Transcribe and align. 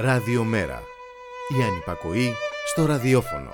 Ραδιομέρα. 0.00 0.82
Η 1.58 1.62
ανυπακοή 1.62 2.32
στο 2.66 2.86
ραδιόφωνο. 2.86 3.50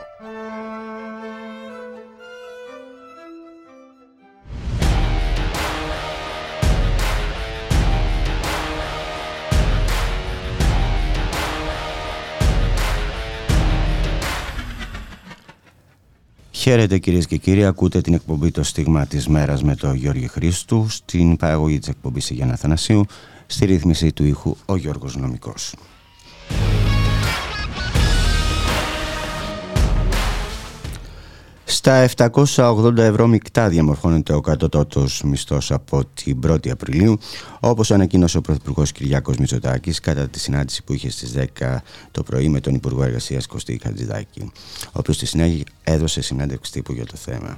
Χαίρετε 16.51 16.99
κυρίες 16.99 17.27
και 17.27 17.37
κύριοι, 17.37 17.65
ακούτε 17.65 18.01
την 18.01 18.15
εκπομπή 18.15 18.51
Το 18.51 18.63
Στίγμα 18.63 19.07
της 19.07 19.29
Μέρας 19.29 19.63
με 19.63 19.77
τον 19.77 19.95
Γιώργη 19.95 20.29
Χρήστου, 20.29 20.87
στην 20.89 21.37
παραγωγή 21.37 21.79
της 21.79 21.89
εκπομπής 21.89 22.31
Γιάννα 22.31 22.57
Θανασίου, 22.57 23.05
στη 23.47 23.65
ρύθμιση 23.65 24.13
του 24.13 24.25
ήχου 24.25 24.57
ο 24.67 24.77
Γιώργος 24.77 25.17
Νομικός. 25.17 25.75
Στα 31.87 32.09
780 32.57 32.97
ευρώ 32.97 33.27
μεικτά 33.27 33.69
διαμορφώνεται 33.69 34.33
ο 34.33 34.41
κατώτατος 34.41 35.23
μισθός 35.25 35.71
από 35.71 36.03
την 36.15 36.41
1η 36.47 36.69
Απριλίου, 36.69 37.19
όπως 37.61 37.91
ανακοίνωσε 37.91 38.39
ο 38.39 38.41
Πρωθυπουργός 38.41 38.93
Κυριάκος 38.93 39.37
Μητσοτάκης 39.37 40.01
κατά 40.01 40.29
τη 40.29 40.39
συνάντηση 40.39 40.85
που 40.85 40.93
είχε 40.93 41.11
στις 41.11 41.35
10 41.61 41.77
το 42.11 42.23
πρωί 42.23 42.49
με 42.49 42.61
τον 42.61 42.75
Υπουργό 42.75 43.03
Εργασίας 43.03 43.47
Κωστή 43.47 43.81
Χατζηδάκη, 43.83 44.41
ο 44.87 44.91
οποίος 44.93 45.17
στη 45.17 45.27
συνέχεια 45.27 45.65
έδωσε 45.83 46.23
συνέντευξη 46.23 46.73
τύπου 46.73 46.93
για 46.93 47.07
το 47.07 47.17
θέμα. 47.17 47.57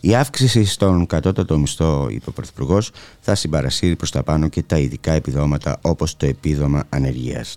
Η 0.00 0.14
αύξηση 0.14 0.64
στον 0.64 1.06
κατώτατο 1.06 1.58
μισθό, 1.58 2.06
είπε 2.10 2.28
ο 2.28 2.32
Πρωθυπουργός, 2.32 2.90
θα 3.20 3.34
συμπαρασύρει 3.34 3.96
προς 3.96 4.10
τα 4.10 4.22
πάνω 4.22 4.48
και 4.48 4.62
τα 4.62 4.78
ειδικά 4.78 5.12
επιδόματα 5.12 5.78
όπως 5.80 6.16
το 6.16 6.26
επίδομα 6.26 6.84
ανεργίας. 6.88 7.56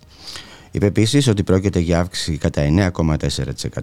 Είπε 0.73 0.85
επίσης 0.85 1.27
ότι 1.27 1.43
πρόκειται 1.43 1.79
για 1.79 1.99
αύξηση 1.99 2.37
κατά 2.37 2.91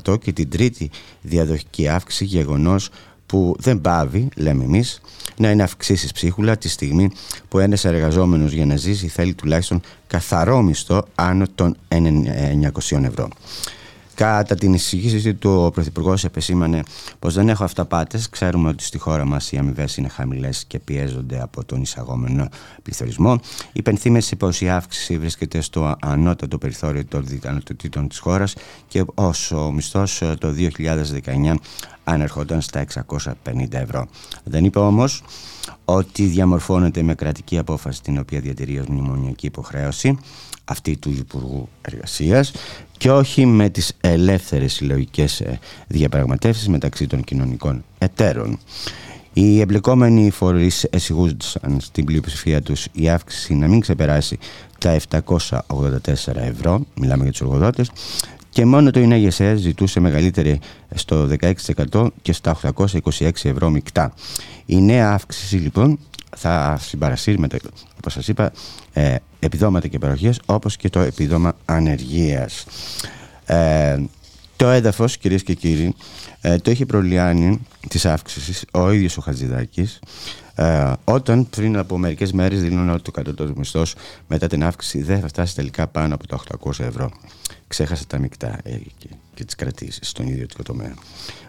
9,4% 0.05 0.21
και 0.21 0.33
την 0.33 0.51
τρίτη 0.51 0.91
διαδοχική 1.23 1.89
αύξηση 1.89 2.25
γεγονός 2.25 2.91
που 3.27 3.57
δεν 3.59 3.81
πάβει, 3.81 4.29
λέμε 4.37 4.65
εμείς, 4.65 5.01
να 5.37 5.51
είναι 5.51 5.63
αυξήσεις 5.63 6.13
ψίχουλα 6.13 6.57
τη 6.57 6.69
στιγμή 6.69 7.11
που 7.49 7.59
ένας 7.59 7.85
εργαζόμενος 7.85 8.53
για 8.53 8.67
να 8.67 8.77
ζήσει 8.77 9.09
θέλει 9.09 9.35
τουλάχιστον 9.35 9.81
καθαρό 10.07 10.63
μισθό 10.63 11.07
άνω 11.15 11.47
των 11.55 11.77
900 11.89 13.05
ευρώ. 13.05 13.29
Κατά 14.21 14.55
την 14.55 14.75
εισηγήση 14.75 15.35
του, 15.35 15.51
ο 15.51 15.71
Πρωθυπουργός 15.71 16.25
επεσήμανε 16.25 16.83
πως 17.19 17.35
δεν 17.35 17.49
έχω 17.49 17.65
αυταπάτες. 17.65 18.29
Ξέρουμε 18.29 18.69
ότι 18.69 18.85
στη 18.85 18.99
χώρα 18.99 19.25
μας 19.25 19.53
οι 19.53 19.57
αμοιβές 19.57 19.97
είναι 19.97 20.09
χαμηλές 20.09 20.65
και 20.65 20.79
πιέζονται 20.79 21.43
από 21.43 21.65
τον 21.65 21.83
εισαγόμενο 21.83 22.49
πληθωρισμό. 22.83 23.41
Υπενθύμησε 23.73 24.37
πως 24.37 24.61
η 24.61 24.69
αύξηση 24.69 25.19
βρίσκεται 25.19 25.61
στο 25.61 25.97
ανώτατο 26.01 26.59
περιθώριο 26.59 27.05
των 27.05 27.27
δυνατοτήτων 27.27 28.09
της 28.09 28.19
χώρας 28.19 28.55
και 28.89 29.05
όσο 29.15 29.67
ο 29.67 29.73
μισθός 29.73 30.23
το 30.39 30.55
2019 31.25 31.55
ανερχόταν 32.05 32.61
στα 32.61 32.85
650 32.95 33.25
ευρώ. 33.71 34.07
Δεν 34.45 34.65
είπε 34.65 34.79
όμως 34.79 35.23
ότι 35.85 36.25
διαμορφώνεται 36.25 37.03
με 37.03 37.15
κρατική 37.15 37.59
απόφαση 37.59 38.03
την 38.03 38.19
οποία 38.19 38.41
διατηρεί 38.41 38.79
ως 38.79 38.87
μνημονιακή 38.87 39.47
υποχρέωση 39.47 40.19
αυτή 40.71 40.97
του 40.97 41.11
Υπουργού 41.11 41.69
Εργασίας 41.83 42.53
και 42.99 43.11
όχι 43.11 43.47
με 43.47 43.69
τις 43.69 43.93
ελεύθερες 44.01 44.73
συλλογικές 44.73 45.41
ε, 45.41 45.59
διαπραγματεύσεις 45.87 46.69
μεταξύ 46.69 47.07
των 47.07 47.25
κοινωνικών 47.25 47.85
εταίρων. 47.99 48.59
Οι 49.33 49.61
εμπλεκόμενοι 49.61 50.31
φορείς 50.31 50.85
εσυγούσαν 50.85 51.79
στην 51.81 52.05
πλειοψηφία 52.05 52.63
τους 52.63 52.87
η 52.93 53.09
αύξηση 53.09 53.55
να 53.55 53.69
μην 53.69 53.81
ξεπεράσει 53.81 54.39
τα 54.79 55.01
784 55.11 55.99
ευρώ, 56.35 56.87
μιλάμε 56.95 57.23
για 57.23 57.33
τους 57.33 57.41
εργοδότες, 57.41 57.91
και 58.51 58.65
μόνο 58.65 58.91
το 58.91 59.01
ΙΝΕΓΕΣΕ 59.01 59.55
ζητούσε 59.57 60.01
μεγαλύτερη 60.01 60.61
στο 60.95 61.29
16% 61.93 62.07
και 62.23 62.33
στα 62.33 62.59
826 62.77 63.31
ευρώ 63.43 63.71
μεικτά. 63.71 64.15
Η 64.67 64.81
νέα 64.81 65.13
αύξηση 65.13 65.57
λοιπόν 65.57 65.99
θα 66.41 66.79
συμπαρασύρει 66.81 67.39
με 67.39 67.49
το, 67.49 67.57
όπως 67.97 68.13
σας 68.13 68.29
είπα 68.29 68.53
ε, 68.93 69.15
επιδόματα 69.39 69.89
και 69.89 69.99
παροχές 69.99 70.41
όπως 70.47 70.77
και 70.77 70.89
το 70.89 71.01
επίδομα 71.01 71.57
ανεργίας. 71.65 72.67
Ε, 73.45 73.99
το 74.57 74.69
έδαφος 74.69 75.17
κυρίες 75.17 75.43
και 75.43 75.55
κύριοι 75.55 75.95
ε, 76.41 76.59
το 76.59 76.71
έχει 76.71 76.87
προλιάνει 76.87 77.67
της 77.89 78.07
αύξησης 78.07 78.65
ο 78.73 78.91
ίδιος 78.91 79.17
ο 79.17 79.21
Χατζηδάκης 79.21 79.99
ε, 80.61 80.93
όταν 81.05 81.49
πριν 81.51 81.77
από 81.77 81.99
μερικές 81.99 82.33
μέρες 82.33 82.61
δίνουν 82.61 82.91
ότι 82.91 83.03
το 83.03 83.11
κατώτατο 83.11 83.53
μισθός 83.57 83.95
μετά 84.29 84.47
την 84.47 84.65
αύξηση 84.65 85.03
δεν 85.03 85.21
θα 85.21 85.29
φτάσει 85.29 85.55
τελικά 85.55 85.87
πάνω 85.87 86.15
από 86.15 86.27
τα 86.27 86.41
800 86.65 86.81
ευρώ. 86.81 87.11
Ξέχασε 87.67 88.07
τα 88.07 88.19
μεικτά 88.19 88.59
ε, 88.63 88.71
και, 88.99 89.09
και 89.35 89.45
τις 89.45 89.55
κρατήσεις 89.55 90.09
στον 90.09 90.27
ιδιωτικό 90.27 90.63
τομέα. 90.63 90.95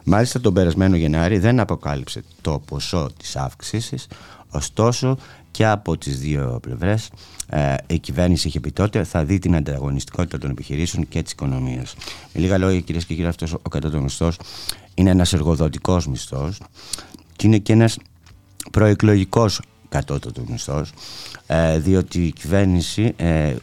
Μάλιστα 0.03 0.41
τον 0.41 0.53
περασμένο 0.53 0.95
Γενάρη 0.95 1.38
δεν 1.38 1.59
αποκάλυψε 1.59 2.23
το 2.41 2.61
ποσό 2.66 3.09
της 3.17 3.35
αύξησης 3.35 4.07
ωστόσο 4.50 5.17
και 5.51 5.67
από 5.67 5.97
τις 5.97 6.19
δύο 6.19 6.59
πλευρές 6.61 7.09
ε, 7.50 7.75
η 7.88 8.00
κυβέρνηση 8.00 8.47
είχε 8.47 8.59
πει 8.59 8.71
τότε 8.71 9.03
θα 9.03 9.25
δει 9.25 9.39
την 9.39 9.55
ανταγωνιστικότητα 9.55 10.38
των 10.38 10.50
επιχειρήσεων 10.50 11.07
και 11.07 11.21
της 11.21 11.31
οικονομίας. 11.31 11.95
Με 12.33 12.41
λίγα 12.41 12.57
λόγια 12.57 12.79
κυρίες 12.79 13.05
και 13.05 13.13
κύριοι 13.13 13.27
αυτός 13.27 13.53
ο 13.53 13.69
κατώτατος 13.69 14.03
μισθός 14.03 14.38
είναι 14.94 15.09
ένας 15.09 15.33
εργοδοτικός 15.33 16.07
μισθός 16.07 16.61
και 17.35 17.47
είναι 17.47 17.57
και 17.57 17.73
ένας 17.73 17.97
προεκλογικός 18.72 19.61
κατώτατος 19.89 20.44
μισθός 20.47 20.91
ε, 21.47 21.79
διότι 21.79 22.25
η 22.25 22.31
κυβέρνηση 22.31 23.13
ε, 23.16 23.55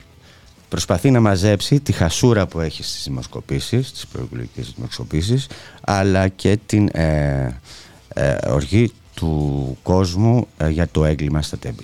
προσπαθεί 0.69 1.10
να 1.10 1.20
μαζέψει 1.20 1.81
τη 1.81 1.92
χασούρα 1.92 2.47
που 2.47 2.60
έχει 2.60 2.82
στις 2.82 3.04
δημοσκοπήσεις, 3.04 3.92
τις 3.92 4.06
προεκλογικές 4.06 4.72
δημοσκοπήσεις 4.76 5.47
αλλά 5.81 6.28
και 6.28 6.58
την 6.66 6.88
ε, 6.92 7.60
ε 8.08 8.37
οργή 8.50 8.92
του 9.14 9.76
κόσμου 9.82 10.47
ε, 10.56 10.69
για 10.69 10.88
το 10.88 11.04
έγκλημα 11.04 11.42
στα 11.42 11.58
τέμπη. 11.58 11.82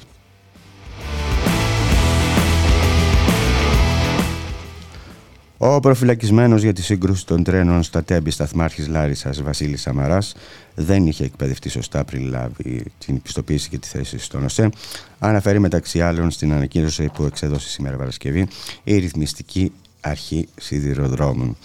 Ο 5.66 5.80
προφυλακισμένος 5.80 6.62
για 6.62 6.72
τη 6.72 6.82
σύγκρουση 6.82 7.26
των 7.26 7.44
τρένων 7.44 7.82
στα 7.82 8.04
τέμπη 8.04 8.30
σταθμάρχης 8.30 8.88
Λάρισας 8.88 9.42
Βασίλης 9.42 9.80
Σαμαράς 9.80 10.34
δεν 10.74 11.06
είχε 11.06 11.24
εκπαιδευτεί 11.24 11.68
σωστά 11.68 12.04
πριν 12.04 12.28
λάβει 12.28 12.84
την 12.98 13.22
πιστοποίηση 13.22 13.68
και 13.68 13.78
τη 13.78 13.88
θέση 13.88 14.18
στον 14.18 14.44
ΟΣΕ. 14.44 14.70
Αναφέρει 15.18 15.58
μεταξύ 15.58 16.00
άλλων 16.00 16.30
στην 16.30 16.52
ανακοίνωση 16.52 17.10
που 17.14 17.24
εξέδωσε 17.24 17.68
σήμερα 17.68 17.96
Παρασκευή 17.96 18.48
η 18.84 18.98
ρυθμιστική 18.98 19.72
αρχή 20.00 20.48
σιδηροδρόμων. 20.60 21.56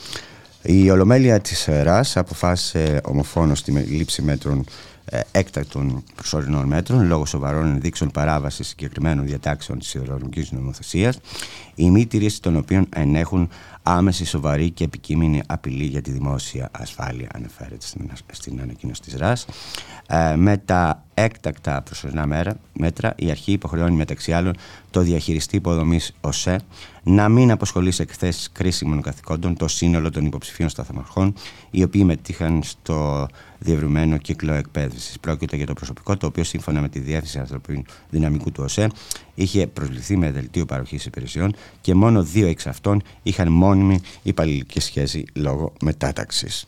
Η 0.61 0.89
Ολομέλεια 0.89 1.39
της 1.39 1.67
ΡΑΣ 1.83 2.17
αποφάσισε 2.17 3.01
ομοφόνος 3.03 3.63
τη 3.63 3.71
λήψη 3.71 4.21
μέτρων 4.21 4.65
ε, 5.11 5.19
έκτακτων 5.31 6.03
προσωρινών 6.15 6.67
μέτρων 6.67 7.07
λόγω 7.07 7.25
σοβαρών 7.25 7.65
ενδείξεων 7.65 8.11
παράβασης 8.11 8.67
συγκεκριμένων 8.67 9.25
διατάξεων 9.25 9.79
της 9.79 9.93
υδρολογική 9.93 10.55
νομοθεσίας, 10.55 11.19
η 11.75 11.89
μη 11.89 12.05
τηρήση 12.05 12.41
των 12.41 12.55
οποίων 12.55 12.87
ενέχουν 12.95 13.49
άμεση, 13.89 14.25
σοβαρή 14.25 14.71
και 14.71 14.83
επικείμενη 14.83 15.41
απειλή 15.47 15.83
για 15.83 16.01
τη 16.01 16.11
δημόσια 16.11 16.69
ασφάλεια, 16.71 17.29
αναφέρεται 17.33 17.85
στην 18.31 18.61
ανακοίνωση 18.61 19.01
της 19.01 19.13
ΡΑΣ. 19.15 19.45
Ε, 20.07 20.35
με 20.35 20.57
τα 20.57 21.05
έκτακτα 21.19 21.81
προσωρινά 21.81 22.25
μέρα, 22.25 22.55
μέτρα, 22.73 23.13
η 23.17 23.29
αρχή 23.29 23.51
υποχρεώνει 23.51 23.95
μεταξύ 23.95 24.31
άλλων 24.33 24.55
το 24.91 25.01
διαχειριστή 25.01 25.55
υποδομής 25.55 26.13
ΟΣΕ 26.21 26.59
να 27.03 27.29
μην 27.29 27.51
αποσχολεί 27.51 27.91
σε 27.91 28.01
εκθέσεις 28.01 28.51
κρίσιμων 28.51 29.01
καθηκόντων 29.01 29.57
το 29.57 29.67
σύνολο 29.67 30.09
των 30.09 30.25
υποψηφίων 30.25 30.69
σταθμαρχών, 30.69 31.33
οι 31.71 31.83
οποίοι 31.83 32.03
μετήχαν 32.05 32.63
στο 32.63 33.27
διευρυμένο 33.59 34.17
κύκλο 34.17 34.53
εκπαίδευσης. 34.53 35.19
Πρόκειται 35.19 35.55
για 35.55 35.65
το 35.65 35.73
προσωπικό 35.73 36.17
το 36.17 36.27
οποίο, 36.27 36.43
σύμφωνα 36.43 36.81
με 36.81 36.89
τη 36.89 36.99
Διεύθυνση 36.99 37.39
Ανθρωπίνου 37.39 37.83
Δυναμικού 38.09 38.51
του 38.51 38.63
ΟΣΕ, 38.63 38.89
είχε 39.35 39.67
προσληφθεί 39.67 40.17
με 40.17 40.31
δελτίο 40.31 40.65
παροχής 40.65 41.05
υπηρεσιών 41.05 41.55
και 41.81 41.93
μόνο 41.95 42.23
δύο 42.23 42.47
εξ 42.47 42.67
αυτών 42.67 43.01
είχαν 43.23 43.51
μόνιμη 43.51 43.99
υπαλληλική 44.21 44.79
σχέση 44.79 45.25
λόγω 45.33 45.73
μετάταξης. 45.81 46.67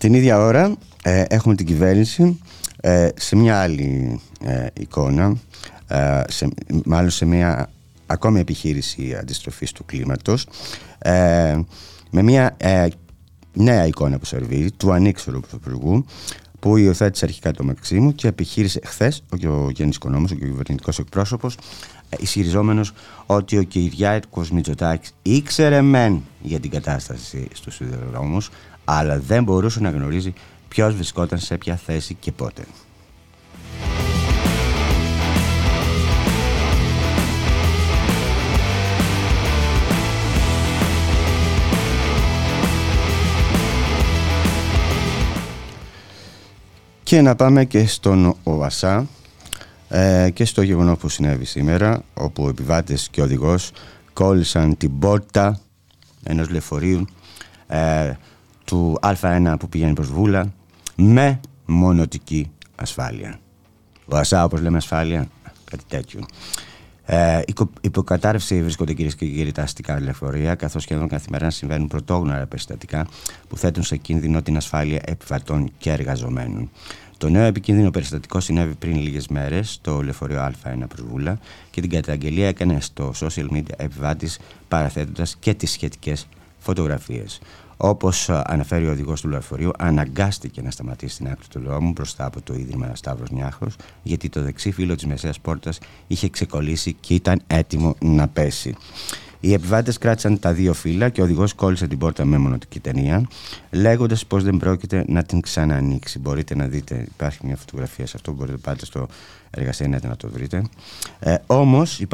Την 0.00 0.14
ίδια 0.14 0.38
ώρα 0.38 0.76
ε, 1.02 1.24
έχουμε 1.28 1.54
την 1.54 1.66
κυβέρνηση 1.66 2.40
ε, 2.80 3.08
σε 3.16 3.36
μια 3.36 3.60
άλλη 3.60 4.20
ε, 4.44 4.66
εικόνα, 4.80 5.36
ε, 5.88 6.22
σε, 6.28 6.48
μάλλον 6.84 7.10
σε 7.10 7.24
μια 7.24 7.70
ακόμη 8.06 8.40
επιχείρηση 8.40 9.16
αντιστροφής 9.20 9.72
του 9.72 9.84
κλίματος, 9.84 10.46
με 12.10 12.22
μια 12.22 12.56
νέα 13.52 13.86
εικόνα 13.86 14.18
που 14.18 14.24
σερβίρει 14.24 14.70
του 14.70 14.92
ανήξερου 14.92 15.40
πρωθυπουργού, 15.40 16.04
που 16.60 16.76
υιοθέτησε 16.76 17.24
αρχικά 17.24 17.50
το 17.50 17.64
Μαξίμου 17.64 18.14
και 18.14 18.28
επιχείρησε 18.28 18.80
χθες 18.84 19.22
ο, 19.46 19.48
ο 19.48 19.70
Γιάννη 19.70 19.94
Κονόμο, 19.94 20.26
ο 20.32 20.34
κυβερνητικός 20.34 20.98
εκπρόσωπος, 20.98 21.56
ισχυριζόμενος 22.18 22.92
ότι 23.26 23.58
ο 23.58 23.62
Κυριάκος 23.62 24.50
Μητσοτάκης 24.50 25.12
ήξερε 25.22 25.80
μεν 25.80 26.22
για 26.42 26.60
την 26.60 26.70
κατάσταση 26.70 27.48
στους 27.52 27.74
σιδηροδρόμους, 27.74 28.50
αλλά 28.92 29.18
δεν 29.18 29.42
μπορούσε 29.44 29.80
να 29.80 29.90
γνωρίζει 29.90 30.32
ποιος 30.68 30.94
βρισκόταν 30.94 31.38
σε 31.38 31.56
ποια 31.56 31.76
θέση 31.76 32.14
και 32.14 32.32
πότε. 32.32 32.64
Και 47.02 47.20
να 47.20 47.34
πάμε 47.34 47.64
και 47.64 47.86
στον 47.86 48.36
ΟΑΣΑ 48.42 49.06
ε, 49.88 50.30
και 50.30 50.44
στο 50.44 50.62
γεγονός 50.62 50.98
που 50.98 51.08
συνέβη 51.08 51.44
σήμερα 51.44 52.02
όπου 52.14 52.44
ο 52.44 52.48
επιβάτες 52.48 53.08
και 53.10 53.20
ο 53.20 53.24
οδηγός 53.24 53.70
κόλλησαν 54.12 54.76
την 54.76 54.98
πόρτα 54.98 55.60
ενός 56.22 56.50
λεωφορείου 56.50 57.04
ε, 57.66 58.12
του 58.70 58.98
Α1 59.02 59.54
που 59.58 59.68
πηγαίνει 59.68 59.92
προς 59.92 60.08
Βούλα 60.08 60.52
με 60.96 61.40
μονοτική 61.66 62.50
ασφάλεια. 62.74 63.38
ΟΑΣΑ 64.06 64.44
όπως 64.44 64.60
λέμε 64.60 64.76
ασφάλεια, 64.76 65.28
κάτι 65.64 65.84
τέτοιο. 65.88 66.20
Ε, 67.04 67.40
υποκατάρρευση 67.80 68.62
βρίσκονται 68.62 68.92
κυρίες 68.92 69.14
και 69.14 69.26
κύριοι 69.26 69.52
τα 69.52 69.62
αστικά 69.62 70.00
λεωφορεία, 70.00 70.54
καθώς 70.54 70.82
σχεδόν 70.82 71.08
καθημερινά 71.08 71.50
συμβαίνουν 71.50 71.88
πρωτόγνωρα 71.88 72.46
περιστατικά 72.46 73.06
που 73.48 73.56
θέτουν 73.56 73.82
σε 73.82 73.96
κίνδυνο 73.96 74.42
την 74.42 74.56
ασφάλεια 74.56 75.00
επιβατών 75.04 75.70
και 75.78 75.90
εργαζομένων. 75.90 76.70
Το 77.18 77.28
νέο 77.28 77.44
επικίνδυνο 77.44 77.90
περιστατικό 77.90 78.40
συνέβη 78.40 78.74
πριν 78.74 78.96
λίγες 78.96 79.28
μέρες 79.28 79.72
στο 79.72 80.02
λεωφορείο 80.02 80.46
Α1 80.46 80.84
Προσβούλα 80.88 81.38
και 81.70 81.80
την 81.80 81.90
καταγγελία 81.90 82.48
έκανε 82.48 82.80
στο 82.80 83.12
social 83.20 83.50
media 83.52 83.74
επιβάτης 83.76 84.38
παραθέτοντας 84.68 85.36
και 85.36 85.54
τις 85.54 85.70
σχετικές 85.70 86.26
φωτογραφίες. 86.58 87.40
Όπως 87.82 88.30
αναφέρει 88.30 88.86
ο 88.86 88.90
οδηγός 88.90 89.20
του 89.20 89.28
λεωφορείου, 89.28 89.70
αναγκάστηκε 89.78 90.62
να 90.62 90.70
σταματήσει 90.70 91.14
στην 91.14 91.26
άκρη 91.26 91.46
του 91.50 91.60
δρόμου 91.60 91.90
μπροστά 91.90 92.24
από 92.24 92.40
το 92.42 92.54
ίδρυμα 92.54 92.94
Σταύρο 92.94 93.24
Νιάχρο, 93.30 93.68
γιατί 94.02 94.28
το 94.28 94.42
δεξί 94.42 94.70
φύλλο 94.70 94.94
της 94.94 95.06
μεσαίας 95.06 95.40
πόρτας 95.40 95.78
είχε 96.06 96.28
ξεκολλήσει 96.28 96.92
και 97.00 97.14
ήταν 97.14 97.42
έτοιμο 97.46 97.94
να 98.00 98.28
πέσει. 98.28 98.74
Οι 99.40 99.52
επιβάτες 99.52 99.98
κράτησαν 99.98 100.38
τα 100.38 100.52
δύο 100.52 100.72
φύλλα 100.72 101.08
και 101.08 101.20
ο 101.20 101.24
οδηγός 101.24 101.54
κόλλησε 101.54 101.86
την 101.86 101.98
πόρτα 101.98 102.24
με 102.24 102.38
μονοτική 102.38 102.80
ταινία, 102.80 103.28
λέγοντας 103.70 104.26
πως 104.26 104.44
δεν 104.44 104.56
πρόκειται 104.56 105.04
να 105.08 105.22
την 105.22 105.40
ξανανοίξει. 105.40 106.18
Μπορείτε 106.18 106.54
να 106.54 106.66
δείτε, 106.66 107.06
υπάρχει 107.12 107.46
μια 107.46 107.56
φωτογραφία 107.56 108.06
σε 108.06 108.12
αυτό, 108.16 108.32
μπορείτε 108.32 108.52
να 108.52 108.58
πάτε 108.62 108.84
στο 108.84 109.08
εργασία 109.50 109.88
να 109.88 110.16
το 110.16 110.28
βρείτε. 110.28 110.62
Ε, 111.18 111.36
Όμως 111.46 112.00
η, 112.00 112.06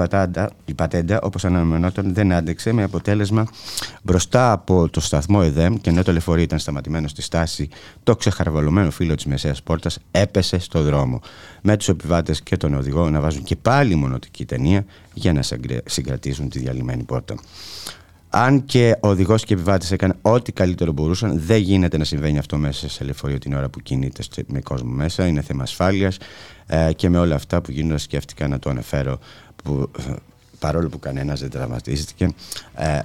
η 0.65 0.75
πατέντα, 0.75 1.21
όπως 1.23 1.45
αναμενόταν, 1.45 2.15
δεν 2.15 2.33
άντεξε 2.33 2.73
με 2.73 2.83
αποτέλεσμα 2.83 3.47
μπροστά 4.03 4.53
από 4.53 4.89
το 4.89 5.01
σταθμό 5.01 5.41
ΕΔΕΜ 5.43 5.75
και 5.75 5.91
ενώ 5.91 6.03
το 6.03 6.13
λεωφορείο 6.13 6.43
ήταν 6.43 6.59
σταματημένο 6.59 7.09
στη 7.09 7.23
στάση, 7.23 7.69
το 8.03 8.17
ξεχαρβαλωμένο 8.17 8.91
φύλλο 8.91 9.15
της 9.15 9.27
μεσαίας 9.27 9.63
πόρτας 9.63 9.99
έπεσε 10.11 10.59
στο 10.59 10.83
δρόμο. 10.83 11.21
Με 11.63 11.77
τους 11.77 11.89
επιβάτες 11.89 12.43
και 12.43 12.57
τον 12.57 12.75
οδηγό 12.75 13.11
να 13.11 13.21
βάζουν 13.21 13.45
και 13.45 13.57
πάλι 13.57 13.95
μονοτική 13.95 14.45
ταινία 14.45 14.85
για 15.15 15.33
να 15.33 15.43
συγκρατήσουν 15.85 16.49
τη 16.49 16.59
διαλυμένη 16.59 17.03
πόρτα. 17.03 17.35
Αν 18.39 18.65
και 18.65 18.97
ο 19.01 19.09
οδηγός 19.09 19.45
και 19.45 19.55
οι 19.55 19.57
επιβάτε 19.57 19.87
έκαναν 19.91 20.19
ό,τι 20.23 20.53
καλύτερο 20.53 20.93
μπορούσαν, 20.93 21.41
δεν 21.41 21.61
γίνεται 21.61 21.99
να 21.99 22.05
συμβαίνει 22.05 22.39
αυτό 22.39 22.57
μέσα 22.57 22.89
σε 22.89 23.05
λεωφορείο 23.05 23.39
την 23.39 23.55
ώρα 23.55 23.69
που 23.69 23.81
κινείται 23.81 24.23
με 24.47 24.61
κόσμο 24.61 24.91
μέσα. 24.91 25.27
Είναι 25.27 25.43
θέμα 25.43 25.63
ασφάλειας 25.63 26.17
ε, 26.67 26.93
και 26.93 27.09
με 27.09 27.19
όλα 27.19 27.35
αυτά 27.35 27.61
που 27.61 27.71
γίνονται, 27.71 27.99
σκέφτηκα 27.99 28.49
να 28.49 28.59
το 28.59 28.71
αναφέρω. 28.71 29.19
Που, 29.63 29.91
ε, 29.99 30.13
παρόλο 30.59 30.89
που 30.89 30.99
κανένας 30.99 31.41
δεν 31.41 31.51
τραυματίστηκε, 31.51 32.35
ε, 32.75 33.01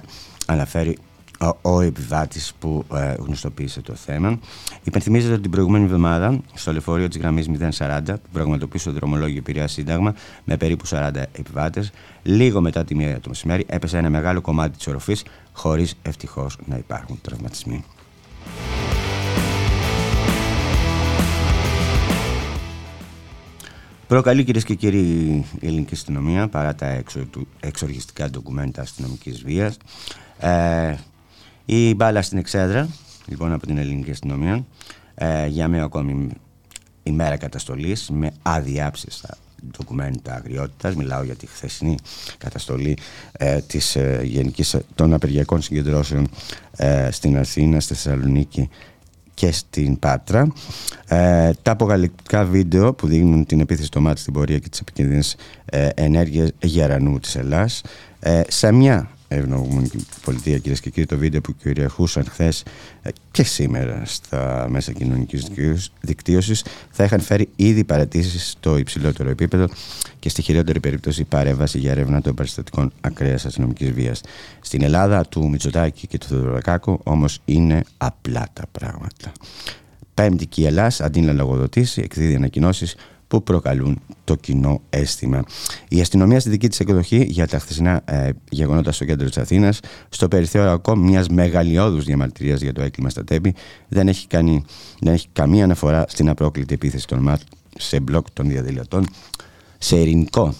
αναφέρει 0.46 0.98
ο, 1.42 1.58
ο 1.62 1.80
επιβάτης 1.80 2.52
που 2.58 2.84
ε, 2.94 3.14
γνωστοποίησε 3.18 3.80
το 3.80 3.94
θέμα. 3.94 4.38
Υπενθυμίζεται 4.82 5.32
ότι 5.32 5.42
την 5.42 5.50
προηγούμενη 5.50 5.84
εβδομάδα 5.84 6.40
στο 6.54 6.72
λεωφορείο 6.72 7.08
της 7.08 7.18
γραμμής 7.18 7.46
040 7.78 8.00
που 8.06 8.28
πραγματοποίησε 8.32 8.88
το 8.88 8.94
δρομολόγιο 8.94 9.42
Πειραιά 9.42 9.68
Σύνταγμα 9.68 10.14
με 10.44 10.56
περίπου 10.56 10.86
40 10.88 11.10
επιβάτες, 11.32 11.90
λίγο 12.22 12.60
μετά 12.60 12.84
τη 12.84 12.94
μία 12.94 13.20
το 13.20 13.28
μεσημέρι 13.28 13.64
έπεσε 13.68 13.98
ένα 13.98 14.10
μεγάλο 14.10 14.40
κομμάτι 14.40 14.76
της 14.76 14.86
οροφής 14.86 15.24
χωρίς 15.52 15.94
ευτυχώς 16.02 16.58
να 16.64 16.76
υπάρχουν 16.76 17.18
τραυματισμοί. 17.22 17.84
Προκαλεί 24.06 24.44
κυρίες 24.44 24.64
και 24.64 24.74
κύριοι 24.74 24.98
η 25.60 25.66
ελληνική 25.66 25.94
αστυνομία 25.94 26.48
παρά 26.48 26.74
τα 26.74 26.86
εξο, 26.86 27.20
εξοργιστικά 27.60 28.30
ντοκουμέντα 28.30 28.82
αστυνομικής 28.82 29.42
βίας. 29.42 29.76
Ε, 30.38 30.94
η 31.64 31.94
μπάλα 31.94 32.22
στην 32.22 32.38
εξέδρα, 32.38 32.88
λοιπόν, 33.26 33.52
από 33.52 33.66
την 33.66 33.78
ελληνική 33.78 34.10
αστυνομία, 34.10 34.64
ε, 35.14 35.46
για 35.46 35.68
μια 35.68 35.82
ακόμη 35.82 36.28
ημέρα 37.02 37.36
καταστολής 37.36 38.10
με 38.10 38.32
αδιάψιστα 38.42 39.36
ντοκουμέντα 39.70 40.34
αγριότητας. 40.34 40.94
Μιλάω 40.94 41.22
για 41.22 41.34
τη 41.34 41.46
χθεσινή 41.46 41.96
καταστολή 42.38 42.98
ε, 43.32 43.60
της, 43.60 43.96
ε, 43.96 44.20
γενικής, 44.24 44.76
των 44.94 45.14
απεργιακών 45.14 45.62
συγκεντρώσεων 45.62 46.28
ε, 46.76 47.08
στην 47.10 47.38
Αθήνα, 47.38 47.80
στη 47.80 47.94
Θεσσαλονίκη 47.94 48.68
και 49.34 49.52
στην 49.52 49.98
Πάτρα. 49.98 50.52
Ε, 51.06 51.50
τα 51.62 51.70
αποκαλυπτικά 51.70 52.44
βίντεο 52.44 52.94
που 52.94 53.06
δείχνουν 53.06 53.46
την 53.46 53.60
επίθεση 53.60 53.86
στο 53.86 54.00
μάτι 54.00 54.20
στην 54.20 54.32
πορεία 54.32 54.58
και 54.58 54.68
τις 54.68 54.80
επικίνδυνες 54.80 55.36
ε, 55.64 55.88
ενέργειες 55.94 56.52
γερανού 56.62 57.18
της 57.18 57.36
Ελλάς. 57.36 57.82
Ε, 58.20 58.42
σε 58.48 58.72
μια 58.72 59.10
ευγνωμονική 59.32 60.06
πολιτεία, 60.24 60.58
κυρίες 60.58 60.80
και 60.80 60.90
κύριοι, 60.90 61.06
το 61.06 61.16
βίντεο 61.16 61.40
που 61.40 61.56
κυριαρχούσαν 61.56 62.24
χθες 62.24 62.62
ε, 63.02 63.10
και 63.30 63.42
σήμερα 63.42 64.02
στα 64.04 64.66
μέσα 64.70 64.92
κοινωνικής 64.92 65.50
δικτύωσης 66.00 66.64
θα 66.90 67.04
είχαν 67.04 67.20
φέρει 67.20 67.48
ήδη 67.56 67.84
παρατήσεις 67.84 68.50
στο 68.50 68.76
υψηλότερο 68.76 69.30
επίπεδο 69.30 69.68
και 70.18 70.28
στη 70.28 70.42
χειρότερη 70.42 70.80
περίπτωση 70.80 71.24
παρέμβαση 71.24 71.78
για 71.78 71.90
έρευνα 71.90 72.20
των 72.20 72.34
περιστατικών 72.34 72.92
ακραίας 73.00 73.44
αστυνομικής 73.44 73.90
βίας. 73.90 74.20
Στην 74.60 74.82
Ελλάδα 74.82 75.24
του 75.24 75.48
Μητσοτάκη 75.48 76.06
και 76.06 76.18
του 76.18 76.26
Θεοδωρακάκου 76.26 77.00
όμως 77.02 77.40
είναι 77.44 77.82
απλά 77.96 78.46
τα 78.52 78.62
πράγματα. 78.72 79.32
Πέμπτη 80.14 80.46
και 80.46 80.60
η 80.60 80.66
Ελλάδα, 80.66 81.04
αντί 81.04 81.20
να 81.20 81.32
λογοδοτήσει, 81.32 82.00
εκδίδει 82.00 82.34
ανακοινώσεις 82.34 82.94
που 83.32 83.42
προκαλούν 83.42 84.00
το 84.24 84.34
κοινό 84.34 84.80
αίσθημα. 84.90 85.44
Η 85.88 86.00
αστυνομία 86.00 86.40
στη 86.40 86.50
δική 86.50 86.68
της 86.68 86.80
εκδοχή 86.80 87.26
για 87.28 87.46
τα 87.46 87.58
χθεσινά 87.58 88.02
ε, 88.04 88.30
γεγονότα 88.50 88.92
στο 88.92 89.04
κέντρο 89.04 89.26
της 89.26 89.38
Αθήνας, 89.38 89.80
στο 90.08 90.28
περιθώριο 90.28 90.70
ακόμη 90.70 91.10
μιας 91.10 91.28
μεγαλειώδους 91.28 92.04
διαμαρτυρίας 92.04 92.60
για 92.60 92.72
το 92.72 92.82
έγκλημα 92.82 93.10
στα 93.10 93.24
τέμπη, 93.24 93.54
δεν 93.88 94.08
έχει, 94.08 94.26
κάνει, 94.26 94.64
δεν 95.00 95.12
έχει 95.12 95.28
καμία 95.32 95.64
αναφορά 95.64 96.04
στην 96.08 96.28
απρόκλητη 96.28 96.74
επίθεση 96.74 97.06
των 97.06 97.18
ΜΑΤ 97.18 97.40
σε 97.78 98.00
μπλοκ 98.00 98.26
των 98.32 98.48
διαδηλωτών, 98.48 99.06
σε 99.78 99.96
ειρηνικό 99.96 100.54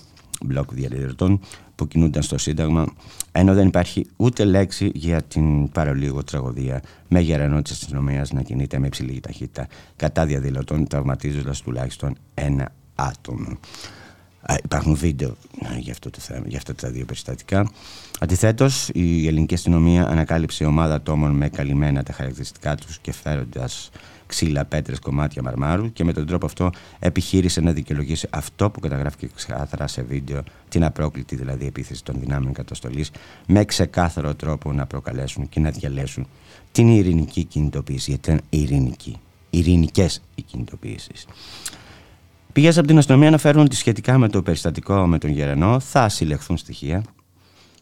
μπλοκ 0.44 0.74
διαδηλωτών 0.74 1.40
που 1.82 1.88
κινούνταν 1.88 2.22
στο 2.22 2.38
Σύνταγμα, 2.38 2.86
ενώ 3.32 3.54
δεν 3.54 3.66
υπάρχει 3.66 4.06
ούτε 4.16 4.44
λέξη 4.44 4.90
για 4.94 5.22
την 5.22 5.70
παρολίγο 5.70 6.24
τραγωδία 6.24 6.82
με 7.08 7.20
γερανό 7.20 7.62
της 7.62 7.72
αστυνομίας 7.72 8.32
να 8.32 8.42
κινείται 8.42 8.78
με 8.78 8.86
υψηλή 8.86 9.20
ταχύτητα 9.20 9.66
κατά 9.96 10.26
διαδηλωτών, 10.26 10.86
τραυματίζοντας 10.86 11.60
τουλάχιστον 11.60 12.16
ένα 12.34 12.72
άτομο. 12.94 13.58
υπάρχουν 14.64 14.94
βίντεο 14.94 15.36
για, 15.78 15.92
αυτό 15.92 16.10
το 16.10 16.18
θέμα, 16.20 16.44
για 16.46 16.58
αυτά 16.58 16.74
τα 16.74 16.90
δύο 16.90 17.04
περιστατικά. 17.04 17.70
Αντιθέτως, 18.20 18.88
η 18.92 19.26
ελληνική 19.26 19.54
αστυνομία 19.54 20.06
ανακάλυψε 20.06 20.64
ομάδα 20.64 20.94
ατόμων 20.94 21.32
με 21.32 21.48
καλυμμένα 21.48 22.02
τα 22.02 22.12
χαρακτηριστικά 22.12 22.74
τους 22.74 22.98
και 22.98 23.12
φέροντας 23.12 23.90
ξύλα, 24.32 24.64
πέτρες, 24.64 24.98
κομμάτια 24.98 25.42
μαρμάρου 25.42 25.92
και 25.92 26.04
με 26.04 26.12
τον 26.12 26.26
τρόπο 26.26 26.46
αυτό 26.46 26.70
επιχείρησε 26.98 27.60
να 27.60 27.72
δικαιολογήσει 27.72 28.28
αυτό 28.30 28.70
που 28.70 28.80
καταγράφηκε 28.80 29.28
ξεκάθαρα 29.34 29.86
σε 29.86 30.02
βίντεο, 30.02 30.42
την 30.68 30.84
απρόκλητη 30.84 31.36
δηλαδή 31.36 31.66
επίθεση 31.66 32.04
των 32.04 32.20
δυνάμεων 32.20 32.52
καταστολής, 32.52 33.10
με 33.46 33.64
ξεκάθαρο 33.64 34.34
τρόπο 34.34 34.72
να 34.72 34.86
προκαλέσουν 34.86 35.48
και 35.48 35.60
να 35.60 35.70
διαλέσουν 35.70 36.26
την 36.72 36.88
ειρηνική 36.88 37.44
κινητοποίηση. 37.44 38.10
Γιατί 38.10 38.30
ήταν 38.30 38.44
ειρηνική. 38.50 39.20
Ειρηνικές 39.50 40.22
οι 40.34 40.42
κινητοποιήσει. 40.42 41.12
Πηγές 42.52 42.78
από 42.78 42.86
την 42.86 42.98
αστυνομία 42.98 43.28
αναφέρουν 43.28 43.62
ότι 43.62 43.76
σχετικά 43.76 44.18
με 44.18 44.28
το 44.28 44.42
περιστατικό 44.42 45.06
με 45.06 45.18
τον 45.18 45.30
Γερανό 45.30 45.80
θα 45.80 46.08
συλλεχθούν 46.08 46.56
στοιχεία 46.56 47.04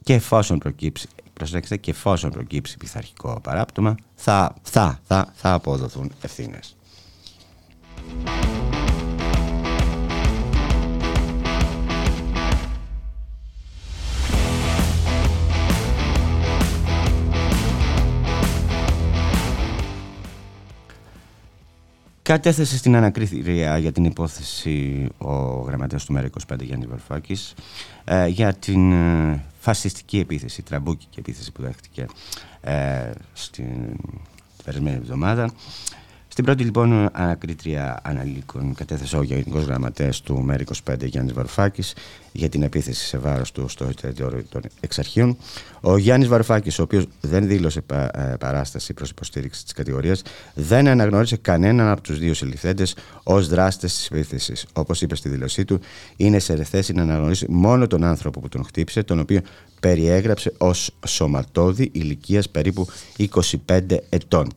και 0.02 0.14
εφόσον 0.14 0.58
προκύψει 0.58 1.08
προσέξτε, 1.40 1.76
και 1.76 1.90
εφόσον 1.90 2.30
προκύψει 2.30 2.76
πειθαρχικό 2.76 3.40
παράπτωμα, 3.42 3.94
θα, 4.14 4.54
θα, 4.62 5.00
θα, 5.04 5.32
θα 5.34 5.52
αποδοθούν 5.52 6.12
ευθύνες. 6.20 6.76
Κατέθεσε 22.22 22.76
στην 22.76 22.96
ανακρίτρια 22.96 23.78
για 23.78 23.92
την 23.92 24.04
υπόθεση 24.04 25.06
ο 25.18 25.32
γραμματέας 25.60 26.04
του 26.04 26.14
ΜΕΡΑ25 26.16 26.60
Γιάννης 26.60 26.88
Βαρουφάκης 26.88 27.54
ε, 28.04 28.26
για 28.26 28.54
την 28.54 28.92
ε, 28.92 29.44
φασιστική 29.60 30.18
επίθεση, 30.18 30.62
τραμπούκικη 30.62 31.18
επίθεση 31.18 31.52
που 31.52 31.62
δέχτηκε 31.62 32.06
ε, 32.60 33.10
στην 33.32 33.64
την 34.54 34.64
περασμένη 34.64 34.96
εβδομάδα. 34.96 35.52
Στην 36.40 36.52
πρώτη 36.52 36.64
λοιπόν 36.68 37.08
ανακρίτρια 37.12 38.00
ανηλίκων 38.02 38.74
κατέθεσε 38.74 39.16
ο 39.16 39.22
Γενικός 39.22 39.64
Γραμματέας 39.64 40.20
του 40.20 40.46
ΜΕΡΑ25 40.48 40.94
Γιάννης 41.04 41.32
Βαρουφάκης 41.32 41.94
για 42.32 42.48
την 42.48 42.62
επίθεση 42.62 43.06
σε 43.06 43.18
βάρος 43.18 43.52
του 43.52 43.68
στο 43.68 43.84
εστιατόριο 43.84 44.42
των 44.48 44.62
εξαρχείων. 44.80 45.36
Ο 45.80 45.96
Γιάννης 45.96 46.28
Βαρουφάκης, 46.28 46.78
ο 46.78 46.82
οποίος 46.82 47.06
δεν 47.20 47.46
δήλωσε 47.46 47.82
ε, 47.88 48.34
παράσταση 48.38 48.94
προς 48.94 49.10
υποστήριξη 49.10 49.62
της 49.64 49.72
κατηγορίας, 49.72 50.22
δεν 50.54 50.88
αναγνώρισε 50.88 51.36
κανέναν 51.36 51.88
από 51.88 52.00
τους 52.00 52.18
δύο 52.18 52.34
συλληφθέντες 52.34 52.96
ως 53.22 53.48
δράστες 53.48 53.94
της 53.94 54.06
επίθεσης. 54.06 54.66
Όπως 54.72 55.02
είπε 55.02 55.16
στη 55.16 55.28
δήλωσή 55.28 55.64
του, 55.64 55.80
είναι 56.16 56.38
σε 56.38 56.64
θέση 56.64 56.92
να 56.92 57.02
αναγνωρίσει 57.02 57.46
μόνο 57.48 57.86
τον 57.86 58.04
άνθρωπο 58.04 58.40
που 58.40 58.48
τον 58.48 58.64
χτύπησε, 58.64 59.02
τον 59.02 59.18
οποίο 59.18 59.40
περιέγραψε 59.80 60.52
ως 60.58 60.90
σωματόδη 61.06 61.90
ηλικίας 61.92 62.48
περίπου 62.48 62.86
25 63.66 63.96
ετών. 64.08 64.48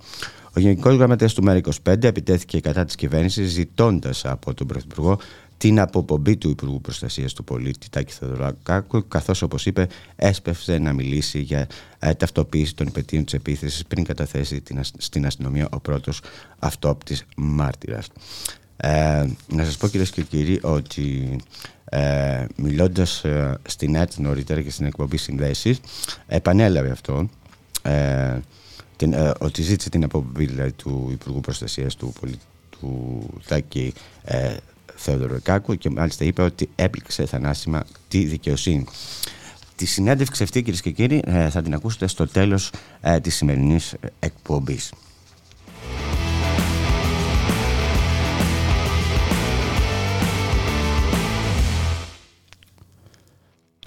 Ο 0.55 0.59
Γενικός 0.59 0.95
Γραμματέας 0.95 1.33
του 1.33 1.43
ΜΕΡΑ25 1.47 2.03
επιτέθηκε 2.03 2.59
κατά 2.59 2.85
της 2.85 2.95
κυβέρνησης, 2.95 3.51
ζητώντας 3.51 4.25
από 4.25 4.53
τον 4.53 4.67
Πρωθυπουργό 4.67 5.19
την 5.57 5.79
αποπομπή 5.79 6.37
του 6.37 6.49
Υπουργού 6.49 6.81
Προστασίας 6.81 7.33
του 7.33 7.43
Πολίτη 7.43 7.89
Τάκη 7.89 8.13
Θεοδωράκου, 8.13 9.07
καθώς 9.07 9.41
όπως 9.41 9.65
είπε, 9.65 9.87
έσπευσε 10.15 10.77
να 10.77 10.93
μιλήσει 10.93 11.39
για 11.39 11.67
ε, 11.99 12.13
ταυτοποίηση 12.13 12.75
των 12.75 12.87
υπετίων 12.87 13.23
της 13.23 13.33
επίθεσης 13.33 13.83
πριν 13.85 14.03
καταθέσει 14.03 14.61
την, 14.61 14.79
στην 14.97 15.25
αστυνομία 15.25 15.67
ο 15.71 15.79
πρώτος 15.79 16.21
αυτόπτης 16.59 17.25
μάρτυρας. 17.37 18.07
Ε, 18.77 19.25
να 19.47 19.63
σας 19.63 19.77
πω 19.77 19.87
κυρίες 19.87 20.09
και 20.09 20.21
κύριοι 20.21 20.59
ότι 20.61 21.35
ε, 21.85 22.45
μιλώντας 22.55 23.23
ε, 23.23 23.59
στην 23.67 23.95
ΕΤ 23.95 24.11
νωρίτερα 24.17 24.61
και 24.61 24.69
στην 24.69 24.85
εκπομπή 24.85 25.17
συνδέσεις 25.17 25.79
επανέλαβε 26.27 26.89
αυτό 26.89 27.29
ε, 27.81 28.37
την, 28.95 29.13
ε, 29.13 29.31
ότι 29.39 29.61
ζήτησε 29.61 29.89
την 29.89 30.03
αποβολή 30.03 30.45
δηλαδή, 30.45 30.71
του 30.71 31.09
Υπουργού 31.11 31.39
Προστασίας 31.39 31.95
του, 31.95 32.13
του 32.69 33.21
Τάκη 33.47 33.93
ε, 34.23 34.55
Κάκου 35.43 35.75
και 35.75 35.89
μάλιστα 35.89 36.25
είπε 36.25 36.41
ότι 36.41 36.69
έπληξε 36.75 37.25
θανάσιμα 37.25 37.83
τη 38.07 38.25
δικαιοσύνη. 38.25 38.85
Τη 39.75 39.85
συνέντευξη 39.85 40.43
αυτή 40.43 40.61
κυρίες 40.61 40.81
και 40.81 40.91
κύριοι 40.91 41.21
ε, 41.25 41.49
θα 41.49 41.61
την 41.61 41.73
ακούσετε 41.73 42.07
στο 42.07 42.27
τέλος 42.27 42.71
ε, 43.01 43.19
της 43.19 43.35
σημερινής 43.35 43.95
εκπομπής. 44.19 44.93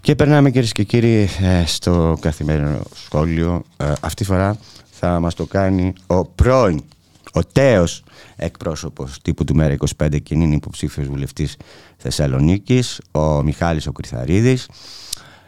Και 0.01 0.15
περνάμε 0.15 0.51
κυρίες 0.51 0.73
και 0.73 0.83
κύριοι 0.83 1.29
ε, 1.41 1.65
στο 1.67 2.17
καθημερινό 2.21 2.81
σχόλιο. 2.95 3.63
Αυτή 3.77 4.15
τη 4.15 4.25
φορά 4.25 4.59
θα 4.99 5.21
μας 5.21 5.35
το 5.35 5.47
κάνει 5.47 5.93
ο 6.07 6.25
πρώην, 6.25 6.85
ο 7.33 7.41
τέος 7.53 8.03
εκπρόσωπος 8.37 9.21
τύπου 9.23 9.45
του 9.45 9.55
ΜΕΡΑ25 9.59 10.23
και 10.23 10.35
είναι 10.35 10.55
υποψήφιος 10.55 11.07
βουλευτής 11.07 11.57
Θεσσαλονίκης, 11.97 13.01
ο 13.13 13.43
Μιχάλης 13.43 13.87
ο 13.87 13.93
Κρυθαρίδης. 13.93 14.69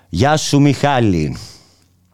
Γεια 0.08 0.36
σου 0.36 0.60
Μιχάλη. 0.60 1.36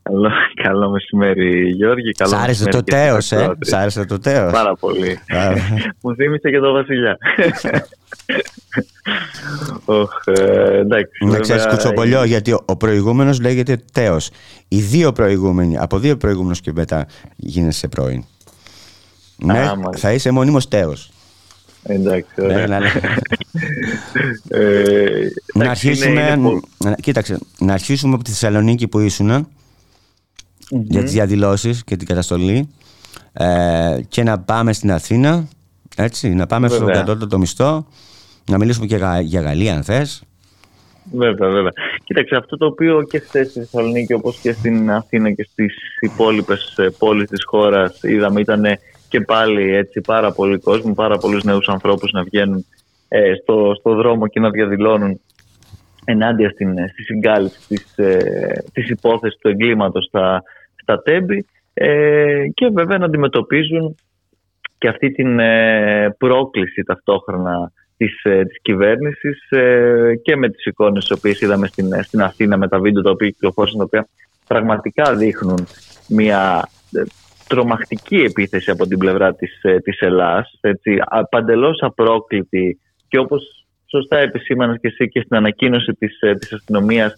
Καλό, 0.02 0.30
καλό 0.62 0.90
μεσημέρι 0.90 1.70
Γιώργη. 1.70 2.12
Καλό 2.12 2.30
Σ' 2.30 2.34
άρεσε 2.34 2.64
το 2.64 2.82
τέος, 2.82 3.32
ε; 3.32 3.56
Σ' 3.60 3.72
άρεσε 3.72 4.04
το 4.04 4.18
τέος. 4.18 4.52
Πάρα 4.52 4.74
πολύ. 4.74 5.18
Μου 6.02 6.14
θύμισε 6.14 6.50
και 6.50 6.58
το 6.58 6.72
βασιλιά. 6.72 7.18
ε, 10.24 10.78
εντάξει. 10.78 11.24
Να 11.24 11.38
ξέρεις 11.38 11.66
κουτσομπολιό, 11.66 12.24
γιατί 12.24 12.52
ο, 12.52 12.62
ο 12.64 12.76
προηγούμενος 12.76 13.40
λέγεται 13.40 13.82
τέος. 13.92 14.30
Οι 14.68 14.80
δύο 14.80 15.12
προηγούμενοι, 15.12 15.78
από 15.78 15.98
δύο 15.98 16.16
προηγούμενους 16.16 16.60
και 16.60 16.72
μετά 16.72 17.06
γίνεσαι 17.36 17.88
πρώην. 17.88 18.24
Ναι, 19.36 19.72
θα 19.96 20.12
είσαι 20.12 20.30
μόνιμος 20.30 20.68
τέος. 20.68 21.10
Εντάξει, 21.82 22.30
ναι, 22.36 22.44
ωραία. 22.44 22.66
Ναι, 22.66 22.78
ναι. 22.78 22.90
ε, 24.48 25.28
να 25.54 25.70
αρχίσουμε, 25.70 26.38
κοίταξε, 27.00 27.38
να 27.58 27.72
αρχίσουμε 27.72 28.14
από 28.14 28.24
τη 28.24 28.30
Θεσσαλονίκη 28.30 28.88
που 28.88 28.98
ήσουν 28.98 29.48
για 30.68 31.02
τις 31.02 31.12
διαδηλώσεις 31.12 31.84
και 31.84 31.96
την 31.96 32.06
καταστολή 32.06 32.68
ε, 33.32 33.98
και 34.08 34.22
να 34.22 34.38
πάμε 34.38 34.72
στην 34.72 34.92
Αθήνα, 34.92 35.48
έτσι, 35.96 36.34
να 36.34 36.46
πάμε 36.46 36.68
Βέβαια. 36.68 36.86
στο 36.86 37.04
κατώτατο 37.04 37.38
μισθό, 37.38 37.86
να 38.50 38.58
μιλήσουμε 38.58 38.86
και 38.86 38.96
για 39.22 39.40
Γαλλία 39.40 39.74
αν 39.74 39.82
θες. 39.82 40.22
Βέβαια, 41.12 41.48
βέβαια. 41.50 41.72
Κοίταξε, 42.04 42.36
αυτό 42.36 42.56
το 42.56 42.66
οποίο 42.66 43.02
και 43.02 43.18
χθες 43.18 43.50
στη 43.50 43.58
Θεσσαλονίκη 43.58 44.12
όπως 44.12 44.38
και 44.38 44.52
στην 44.52 44.90
Αθήνα 44.90 45.32
και 45.32 45.48
στις 45.50 45.74
υπόλοιπες 46.00 46.74
ε, 46.78 46.88
πόλεις 46.98 47.28
της 47.28 47.44
χώρας 47.44 48.02
είδαμε 48.02 48.40
ήταν 48.40 48.64
και 49.08 49.20
πάλι 49.20 49.74
έτσι 49.74 50.00
πάρα 50.00 50.32
πολύ 50.32 50.58
κόσμο, 50.58 50.94
πάρα 50.94 51.18
πολλούς 51.18 51.44
νέους 51.44 51.68
ανθρώπους 51.68 52.12
να 52.12 52.22
βγαίνουν 52.22 52.66
ε, 53.08 53.34
στο, 53.42 53.74
στο 53.78 53.94
δρόμο 53.94 54.26
και 54.26 54.40
να 54.40 54.50
διαδηλώνουν 54.50 55.20
ενάντια 56.04 56.50
στην, 56.50 56.88
στη 56.88 57.02
συγκάλυψη 57.02 57.58
της, 57.68 57.98
ε, 57.98 58.64
της 58.72 58.88
υπόθεσης 58.88 59.38
του 59.38 59.48
εγκλήματος 59.48 60.04
στα, 60.04 60.42
στα 60.82 61.02
τέμπη 61.02 61.46
ε, 61.74 62.46
και 62.54 62.68
βέβαια 62.72 62.98
να 62.98 63.04
αντιμετωπίζουν 63.04 63.96
και 64.84 64.90
αυτή 64.90 65.10
την 65.10 65.38
ε, 65.38 66.14
πρόκληση 66.18 66.82
ταυτόχρονα 66.82 67.72
της, 67.96 68.24
ε, 68.24 68.44
της 68.44 68.60
κυβέρνησης 68.62 69.50
ε, 69.50 70.14
και 70.22 70.36
με 70.36 70.48
τις 70.48 70.64
εικόνες 70.64 71.06
τις 71.06 71.18
οποίες 71.18 71.40
είδαμε 71.40 71.66
στην, 71.66 72.02
στην 72.02 72.22
Αθήνα 72.22 72.56
με 72.56 72.68
τα 72.68 72.78
βίντεο 72.78 73.02
τα 73.02 73.10
οποία 73.10 73.30
κυκλοφόρησαν 73.30 73.78
τα 73.78 73.84
οποία 73.84 74.08
πραγματικά 74.46 75.14
δείχνουν 75.14 75.66
μια 76.08 76.68
τρομακτική 77.48 78.16
επίθεση 78.16 78.70
από 78.70 78.86
την 78.86 78.98
πλευρά 78.98 79.34
της, 79.34 79.60
της 79.82 80.00
Ελλάς 80.00 80.58
έτσι, 80.60 80.98
παντελώς 81.30 81.78
απρόκλητη 81.80 82.80
και 83.08 83.18
όπως 83.18 83.66
σωστά 83.86 84.18
επισήμανες 84.18 84.78
και 84.80 84.88
εσύ 84.88 85.08
και 85.08 85.20
στην 85.20 85.36
ανακοίνωση 85.36 85.92
της, 85.92 86.18
της 86.38 86.52
αστυνομίας 86.52 87.14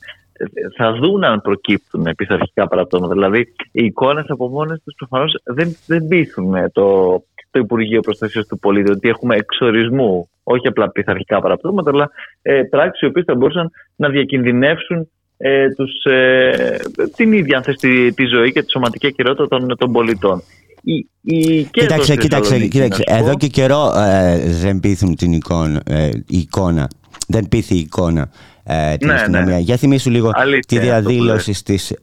θα 0.77 0.93
δουν 0.93 1.25
αν 1.25 1.41
προκύπτουν 1.41 2.09
πειθαρχικά 2.17 2.69
παραπτώματα. 2.69 3.13
Δηλαδή, 3.13 3.41
οι 3.73 3.85
εικόνες 3.85 4.25
από 4.29 4.49
μόνες 4.49 4.81
τους 4.85 4.95
προφανώς 4.97 5.41
δεν, 5.45 5.77
δεν 5.87 6.07
πείθουν 6.09 6.55
το, 6.73 7.21
το 7.57 7.63
Υπουργείο 7.63 8.01
Προστασίας 8.01 8.47
του 8.47 8.59
Πολίτη 8.59 8.91
ότι 8.91 9.09
έχουμε 9.09 9.37
εξορισμού, 9.37 10.29
όχι 10.43 10.69
απλά 10.69 10.91
πειθαρχικά 10.91 11.41
παραπτώματα, 11.41 11.91
αλλά 11.91 12.11
ε, 12.43 12.63
πράξεις 12.63 13.01
οι 13.01 13.07
οποίες 13.07 13.25
θα 13.25 13.35
μπορούσαν 13.35 13.71
να 13.97 14.09
διακινδυνεύσουν 14.09 15.09
ε, 15.37 15.69
τους, 15.69 16.05
ε, 16.05 16.77
την 17.17 17.33
ίδια 17.33 17.57
αν 17.57 17.75
τη, 17.77 18.13
τη, 18.13 18.25
ζωή 18.25 18.53
και 18.53 18.63
τη 18.63 18.71
σωματική 18.71 19.07
ακυρότητα 19.07 19.49
των, 19.49 19.77
των 19.79 19.93
πολιτών. 19.93 20.43
Η, 20.83 21.09
η, 21.21 21.63
κοίταξε, 21.63 22.17
κοίταξε, 22.17 22.67
κοίταξε. 22.67 23.03
Εδώ 23.07 23.37
και 23.37 23.47
καιρό 23.47 23.93
ε, 23.97 24.39
δεν 24.61 24.81
πείθουν 24.81 25.15
την 25.15 25.33
εικόνα, 25.33 25.83
ε, 25.87 26.09
η 26.27 26.39
εικόνα. 26.39 26.91
Δεν 27.29 27.49
πείθει 27.49 27.75
η 27.75 27.79
εικόνα 27.79 28.31
ε, 28.65 28.97
την 28.97 29.09
ναι, 29.09 29.15
αστυνομία. 29.15 29.55
Ναι. 29.55 29.59
Για 29.59 29.77
θυμίσου 29.77 30.11
λίγο 30.11 30.31
τη 30.67 30.79
διαδήλωση 30.79 31.53
στις 31.53 31.95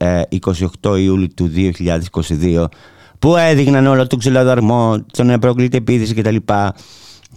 28 0.82 0.98
Ιούλιου 0.98 1.28
του 1.36 1.52
2022 1.54 2.64
που 3.24 3.36
έδειχναν 3.36 3.86
όλο 3.86 4.06
τον 4.06 4.18
ξυλοδαρμό, 4.18 5.04
τον 5.16 5.38
προκλήτη 5.40 5.76
επίθεση 5.76 6.14
κτλ. 6.14 6.36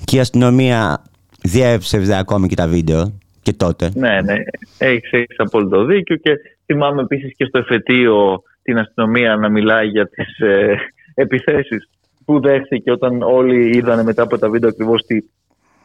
Και 0.05 0.15
η 0.15 0.19
αστυνομία 0.19 1.03
διέψευδε 1.43 2.17
ακόμη 2.17 2.47
και 2.47 2.55
τα 2.55 2.67
βίντεο 2.67 3.19
και 3.41 3.53
τότε. 3.53 3.91
Ναι, 3.95 4.21
ναι, 4.21 4.35
έχεις 4.77 5.11
έχεις 5.11 5.35
απόλυτο 5.37 5.85
δίκιο 5.85 6.15
και 6.15 6.31
θυμάμαι 6.65 7.01
επίσης 7.01 7.35
και 7.35 7.45
στο 7.45 7.59
εφετείο 7.59 8.43
την 8.61 8.77
αστυνομία 8.77 9.35
να 9.35 9.49
μιλάει 9.49 9.87
για 9.87 10.07
τις 10.07 10.39
ε, 10.39 10.75
επιθέσεις 11.13 11.89
που 12.25 12.39
δέχθηκε 12.39 12.91
όταν 12.91 13.21
όλοι 13.21 13.77
είδαν 13.77 14.03
μετά 14.03 14.23
από 14.23 14.37
τα 14.37 14.49
βίντεο 14.49 14.69
ακριβώς 14.69 15.05
τι 15.05 15.17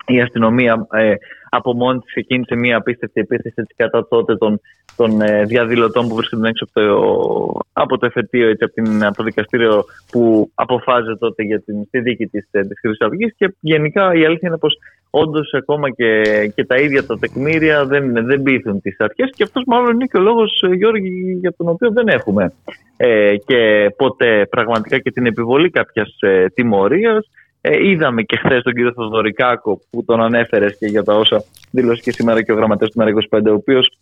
η 0.07 0.21
αστυνομία 0.21 0.87
ε, 0.93 1.15
από 1.51 1.75
μόνη 1.75 1.99
της 1.99 2.11
ξεκίνησε 2.11 2.55
μια 2.55 2.77
απίστευτη 2.77 3.21
επίθεση 3.21 3.63
κατά 3.77 4.09
τότε 4.09 4.37
των, 4.37 4.61
των 4.97 5.21
ε, 5.21 5.45
διαδηλωτών 5.45 6.09
που 6.09 6.15
βρίσκονταν 6.15 6.49
έξω 6.49 6.65
από 6.65 6.81
το, 6.81 7.61
από 7.73 7.99
το 7.99 8.07
εφετείο, 8.07 8.49
έτσι, 8.49 8.65
από, 8.65 8.75
την, 8.75 9.05
από 9.05 9.17
το 9.17 9.23
δικαστήριο 9.23 9.85
που 10.11 10.51
αποφάσιζε 10.55 11.17
τότε 11.17 11.43
για 11.43 11.61
την, 11.61 11.85
στη 11.87 12.01
δίκη 12.01 12.27
της 12.27 12.49
της 12.51 12.61
ε, 12.61 12.75
Χρυσής 12.81 13.01
Αυγής. 13.01 13.35
Και 13.37 13.55
γενικά 13.61 14.15
η 14.15 14.25
αλήθεια 14.25 14.49
είναι 14.49 14.59
πως 14.59 14.77
όντως 15.11 15.53
ακόμα 15.55 15.91
και, 15.91 16.23
και 16.55 16.65
τα 16.65 16.77
ίδια 16.77 17.07
τα 17.07 17.19
τεκμήρια 17.19 17.87
δεν, 17.87 18.13
δεν 18.27 18.43
πείθουν 18.43 18.81
τις 18.81 18.97
αρχές. 18.99 19.31
Και 19.35 19.43
αυτός 19.43 19.63
μάλλον 19.67 19.95
είναι 19.95 20.07
και 20.07 20.19
ο 20.19 20.21
λόγος, 20.21 20.63
ε, 20.63 20.75
Γιώργη, 20.75 21.39
για 21.41 21.55
τον 21.57 21.69
οποίο 21.69 21.91
δεν 21.91 22.09
έχουμε 22.09 22.53
ε, 22.97 23.37
και 23.47 23.91
ποτέ 23.97 24.47
πραγματικά 24.51 24.99
και 24.99 25.11
την 25.11 25.27
επιβολή 25.27 25.71
κάποιας 25.71 26.17
ε, 26.21 26.47
τιμωρίας. 26.55 27.29
Ε, 27.65 27.89
είδαμε 27.89 28.23
και 28.23 28.37
χθες 28.37 28.63
τον 28.63 28.73
κύριο 28.73 28.93
Θοδωρικάκο 28.93 29.81
που 29.91 30.05
τον 30.05 30.23
ανέφερες 30.23 30.77
και 30.79 30.87
για 30.87 31.03
τα 31.03 31.15
όσα 31.15 31.45
δήλωσε 31.71 32.03
και 32.03 32.13
σήμερα 32.13 32.43
και 32.43 32.53
ο 32.53 32.55
γραμματέας 32.55 32.91
του 32.91 33.03
ΜΕΡΑ25, 33.03 33.41
ο 33.49 33.53
οποίος 33.53 33.97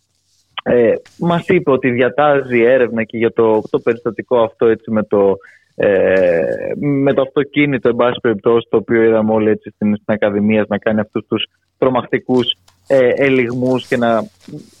ε, 0.63 0.93
μας 1.19 1.47
είπε 1.47 1.71
ότι 1.71 1.89
διατάζει 1.89 2.61
έρευνα 2.61 3.03
και 3.03 3.17
για 3.17 3.33
το, 3.33 3.61
το 3.69 3.79
περιστατικό 3.79 4.41
αυτό 4.41 4.65
έτσι 4.65 4.91
με 4.91 5.03
το, 5.03 5.37
ε, 5.75 6.41
με 6.79 7.13
το 7.13 7.21
αυτοκίνητο, 7.21 7.89
εν 7.89 7.95
πάση 7.95 8.19
περιπτώσει, 8.21 8.67
το 8.69 8.77
οποίο 8.77 9.03
είδαμε 9.03 9.33
όλοι 9.33 9.49
έτσι 9.49 9.69
στην, 9.69 9.95
στην 9.95 10.13
Ακαδημία 10.13 10.65
να 10.67 10.77
κάνει 10.77 10.99
αυτούς 10.99 11.25
τους 11.27 11.45
τρομακτικούς 11.77 12.53
ε, 12.87 13.09
ελιγμούς 13.15 13.87
και 13.87 13.97
να, 13.97 14.23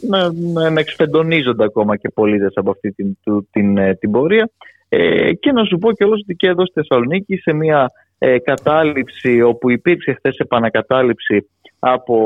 να, 0.07 0.31
να, 0.33 0.69
να 0.69 0.79
εξφεντονίζονται 0.79 1.63
ακόμα 1.63 1.97
και 1.97 2.09
πολίτες 2.09 2.53
από 2.55 2.71
αυτή 2.71 2.91
την, 2.91 3.17
την, 3.23 3.47
την, 3.51 3.77
ε, 3.77 3.95
την 3.95 4.11
πορεία. 4.11 4.49
Ε, 4.89 5.33
και 5.33 5.51
να 5.51 5.63
σου 5.63 5.77
πω 5.77 5.91
και 5.91 6.05
ότι 6.05 6.35
και 6.35 6.47
εδώ 6.47 6.65
στη 6.65 6.73
Θεσσαλονίκη 6.73 7.35
σε 7.35 7.53
μια 7.53 7.91
ε, 8.23 8.39
κατάληψη 8.39 9.41
όπου 9.41 9.69
υπήρξε 9.69 10.13
χθες 10.13 10.37
επανακατάληψη 10.37 11.49
από 11.79 12.17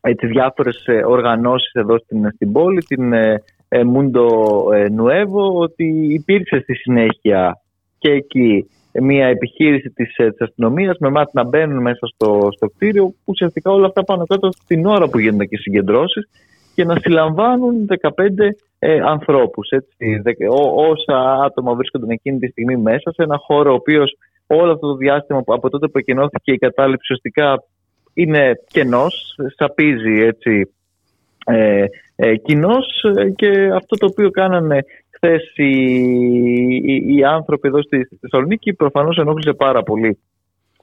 έτσι, 0.00 0.26
διάφορες 0.26 0.86
ε, 0.86 1.04
οργανώσεις 1.04 1.72
εδώ 1.72 1.98
στην, 1.98 2.30
στην 2.34 2.52
πόλη, 2.52 2.82
την 2.82 3.12
ε, 3.12 3.42
Mundo 3.68 4.26
Nuevo, 4.98 5.52
ότι 5.54 6.06
υπήρξε 6.10 6.60
στη 6.60 6.74
συνέχεια 6.74 7.60
και 7.98 8.10
εκεί 8.10 8.70
μια 9.00 9.26
επιχείρηση 9.26 9.90
της, 9.90 10.14
της 10.14 10.40
αστυνομίας 10.40 10.96
με 10.98 11.10
μάτι 11.10 11.30
να 11.34 11.44
μπαίνουν 11.44 11.82
μέσα 11.82 12.06
στο, 12.06 12.48
στο 12.56 12.66
κτίριο 12.66 13.04
που 13.06 13.14
ουσιαστικά 13.24 13.70
όλα 13.70 13.86
αυτά 13.86 14.04
πάνω 14.04 14.24
κάτω 14.26 14.48
την 14.66 14.86
ώρα 14.86 15.08
που 15.08 15.18
γίνονται 15.18 15.44
και 15.44 15.54
οι 15.54 15.62
συγκεντρώσεις 15.62 16.28
και 16.74 16.84
να 16.84 16.96
συλλαμβάνουν 17.00 17.86
15 18.00 18.10
ε, 18.78 19.00
ανθρώπους. 19.00 19.68
Έτσι, 19.68 19.96
όσα 20.74 21.42
άτομα 21.44 21.74
βρίσκονταν 21.74 22.10
εκείνη 22.10 22.38
τη 22.38 22.46
στιγμή 22.46 22.76
μέσα 22.76 23.12
σε 23.12 23.22
ένα 23.22 23.36
χώρο 23.36 23.70
ο 23.70 23.74
οποίος 23.74 24.16
όλο 24.48 24.72
αυτό 24.72 24.86
το 24.86 24.96
διάστημα 24.96 25.42
από 25.46 25.70
τότε 25.70 25.88
που 25.88 25.98
εκκοινώθηκε 25.98 26.52
η 26.52 26.58
κατάληψη 26.58 27.02
ουσιαστικά 27.02 27.62
είναι 28.14 28.52
κενός, 28.68 29.36
σαπίζει 29.56 30.22
έτσι 30.22 30.70
ε, 31.46 31.84
ε, 32.16 32.36
κοινός 32.36 33.04
ε, 33.16 33.30
και 33.30 33.70
αυτό 33.74 33.96
το 33.96 34.06
οποίο 34.06 34.30
κάνανε 34.30 34.84
χθες 35.10 35.52
οι, 35.56 35.72
οι, 36.84 37.16
οι, 37.16 37.24
άνθρωποι 37.24 37.68
εδώ 37.68 37.82
στη, 37.82 38.08
Θεσσαλονίκη 38.20 38.74
προφανώς 38.74 39.16
ενόχλησε 39.18 39.52
πάρα 39.52 39.82
πολύ 39.82 40.18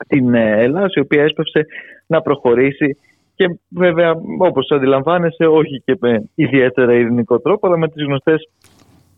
την 0.07 0.33
ε, 0.33 0.61
Ελλάδα 0.61 0.87
η 0.95 0.99
οποία 0.99 1.23
έσπευσε 1.23 1.65
να 2.07 2.21
προχωρήσει 2.21 2.97
και 3.35 3.59
βέβαια 3.69 4.11
όπως 4.39 4.71
αντιλαμβάνεσαι 4.71 5.45
όχι 5.45 5.81
και 5.85 5.97
με 5.99 6.29
ιδιαίτερα 6.35 6.93
ειρηνικό 6.93 7.39
τρόπο 7.39 7.67
αλλά 7.67 7.77
με 7.77 7.87
τις 7.87 8.03
γνωστές 8.03 8.49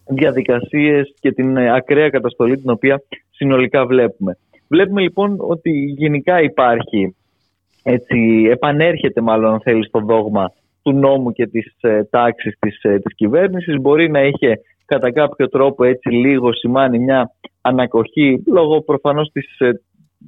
διαδικασίες 0.10 1.14
και 1.20 1.32
την 1.32 1.58
ε, 1.58 1.74
ακραία 1.76 2.10
καταστολή 2.10 2.58
την 2.58 2.70
οποία 2.70 3.02
συνολικά 3.30 3.86
βλέπουμε. 3.86 4.38
Βλέπουμε 4.68 5.02
λοιπόν 5.02 5.36
ότι 5.40 5.72
γενικά 5.98 6.42
υπάρχει, 6.42 7.16
έτσι, 7.84 8.48
επανέρχεται 8.52 9.22
μάλλον 9.22 9.54
αν 9.54 9.62
θέλεις 9.62 9.88
στο 9.88 10.00
δόγμα 10.00 10.52
του 10.82 10.94
νόμου 10.94 11.32
και 11.32 11.48
της 11.48 11.76
ε, 11.82 12.04
τάξης 12.04 12.58
της, 12.60 12.84
ε, 12.84 13.00
της 13.00 13.16
κυβέρνησης. 13.16 13.82
Μπορεί 13.82 14.10
να 14.10 14.24
είχε 14.24 14.60
κατά 14.86 15.12
κάποιο 15.12 15.50
τρόπο 15.50 15.84
έτσι 15.84 16.10
λίγο 16.10 16.54
σημάνει 16.54 17.00
μια 17.00 17.32
ανακοχή 17.62 18.44
λόγω 18.48 18.82
προφανώς 18.82 19.30
της, 19.32 19.60
ε, 19.60 19.72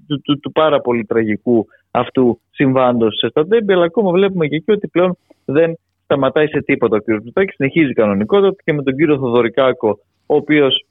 του, 0.07 0.21
του, 0.21 0.39
του, 0.39 0.51
πάρα 0.51 0.81
πολύ 0.81 1.05
τραγικού 1.05 1.65
αυτού 1.91 2.39
συμβάντος 2.51 3.23
στα 3.29 3.47
τέμπη 3.47 3.73
αλλά 3.73 3.85
ακόμα 3.85 4.11
βλέπουμε 4.11 4.47
και 4.47 4.55
εκεί 4.55 4.71
ότι 4.71 4.87
πλέον 4.87 5.17
δεν 5.45 5.77
σταματάει 6.09 6.47
σε 6.47 6.61
τίποτα 6.61 6.95
ο 6.95 6.99
κ. 6.99 7.07
Μητσοτάκης 7.07 7.55
συνεχίζει 7.55 7.93
κανονικότατα 7.93 8.55
και 8.63 8.73
με 8.73 8.83
τον 8.83 8.95
κύριο 8.95 9.17
Θοδωρικάκο 9.17 9.89
ο 10.25 10.35
οποίος 10.35 10.85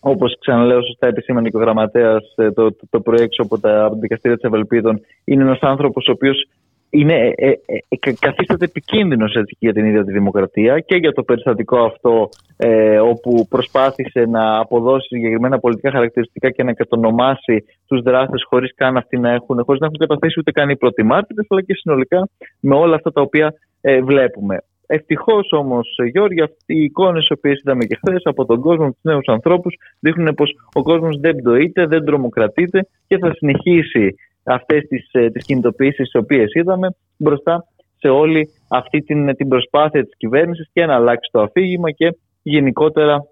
Όπως 0.00 0.36
ξαναλέω, 0.40 0.82
σωστά 0.82 1.06
επισήμανε 1.06 1.48
και 1.48 1.56
ο 1.56 1.60
γραμματέας 1.60 2.34
ε, 2.36 2.50
το, 2.50 2.72
το, 2.72 2.86
το 2.90 3.00
πρωί 3.00 3.22
έξω 3.22 3.42
από 3.42 3.58
τα 3.60 3.90
δικαστήρια 4.00 4.36
της 4.36 4.46
Ευελπίδων, 4.46 5.00
είναι 5.24 5.42
ένας 5.42 5.58
άνθρωπος 5.60 6.06
ο 6.08 6.12
οποίος 6.12 6.48
είναι, 6.90 7.32
ε, 7.36 7.48
ε, 7.48 7.54
ε, 7.88 8.12
καθίσταται 8.20 8.64
επικίνδυνος 8.64 9.36
για 9.58 9.72
την 9.72 9.84
ίδια 9.84 10.04
τη 10.04 10.12
δημοκρατία 10.12 10.78
και 10.78 10.96
για 10.96 11.12
το 11.12 11.22
περιστατικό 11.22 11.78
αυτό 11.78 12.28
ε, 12.56 12.98
όπου 12.98 13.46
προσπάθησε 13.48 14.24
να 14.28 14.58
αποδώσει 14.58 15.06
συγκεκριμένα 15.06 15.58
πολιτικά 15.58 15.90
χαρακτηριστικά 15.90 16.50
και 16.50 16.62
να 16.62 16.72
κατονομάσει 16.72 17.64
τους 17.86 18.02
δράστες 18.02 18.44
χωρίς 18.48 18.74
καν 18.74 18.96
αυτοί 18.96 19.18
να 19.18 19.30
έχουν, 19.30 19.62
χωρίς 19.64 19.80
να 19.80 19.86
έχουν 19.86 19.98
καταθέσει 19.98 20.38
ούτε 20.38 20.50
καν 20.50 20.68
οι 20.68 20.76
πρώτοι 20.76 21.02
αλλά 21.48 21.62
και 21.66 21.74
συνολικά 21.74 22.28
με 22.60 22.74
όλα 22.74 22.94
αυτά 22.94 23.12
τα 23.12 23.20
οποία 23.20 23.54
ε, 23.80 24.00
βλέπουμε. 24.02 24.62
Ευτυχώς 24.86 25.48
όμως, 25.50 25.96
Γιώργη, 26.12 26.40
αυτοί 26.40 26.74
οι 26.74 26.82
εικόνες 26.82 27.26
οι 27.26 27.32
οποίες 27.32 27.58
είδαμε 27.58 27.84
και 27.84 27.96
χθες 27.96 28.22
από 28.24 28.44
τον 28.44 28.60
κόσμο, 28.60 28.86
τους 28.86 29.02
νέους 29.02 29.26
ανθρώπους, 29.26 29.74
δείχνουν 30.00 30.34
πως 30.34 30.50
ο 30.72 30.82
κόσμος 30.82 31.16
δεν 31.20 31.36
πτωείται, 31.36 31.86
δεν 31.86 32.04
τρομοκρατείται 32.04 32.88
και 33.06 33.18
θα 33.18 33.34
συνεχίσει 33.34 34.14
αυτές 34.42 34.84
τις 34.88 35.10
τις 35.10 35.22
ε, 35.22 35.30
κινητοποιήσεις 35.46 35.96
τις 35.96 36.14
οποίες 36.14 36.54
είδαμε 36.54 36.94
μπροστά 37.16 37.66
σε 37.98 38.08
όλη 38.08 38.48
αυτή 38.68 39.00
την, 39.00 39.36
την 39.36 39.48
προσπάθεια 39.48 40.04
της 40.04 40.16
κυβέρνησης 40.16 40.68
και 40.72 40.86
να 40.86 40.94
αλλάξει 40.94 41.30
το 41.32 41.40
αφήγημα 41.40 41.90
και 41.90 42.16
γενικότερα 42.42 43.26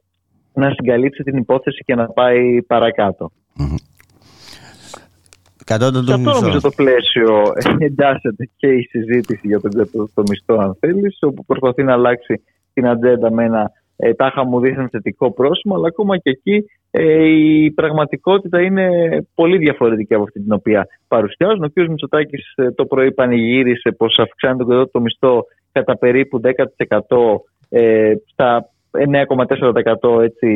να 0.53 0.71
συγκαλύψει 0.71 1.23
την 1.23 1.37
υπόθεση 1.37 1.83
και 1.85 1.95
να 1.95 2.07
πάει 2.07 2.63
παρακάτω. 2.63 3.31
Κατώτατο 5.67 6.07
Σε 6.07 6.13
αυτό 6.13 6.41
νομίζω 6.41 6.61
το 6.61 6.71
πλαίσιο 6.77 7.43
εντάσσεται 7.89 8.51
και 8.57 8.67
η 8.67 8.83
συζήτηση 8.83 9.47
για 9.47 9.61
τον 9.61 9.71
το 10.15 10.23
μισθό, 10.29 10.55
αν 10.55 10.77
θέλεις, 10.81 11.19
όπου 11.21 11.45
προσπαθεί 11.45 11.83
να 11.83 11.93
αλλάξει 11.93 12.43
την 12.73 12.87
ατζέντα 12.87 13.33
με 13.33 13.45
ένα 13.45 13.71
ε, 13.97 14.15
τάχα 14.15 14.45
μου 14.45 14.61
δείχνει 14.61 14.87
θετικό 14.91 15.33
πρόσημο, 15.33 15.75
αλλά 15.75 15.87
ακόμα 15.87 16.19
και 16.19 16.31
εκεί 16.31 16.65
ε, 16.91 17.25
η 17.25 17.71
πραγματικότητα 17.71 18.61
είναι 18.61 18.89
πολύ 19.35 19.59
διαφορετική 19.59 20.15
από 20.15 20.23
αυτή 20.23 20.41
την 20.41 20.53
οποία 20.53 20.87
παρουσιάζουν. 21.09 21.65
Ο 21.65 21.69
κ. 21.69 21.89
Μητσοτάκης 21.89 22.53
ε, 22.57 22.71
το 22.71 22.85
πρωί 22.87 23.13
πανηγύρισε 23.13 23.91
πως 23.91 24.19
αυξάνει 24.19 24.65
τον 24.65 24.91
το 24.93 25.01
μισθό 25.01 25.45
κατά 25.73 25.99
περίπου 25.99 26.41
10% 26.45 26.51
ε, 27.69 28.13
στα 28.27 28.71
9,4% 28.91 30.23
έτσι, 30.23 30.49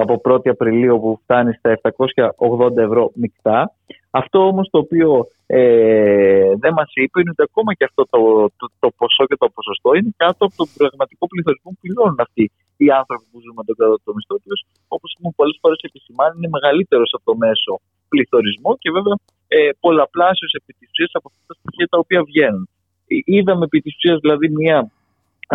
από 0.00 0.20
1η 0.24 0.48
Απριλίου 0.48 1.00
που 1.00 1.20
φτάνει 1.22 1.52
στα 1.52 1.78
780 1.82 2.76
ευρώ 2.76 3.10
μεικτά. 3.14 3.72
Αυτό 4.10 4.38
όμως 4.46 4.68
το 4.70 4.78
οποίο 4.78 5.26
ε, 5.46 6.52
δεν 6.62 6.72
μας 6.78 6.90
είπε 6.94 7.20
είναι 7.20 7.32
ότι 7.34 7.44
ακόμα 7.50 7.74
και 7.74 7.84
αυτό 7.84 8.02
το, 8.12 8.20
το, 8.58 8.66
το, 8.82 8.88
ποσό 8.98 9.24
και 9.26 9.36
το 9.42 9.48
ποσοστό 9.56 9.94
είναι 9.94 10.12
κάτω 10.16 10.42
από 10.46 10.56
τον 10.56 10.68
πραγματικό 10.76 11.24
πληθωρισμό 11.26 11.70
που 11.72 11.80
πληρώνουν 11.80 12.20
αυτοί 12.26 12.44
οι 12.76 12.88
άνθρωποι 13.00 13.24
που 13.30 13.38
ζουν 13.42 13.54
με 13.58 13.62
τον 13.66 13.76
το 14.04 14.12
μισθό, 14.16 14.34
ο 14.36 14.40
οποίος 14.40 14.60
όπως 14.94 15.08
έχουμε 15.14 15.32
πολλές 15.40 15.56
φορές 15.62 15.78
επισημάνει 15.88 16.34
είναι 16.38 16.50
μεγαλύτερος 16.56 17.10
από 17.16 17.24
το 17.30 17.34
μέσο 17.44 17.72
πληθωρισμό 18.12 18.70
και 18.82 18.90
βέβαια 18.96 19.16
ε, 19.56 19.70
πολλαπλάσιος 19.84 20.52
επί 20.58 20.72
της 20.78 20.88
ουσίας 20.90 21.10
από 21.18 21.26
αυτά 21.30 21.42
τα 21.48 21.54
στοιχεία 21.60 21.86
τα 21.92 21.98
οποία 22.04 22.20
βγαίνουν. 22.30 22.64
Ε, 23.10 23.14
είδαμε 23.34 23.64
επί 23.68 23.78
της 23.84 23.92
ουσίας 23.96 24.18
δηλαδή 24.24 24.46
μια 24.60 24.78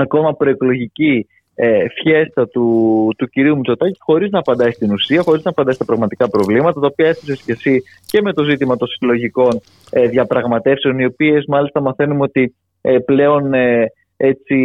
ακόμα 0.04 0.30
προεκλογική 0.39 1.15
ε, 1.56 1.86
φιέστα 2.02 2.48
του, 2.48 3.08
του 3.18 3.28
κυρίου 3.28 3.56
Μητσοτάκη 3.56 3.98
χωρίς 4.00 4.32
να 4.32 4.40
απαντάει 4.40 4.72
στην 4.72 4.92
ουσία, 4.92 5.22
χωρίς 5.22 5.44
να 5.44 5.50
απαντάει 5.50 5.74
στα 5.74 5.86
πραγματικά 5.86 6.30
προβλήματα, 6.30 6.80
τα 6.80 6.88
οποία 6.92 7.08
έθεσε 7.08 7.42
και 7.46 7.52
εσύ 7.52 7.84
και 8.06 8.22
με 8.22 8.34
το 8.34 8.44
ζήτημα 8.44 8.78
των 8.78 8.88
συλλογικών 8.88 9.62
ε, 9.90 10.08
διαπραγματεύσεων, 10.08 11.00
οι 11.00 11.06
οποίες 11.06 11.46
μάλιστα 11.48 11.82
μαθαίνουμε 11.82 12.24
ότι 12.24 12.56
ε, 12.82 12.98
πλέον 12.98 13.54
ε, 13.54 13.86
έτσι 14.18 14.56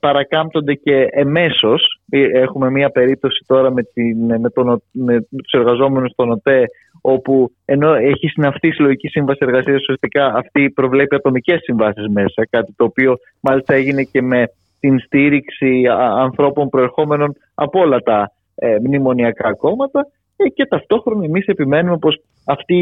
παρακάμπτονται 0.00 0.74
και 0.74 1.06
εμέσως. 1.10 2.00
Ε, 2.10 2.20
έχουμε 2.20 2.70
μία 2.70 2.90
περίπτωση 2.90 3.44
τώρα 3.46 3.72
με, 3.72 3.82
την, 3.82 4.40
με, 4.40 4.50
τον, 4.50 4.82
με 4.92 5.20
τους 5.20 5.52
εργαζόμενους 5.52 6.10
στον 6.10 6.30
ΟΤΕ 6.30 6.64
όπου 7.00 7.50
ενώ 7.64 7.94
έχει 7.94 8.28
συναυτεί 8.28 8.72
συλλογική 8.72 9.08
σύμβαση 9.08 9.38
εργασίας, 9.42 9.80
ουσιαστικά 9.80 10.26
αυτή 10.26 10.70
προβλέπει 10.70 11.14
ατομικές 11.14 11.60
συμβάσεις 11.62 12.08
μέσα. 12.08 12.46
Κάτι 12.50 12.72
το 12.76 12.84
οποίο 12.84 13.16
μάλιστα 13.40 13.74
έγινε 13.74 14.02
και 14.02 14.22
με 14.22 14.48
την 14.84 15.00
στήριξη 15.00 15.82
ανθρώπων 16.18 16.68
προερχόμενων 16.68 17.36
από 17.54 17.80
όλα 17.80 17.98
τα 17.98 18.32
ε, 18.54 18.76
μνημονιακά 18.82 19.54
κόμματα 19.54 20.06
ε, 20.36 20.48
και 20.48 20.66
ταυτόχρονα 20.66 21.24
εμείς 21.24 21.46
επιμένουμε 21.46 21.98
πως 21.98 22.22
αυτή 22.44 22.74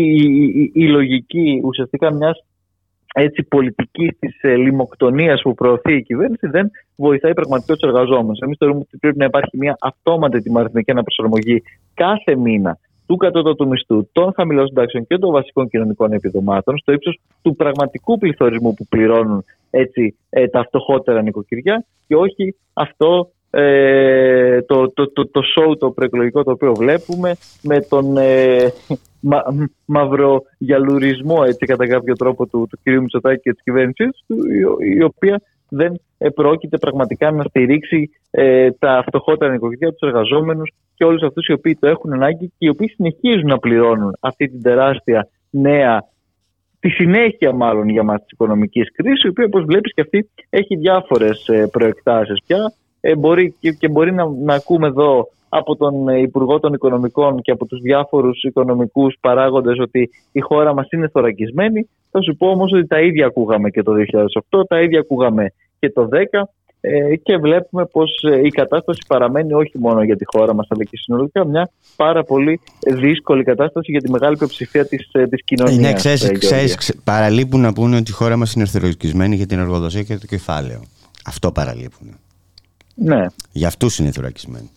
η, 0.74 0.88
λογική 0.88 1.60
ουσιαστικά 1.64 2.12
μιας 2.12 2.44
έτσι 3.14 3.42
πολιτικής 3.42 4.18
της 4.18 4.42
ε, 4.42 4.56
λιμοκτονίας 4.56 5.42
που 5.42 5.54
προωθεί 5.54 5.96
η 5.96 6.02
κυβέρνηση 6.02 6.46
δεν 6.46 6.70
βοηθάει 6.96 7.32
πραγματικά 7.32 7.74
τους 7.74 7.88
εργαζόμενους. 7.88 8.38
Εμείς 8.38 8.56
θεωρούμε 8.58 8.80
ότι 8.80 8.96
πρέπει 8.98 9.18
να 9.18 9.24
υπάρχει 9.24 9.56
μια 9.56 9.76
αυτόματη 9.80 10.42
τιμαριθμική 10.42 10.90
αναπροσαρμογή 10.90 11.62
κάθε 11.94 12.36
μήνα 12.36 12.78
του 13.12 13.18
κατώτατου 13.18 13.68
μισθού, 13.68 14.08
των 14.12 14.32
χαμηλών 14.34 14.66
συντάξεων 14.66 15.06
και 15.06 15.18
των 15.18 15.30
βασικών 15.32 15.68
κοινωνικών 15.68 16.12
επιδομάτων 16.12 16.78
στο 16.78 16.92
ύψος 16.92 17.20
του 17.42 17.56
πραγματικού 17.56 18.18
πληθωρισμού 18.18 18.74
που 18.74 18.86
πληρώνουν 18.86 19.44
έτσι, 19.70 20.16
ε, 20.30 20.48
τα 20.48 20.64
φτωχότερα 20.64 21.22
νοικοκυριά 21.22 21.84
και 22.06 22.16
όχι 22.16 22.54
αυτό 22.72 23.30
ε, 23.50 24.62
το, 24.62 24.92
το, 24.92 25.12
το, 25.12 25.26
το 25.28 25.40
show 25.56 25.78
το 25.78 25.90
προεκλογικό 25.90 26.42
το 26.44 26.50
οποίο 26.50 26.74
βλέπουμε 26.74 27.34
με 27.62 27.80
τον 27.80 28.16
ε, 28.16 28.72
μα, 29.20 29.42
μαυρογιαλουρισμό 29.84 31.42
έτσι 31.46 31.66
κατά 31.66 31.86
κάποιο 31.86 32.14
τρόπο 32.14 32.46
του, 32.46 32.66
του 32.70 32.78
κ. 32.82 33.00
Μητσοτάκη 33.00 33.40
και 33.40 33.52
της 33.52 33.62
κυβέρνησης 33.62 34.24
του 34.26 34.36
η, 34.96 35.02
οποία 35.02 35.40
δεν 35.68 36.00
πρόκειται 36.34 36.78
πραγματικά 36.78 37.30
να 37.30 37.44
στηρίξει 37.44 38.10
ε, 38.30 38.70
τα 38.70 39.04
φτωχότερα 39.06 39.52
νοικοκυριά, 39.52 39.90
τους 39.92 40.08
εργαζόμενους 40.08 40.72
και 41.02 41.08
όλους 41.08 41.22
αυτούς 41.22 41.46
οι 41.46 41.52
οποίοι 41.52 41.76
το 41.80 41.86
έχουν 41.88 42.12
ανάγκη 42.12 42.46
και 42.46 42.66
οι 42.66 42.68
οποίοι 42.68 42.88
συνεχίζουν 42.88 43.46
να 43.48 43.58
πληρώνουν 43.58 44.16
αυτή 44.20 44.48
την 44.48 44.62
τεράστια 44.62 45.28
νέα 45.50 46.04
τη 46.80 46.88
συνέχεια 46.88 47.52
μάλλον 47.52 47.88
για 47.88 48.02
μας 48.02 48.20
της 48.20 48.30
οικονομικής 48.30 48.92
κρίσης, 48.92 49.22
η 49.22 49.28
οποία 49.28 49.44
όπως 49.44 49.64
βλέπεις 49.64 49.94
και 49.94 50.00
αυτή 50.00 50.30
έχει 50.50 50.76
διάφορες 50.76 51.48
ε, 51.48 51.68
προεκτάσεις 51.72 52.42
πια 52.46 52.72
ε, 53.00 53.16
μπορεί, 53.16 53.54
και, 53.78 53.88
μπορεί 53.88 54.12
να, 54.12 54.28
να 54.28 54.54
ακούμε 54.54 54.86
εδώ 54.86 55.28
από 55.48 55.76
τον 55.76 56.08
Υπουργό 56.08 56.60
των 56.60 56.72
Οικονομικών 56.72 57.40
και 57.40 57.50
από 57.50 57.66
τους 57.66 57.80
διάφορους 57.80 58.42
οικονομικούς 58.42 59.16
παράγοντες 59.20 59.78
ότι 59.78 60.10
η 60.32 60.40
χώρα 60.40 60.74
μας 60.74 60.86
είναι 60.90 61.08
θωρακισμένη. 61.08 61.88
Θα 62.10 62.22
σου 62.22 62.36
πω 62.36 62.46
όμως 62.46 62.72
ότι 62.72 62.86
τα 62.86 63.00
ίδια 63.00 63.26
ακούγαμε 63.26 63.70
και 63.70 63.82
το 63.82 63.92
2008, 64.50 64.66
τα 64.68 64.80
ίδια 64.80 65.00
ακούγαμε 65.00 65.52
και 65.78 65.90
το 65.90 66.08
10 66.12 66.42
ε, 66.84 67.16
και 67.16 67.36
βλέπουμε 67.36 67.86
πως 67.86 68.22
ε, 68.22 68.40
η 68.44 68.48
κατάσταση 68.48 69.00
παραμένει 69.06 69.52
όχι 69.52 69.78
μόνο 69.78 70.02
για 70.02 70.16
τη 70.16 70.24
χώρα 70.24 70.54
μας 70.54 70.66
αλλά 70.70 70.84
και 70.84 70.96
συνολικά 70.96 71.44
μια 71.44 71.70
πάρα 71.96 72.24
πολύ 72.24 72.60
δύσκολη 72.94 73.44
κατάσταση 73.44 73.90
για 73.90 74.00
τη 74.00 74.10
μεγάλη 74.10 74.36
πλειοψηφία 74.36 74.86
της, 74.86 75.08
ε, 75.12 75.26
της 75.26 75.44
κοινωνίας. 75.44 75.78
Ναι, 75.78 75.92
ξέρεις, 75.92 76.38
ξέρεις, 76.38 76.94
παραλείπουν 77.04 77.60
να 77.60 77.72
πούνε 77.72 77.96
ότι 77.96 78.10
η 78.10 78.14
χώρα 78.14 78.36
μας 78.36 78.52
είναι 78.52 78.64
ευθεροκισμένη 78.64 79.36
για 79.36 79.46
την 79.46 79.58
εργοδοσία 79.58 80.02
και 80.02 80.16
το 80.16 80.26
κεφάλαιο. 80.26 80.82
Αυτό 81.26 81.52
παραλείπουν. 81.52 82.16
Ναι. 82.94 83.26
Για 83.52 83.68
αυτούς 83.68 83.98
είναι 83.98 84.10
θωρακισμένοι. 84.10 84.70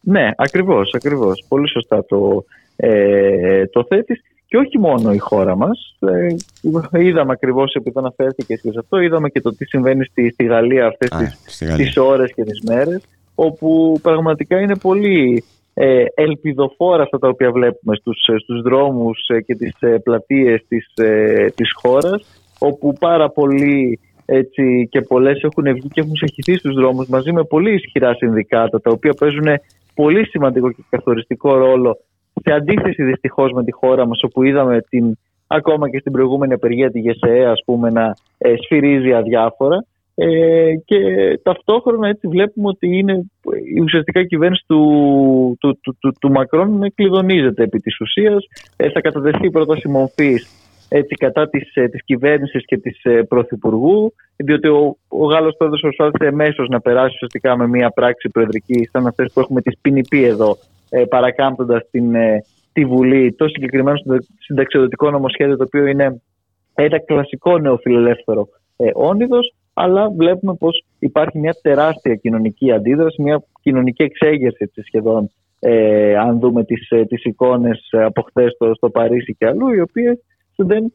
Ναι, 0.00 0.30
ακριβώς, 0.36 0.90
ακριβώς. 0.94 1.44
Πολύ 1.48 1.68
σωστά 1.68 2.04
το, 2.04 2.44
ε, 2.76 3.66
το 3.66 3.84
θέτεις. 3.88 4.22
Και 4.46 4.56
όχι 4.56 4.78
μόνο 4.78 5.12
η 5.12 5.18
χώρα 5.18 5.56
μας. 5.56 5.96
Ε, 6.92 7.00
είδαμε 7.00 7.32
ακριβώς, 7.32 7.74
επειδή 7.74 7.98
αναφέρθηκε 7.98 8.54
και 8.54 8.70
σε 8.70 8.78
αυτό, 8.78 8.98
είδαμε 8.98 9.28
και 9.28 9.40
το 9.40 9.54
τι 9.54 9.64
συμβαίνει 9.64 10.04
στη, 10.04 10.30
στη 10.30 10.44
Γαλλία 10.44 10.86
αυτές 10.86 11.10
Α, 11.10 11.18
τις, 11.18 11.62
τις 11.76 11.96
ώρες 11.96 12.32
και 12.34 12.42
τις 12.42 12.60
μέρες, 12.68 13.02
όπου 13.34 13.98
πραγματικά 14.02 14.60
είναι 14.60 14.76
πολύ 14.76 15.44
ε, 15.74 16.04
ελπιδοφόρα 16.14 17.02
αυτά 17.02 17.18
τα 17.18 17.28
οποία 17.28 17.50
βλέπουμε 17.50 17.96
στους, 17.96 18.18
στους 18.42 18.62
δρόμους 18.62 19.28
ε, 19.28 19.40
και 19.40 19.54
τις 19.54 19.72
ε, 19.80 19.98
πλατείες 19.98 20.64
της, 20.68 20.92
ε, 20.94 21.46
της 21.54 21.70
χώρας, 21.74 22.42
όπου 22.58 22.92
πάρα 22.98 23.30
πολλοί 23.30 24.00
έτσι, 24.24 24.88
και 24.90 25.00
πολλές 25.00 25.42
έχουν 25.42 25.64
βγει 25.74 25.88
και 25.88 26.00
έχουν 26.00 26.16
σεχηθεί 26.16 26.56
στους 26.56 26.74
δρόμους 26.74 27.08
μαζί 27.08 27.32
με 27.32 27.44
πολύ 27.44 27.74
ισχυρά 27.74 28.14
συνδικάτα, 28.14 28.80
τα 28.80 28.90
οποία 28.90 29.14
παίζουν 29.14 29.46
πολύ 29.94 30.26
σημαντικό 30.26 30.72
και 30.72 30.82
καθοριστικό 30.90 31.56
ρόλο 31.56 31.98
σε 32.44 32.52
αντίθεση 32.52 33.02
δυστυχώς 33.02 33.52
με 33.52 33.64
τη 33.64 33.72
χώρα 33.72 34.06
μας, 34.06 34.22
όπου 34.22 34.42
είδαμε 34.42 34.80
την, 34.88 35.18
ακόμα 35.46 35.90
και 35.90 35.98
στην 35.98 36.12
προηγούμενη 36.12 36.52
απεργία 36.52 36.90
τη 36.90 37.00
ΓΕΣΕΕ 37.00 37.46
ας 37.46 37.62
πούμε, 37.64 37.90
να 37.90 38.16
ε, 38.38 38.54
σφυρίζει 38.62 39.12
αδιάφορα. 39.12 39.84
Ε, 40.18 40.74
και 40.84 40.98
ταυτόχρονα 41.42 42.08
έτσι 42.08 42.28
βλέπουμε 42.28 42.68
ότι 42.68 42.98
είναι, 42.98 43.12
η 43.74 43.80
ουσιαστικά 43.80 44.24
κυβέρνηση 44.24 44.64
του, 44.66 45.56
του, 45.60 45.78
του, 45.82 45.96
του, 46.00 46.12
του 46.20 46.30
Μακρόν 46.30 46.92
κλειδονίζεται 46.94 47.62
επί 47.62 47.78
της 47.78 48.00
ουσίας. 48.00 48.44
Ε, 48.76 48.90
θα 48.90 49.00
κατατεθεί 49.00 49.50
πρόταση 49.50 49.88
μορφής 49.88 50.66
έτσι, 50.88 51.14
κατά 51.14 51.48
της, 51.48 51.74
ε, 51.74 51.88
της 51.88 52.04
κυβέρνησης 52.04 52.64
και 52.64 52.78
της 52.78 53.04
ε, 53.04 53.22
Πρωθυπουργού, 53.22 54.12
διότι 54.36 54.68
ο, 54.68 54.96
ο 55.08 55.24
Γάλλος 55.24 55.54
πρόεδρος 55.56 55.80
προσπάθησε 55.80 56.26
εμέσως 56.26 56.68
να 56.68 56.80
περάσει 56.80 57.14
ουσιαστικά 57.14 57.56
με 57.56 57.68
μια 57.68 57.90
πράξη 57.90 58.28
προεδρική, 58.28 58.88
σαν 58.92 59.06
αυτές 59.06 59.32
που 59.32 59.40
έχουμε 59.40 59.60
της 59.60 59.78
ποινική 59.80 60.22
εδώ, 60.22 60.58
ε, 60.88 61.04
παρακάμπτοντας 61.04 61.82
την, 61.90 62.14
ε, 62.14 62.44
τη 62.72 62.84
Βουλή, 62.84 63.32
το 63.32 63.48
συγκεκριμένο 63.48 63.98
συνταξιοδοτικό 64.38 65.10
νομοσχέδιο, 65.10 65.56
το 65.56 65.64
οποίο 65.64 65.86
είναι 65.86 66.20
ένα 66.74 66.98
κλασικό 66.98 67.58
νεοφιλελεύθερο 67.58 68.48
ε, 68.76 68.90
όνειδος, 68.94 69.54
αλλά 69.74 70.10
βλέπουμε 70.10 70.54
πως 70.54 70.84
υπάρχει 70.98 71.38
μια 71.38 71.54
τεράστια 71.62 72.14
κοινωνική 72.14 72.72
αντίδραση, 72.72 73.22
μια 73.22 73.42
κοινωνική 73.62 74.02
εξέγερση 74.02 74.70
σχεδόν, 74.86 75.30
ε, 75.58 76.16
αν 76.16 76.38
δούμε 76.38 76.64
τις, 76.64 76.90
ε, 76.90 77.04
τις 77.04 77.24
εικόνες 77.24 77.88
από 77.90 78.22
χθες 78.22 78.52
στο, 78.52 78.74
στο 78.74 78.90
Παρίσι 78.90 79.34
και 79.34 79.46
αλλού, 79.46 79.72
οι 79.72 79.80
οποίες 79.80 80.18
δεν, 80.56 80.84
ε, 80.84 80.88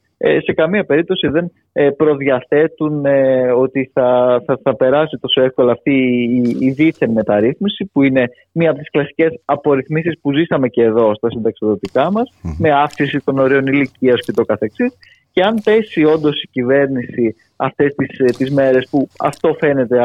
σε 0.43 0.53
καμία 0.53 0.83
περίπτωση 0.83 1.27
δεν 1.27 1.51
ε, 1.73 1.89
προδιαθέτουν 1.89 3.05
ε, 3.05 3.51
ότι 3.51 3.91
θα, 3.93 4.41
θα, 4.45 4.59
θα 4.63 4.75
περάσει 4.75 5.17
τόσο 5.21 5.41
εύκολα 5.41 5.71
αυτή 5.71 5.91
η, 5.91 6.55
η 6.59 6.71
δίθεν 6.71 7.11
μεταρρύθμιση 7.11 7.89
που 7.93 8.03
είναι 8.03 8.29
μία 8.51 8.69
από 8.69 8.79
τις 8.79 8.89
κλασικές 8.89 9.39
απορριθμίσεις 9.45 10.19
που 10.21 10.33
ζήσαμε 10.33 10.67
και 10.67 10.83
εδώ 10.83 11.15
στα 11.15 11.29
συνταξιδοτικά 11.29 12.11
μας 12.11 12.33
με 12.57 12.71
αύξηση 12.71 13.19
των 13.19 13.39
ορίων 13.39 13.67
ηλικίας 13.67 14.21
και 14.25 14.31
το 14.31 14.45
καθεξής 14.45 14.97
και 15.33 15.41
αν 15.41 15.61
πέσει 15.63 16.03
όντως 16.03 16.41
η 16.41 16.47
κυβέρνηση 16.51 17.35
αυτές 17.55 17.95
τις 17.95 18.37
τις 18.37 18.51
μέρες 18.51 18.87
που 18.89 19.09
αυτό 19.19 19.55
φαίνεται 19.59 19.97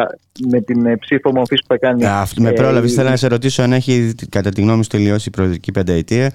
με 0.49 0.61
την 0.61 0.99
ψήφο 0.99 1.33
μορφής 1.33 1.61
που 1.61 1.67
θα 1.69 1.79
κάνει. 1.79 2.05
με 2.37 2.53
πρόλαβες, 2.53 2.95
θέλω 2.95 3.09
να 3.09 3.17
σε 3.17 3.27
ρωτήσω 3.27 3.63
αν 3.63 3.73
έχει 3.73 4.15
κατά 4.29 4.51
τη 4.51 4.61
γνώμη 4.61 4.83
σου 4.83 4.89
τελειώσει 4.89 5.29
η 5.29 5.33
προεδρική 5.33 5.73
πενταετία 5.73 6.33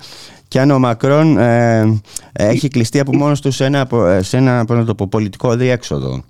και 0.48 0.60
αν 0.60 0.72
ο 0.72 0.80
Μακρόν 0.80 1.38
ε, 1.38 2.02
έχει 2.34 2.68
κλειστεί 2.68 3.00
από 3.00 3.16
μόνος 3.16 3.42
του 3.42 3.52
σε 3.52 3.66
ένα, 3.66 3.88
σε 4.20 4.38
ένα 4.38 4.66
το 4.66 5.08
πολιτικό 5.08 5.56
διέξοδο. 5.56 6.24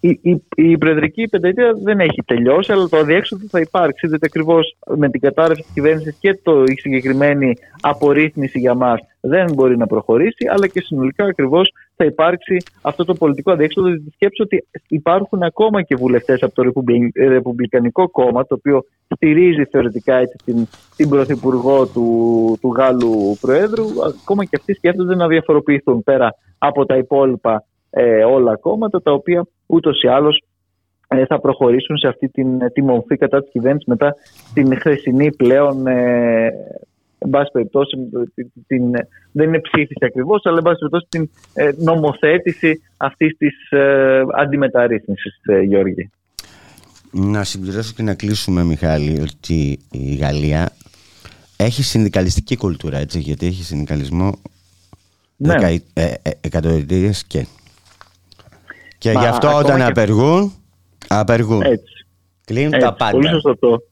Η, 0.00 0.18
η, 0.22 0.42
η 0.54 0.78
προεδρική 0.78 1.28
πενταετία 1.28 1.72
δεν 1.82 2.00
έχει 2.00 2.22
τελειώσει, 2.26 2.72
αλλά 2.72 2.88
το 2.88 2.96
αδιέξοδο 2.96 3.46
θα 3.50 3.60
υπάρξει. 3.60 4.06
Διότι 4.06 4.26
ακριβώς 4.26 4.76
με 4.96 5.08
την 5.08 5.20
κατάρρευση 5.20 5.62
της 5.62 5.72
κυβέρνησης 5.74 6.16
και 6.20 6.38
το, 6.42 6.64
η 6.64 6.76
συγκεκριμένη 6.76 7.56
απορρίθμιση 7.80 8.58
για 8.58 8.74
μας 8.74 9.00
δεν 9.20 9.52
μπορεί 9.54 9.76
να 9.76 9.86
προχωρήσει, 9.86 10.48
αλλά 10.48 10.66
και 10.66 10.80
συνολικά 10.80 11.24
ακριβώς 11.24 11.72
θα 11.96 12.04
υπάρξει 12.04 12.56
αυτό 12.82 13.04
το 13.04 13.14
πολιτικό 13.14 13.52
αδιέξοδο. 13.52 13.86
Διότι 13.88 14.10
σκέψω 14.14 14.42
ότι 14.42 14.66
υπάρχουν 14.88 15.42
ακόμα 15.42 15.82
και 15.82 15.96
βουλευτές 15.96 16.42
από 16.42 16.54
το 16.54 16.72
Ρεπουμπλικανικό 17.14 18.08
Κόμμα, 18.08 18.46
το 18.46 18.54
οποίο 18.54 18.84
στηρίζει 19.14 19.64
θεωρητικά 19.64 20.14
έτσι, 20.14 20.36
την, 20.44 20.66
την 20.96 21.08
πρωθυπουργό 21.08 21.86
του, 21.86 22.58
του 22.60 22.72
Γάλλου 22.76 23.36
Προέδρου. 23.40 23.84
Ακόμα 24.20 24.44
και 24.44 24.56
αυτοί 24.56 24.74
σκέφτονται 24.74 25.14
να 25.14 25.26
διαφοροποιηθούν 25.26 26.02
πέρα 26.02 26.34
από 26.58 26.86
τα 26.86 26.96
υπόλοιπα 26.96 27.64
ε, 27.90 28.24
όλα 28.24 28.56
κόμματα, 28.56 29.02
τα 29.02 29.12
οποία 29.12 29.46
ούτως 29.66 30.02
ή 30.02 30.08
άλλως 30.08 30.42
ε, 31.08 31.26
θα 31.26 31.40
προχωρήσουν 31.40 31.96
σε 31.96 32.08
αυτή 32.08 32.28
την, 32.28 32.72
τη 32.72 32.82
μορφή 32.82 33.16
κατά 33.16 33.40
της 33.40 33.50
κυβέρνησης 33.50 33.88
μετά 33.88 34.14
την 34.54 34.80
χρεσινή 34.80 35.32
πλέον 35.32 35.86
ε, 35.86 36.50
εν 37.22 37.30
πάση 37.30 37.50
περιπτώσει, 37.52 37.96
την, 38.66 38.82
δεν 39.32 39.48
είναι 39.48 39.60
ψήφιση 39.60 40.04
ακριβώς, 40.04 40.40
αλλά 40.44 40.56
εν 40.56 40.62
πάση 40.62 40.78
περιπτώσει 40.78 41.06
την 41.08 41.30
ε, 41.54 41.70
νομοθέτηση 41.78 42.82
αυτής 42.96 43.36
της 43.36 43.70
ε, 43.70 44.22
αντιμεταρρύθμισης, 44.36 45.40
ε, 45.42 45.60
Γιώργη. 45.60 46.10
Να 47.10 47.44
συμπληρώσω 47.44 47.92
και 47.96 48.02
να 48.02 48.14
κλείσουμε, 48.14 48.64
Μιχάλη, 48.64 49.20
ότι 49.20 49.78
η 49.90 50.14
Γαλλία 50.14 50.72
έχει 51.56 51.82
συνδικαλιστική 51.82 52.56
κουλτούρα, 52.56 52.98
έτσι, 52.98 53.18
γιατί 53.18 53.46
έχει 53.46 53.62
συνδικαλισμό 53.62 54.32
ναι. 55.36 55.54
εκατομμύρια 56.40 57.14
και. 57.26 57.46
Και 58.98 59.10
γι' 59.10 59.26
αυτό 59.26 59.56
όταν 59.56 59.76
και... 59.76 59.84
απεργούν, 59.84 60.52
απεργούν. 61.08 61.62
Έτσι. 61.62 62.06
Κλείνουν 62.44 62.78
τα 62.78 62.94
πάντα. 62.94 63.10
Πολύ 63.12 63.28
σωστό 63.28 63.82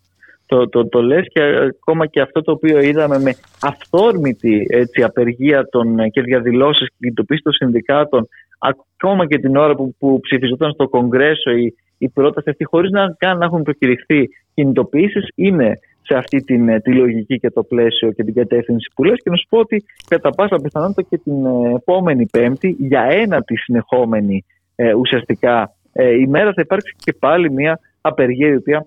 το, 0.48 0.56
το, 0.56 0.68
το, 0.68 0.88
το 0.88 1.02
λες 1.02 1.26
και 1.32 1.42
ακόμα 1.80 2.06
και 2.06 2.20
αυτό 2.20 2.42
το 2.42 2.52
οποίο 2.52 2.80
είδαμε 2.80 3.18
με 3.18 3.34
αυθόρμητη 3.60 4.66
έτσι, 4.68 5.02
απεργία 5.02 5.68
των, 5.68 6.10
και 6.10 6.22
διαδηλώσεις 6.22 6.88
και 6.88 6.94
κινητοποίηση 6.98 7.42
των 7.42 7.52
συνδικάτων 7.52 8.28
ακόμα 8.58 9.26
και 9.26 9.38
την 9.38 9.56
ώρα 9.56 9.74
που, 9.74 9.94
που 9.98 10.20
ψηφιζόταν 10.20 10.72
στο 10.72 10.88
Κογκρέσο 10.88 11.50
η, 11.50 11.74
η 11.98 12.08
πρόταση 12.08 12.50
αυτή 12.50 12.64
χωρίς 12.64 12.90
να 12.90 13.14
καν 13.18 13.38
να 13.38 13.44
έχουν 13.44 13.62
προκηρυχθεί 13.62 14.28
κινητοποιήσεις 14.54 15.28
είναι 15.34 15.78
σε 16.02 16.14
αυτή 16.14 16.44
την, 16.44 16.82
τη 16.82 16.92
λογική 16.92 17.38
και 17.38 17.50
το 17.50 17.62
πλαίσιο 17.62 18.12
και 18.12 18.24
την 18.24 18.34
κατεύθυνση 18.34 18.90
που 18.94 19.04
λες. 19.04 19.20
Και 19.22 19.30
να 19.30 19.36
σου 19.36 19.46
πω 19.48 19.58
ότι 19.58 19.84
κατά 20.08 20.30
πάσα 20.30 20.56
πιθανότητα 20.56 21.02
και 21.02 21.18
την 21.18 21.46
επόμενη 21.76 22.26
Πέμπτη 22.26 22.76
για 22.78 23.02
ένα 23.02 23.42
τη 23.42 23.56
συνεχόμενη 23.56 24.44
ε, 24.74 24.94
ουσιαστικά 24.94 25.74
ε, 25.92 26.14
ημέρα 26.14 26.52
θα 26.52 26.60
υπάρξει 26.60 26.94
και 26.98 27.12
πάλι 27.12 27.52
μια 27.52 27.80
απεργία 28.00 28.48
η 28.48 28.56
οποία 28.56 28.86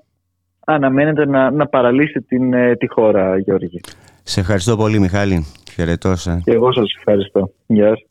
αναμένεται 0.73 1.25
να, 1.25 1.51
να 1.51 1.67
παραλύσει 1.67 2.21
την, 2.21 2.53
ε, 2.53 2.75
τη 2.75 2.87
χώρα, 2.87 3.37
Γιώργη. 3.37 3.79
Σε 4.23 4.39
ευχαριστώ 4.39 4.75
πολύ, 4.75 4.99
Μιχάλη. 4.99 5.45
Χαιρετώ. 5.71 6.13
Και 6.43 6.51
εγώ 6.51 6.73
σας 6.73 6.93
ευχαριστώ. 6.97 7.51
Γεια 7.67 7.87
σας. 7.87 8.05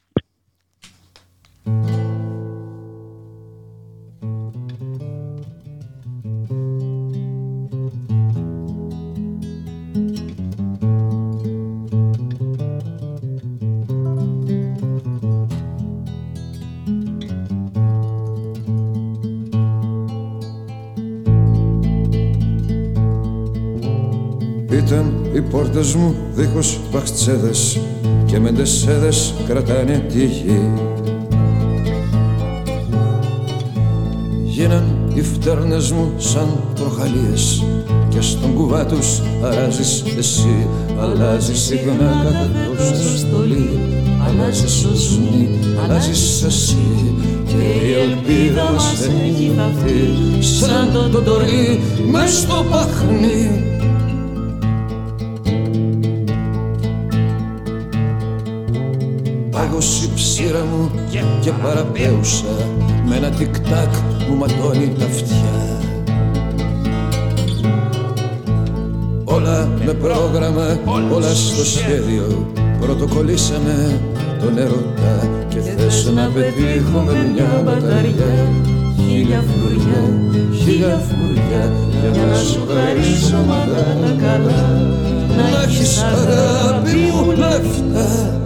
Ήταν 24.73 25.15
οι 25.33 25.41
πόρτες 25.41 25.95
μου 25.95 26.15
δίχως 26.35 26.81
βαχτσέδες 26.91 27.81
και 28.27 28.39
με 28.39 28.51
ντεσέδες 28.51 29.35
κρατάνε 29.49 30.05
τη 30.13 30.25
γη. 30.25 30.71
Γίναν 34.45 34.85
οι 35.15 35.23
φτέρνες 35.23 35.91
μου 35.91 36.13
σαν 36.17 36.49
προχαλίες 36.75 37.65
και 38.09 38.21
στον 38.21 38.55
κουβά 38.55 38.87
τους 38.87 39.21
αλλάζεις 39.45 40.05
εσύ. 40.19 40.67
Αλλάζεις 41.01 41.59
συχνά 41.59 42.23
κάθε 42.23 42.49
τόσο 42.77 43.17
στολή 43.17 43.79
αλλάζεις 44.27 44.85
ως 44.85 45.19
αλλάζεις 45.85 46.43
εσύ. 46.43 47.15
Και 47.47 47.87
η 47.87 47.93
ελπίδα 47.93 48.73
μας 48.73 48.93
έχει 49.01 49.53
βαφθεί 49.57 50.43
σαν 50.43 50.93
τον 50.93 51.11
τοντορί 51.11 51.81
μες 52.11 52.39
στο 52.39 52.65
παχνί 52.71 53.70
πάγωσε 59.81 60.05
η 60.05 60.11
ψήρα 60.14 60.64
μου 60.64 60.90
και 61.40 61.51
παραπέουσα 61.62 62.55
με 63.07 63.16
ένα 63.16 63.29
τικ-τάκ 63.31 63.93
μου 64.29 64.37
ματώνει 64.37 64.95
τα 64.99 65.05
αυτιά. 65.05 65.79
Όλα 69.25 69.69
με 69.85 69.93
πρόγραμμα, 69.93 70.79
όλα 71.12 71.35
στο 71.35 71.64
σχέδιο. 71.64 72.53
Πρωτοκολλήσαμε 72.81 74.01
τον 74.40 74.59
ερωτά 74.59 75.29
Και 75.49 75.61
θες 75.61 76.11
να 76.14 76.31
πετύχουμε 76.35 77.31
μια 77.35 77.62
μπαταριά. 77.64 78.49
Χίλια 78.97 79.45
φλουριά, 79.49 80.03
χίλια 80.62 81.03
φλουριά 81.09 81.73
Για 82.12 82.25
να 82.25 82.37
σου 82.37 82.66
χαρίσω 82.69 83.37
μαγά 83.47 83.97
τα 84.03 84.25
καλά. 84.25 84.62
Να 85.37 85.62
έχεις 85.62 86.03
αγάπη 86.03 86.95
μου 86.95 87.31
λεφτά 87.31 88.39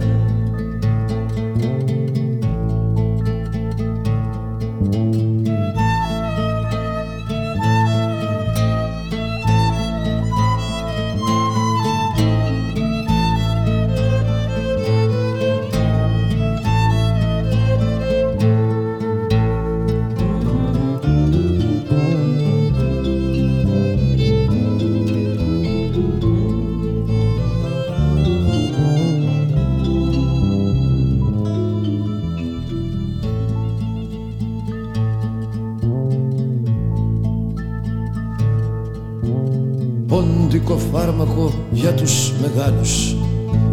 μεγάλους. 42.41 43.15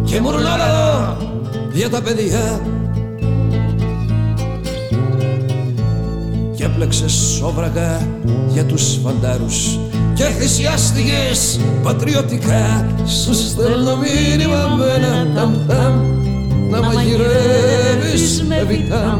Και 0.05 0.19
μουρλάρα 0.19 1.17
για 1.73 1.89
τα 1.89 2.01
παιδιά. 2.01 2.61
Και 6.55 6.63
έπλεξες 6.63 7.11
σόβρακα 7.11 8.07
για 8.47 8.65
τους 8.65 8.99
φαντάρους. 9.03 9.79
Και 10.13 10.23
θυσιάστηκες 10.23 11.59
πατριωτικά. 11.83 12.87
Σου 13.23 13.33
στέλνω 13.33 13.95
μήνυμα 13.95 14.75
με 14.77 14.85
ένα 14.95 15.27
ταμ-ταμ 15.35 15.95
να 16.69 16.81
μαγειρεύεις 16.81 18.43
με 18.47 18.63
βιτάμ. 18.67 19.19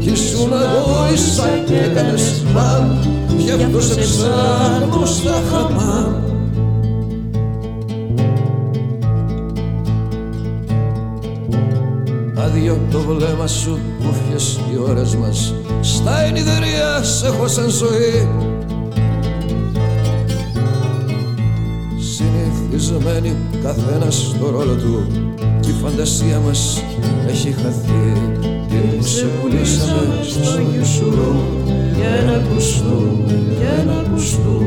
κι 0.00 0.10
ήσουν 0.10 0.52
αγώησα 0.52 1.48
και 1.66 1.74
έκανες 1.74 2.42
μπαμ. 2.52 2.90
Γι' 3.38 3.50
αυτός 3.50 3.86
σε 3.86 3.94
ψάχνω 3.94 5.06
στα 5.06 5.42
χαμάμ 5.50 6.19
το 12.90 12.98
βλέμμα 13.00 13.46
σου 13.46 13.78
κούφιες 13.98 14.60
οι 14.72 14.78
ώρες 14.88 15.14
μας. 15.14 15.54
Στα 15.80 16.20
ενιδερία 16.22 17.02
σε 17.02 17.26
έχω 17.26 17.48
σαν 17.48 17.70
ζωή. 17.70 18.28
Συνηθισμένοι 21.98 23.36
καθένας 23.62 24.14
στο 24.14 24.50
ρόλο 24.50 24.74
του 24.74 25.06
Κι 25.60 25.70
η 25.70 25.74
φαντασία 25.82 26.40
μας 26.46 26.82
έχει 27.28 27.50
χαθεί. 27.50 28.12
Και 28.68 28.98
ξεπουλήσαμε 29.02 30.18
στο 30.22 30.60
γιουσουρού 30.72 31.34
Για 31.96 32.08
ένα 32.08 32.46
κουστού, 32.48 33.24
για 33.58 33.70
ένα 33.82 34.08
κουστού 34.12 34.62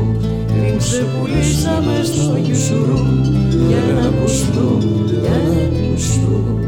Την 0.46 0.78
ξεπουλήσαμε 0.78 2.00
στο 2.02 2.36
γιουσουρού 2.36 2.98
Για 3.68 3.78
ένα 3.90 4.08
κουστού, 4.20 4.78
για 5.20 5.32
ένα 5.34 5.90
κουστού 5.90 6.63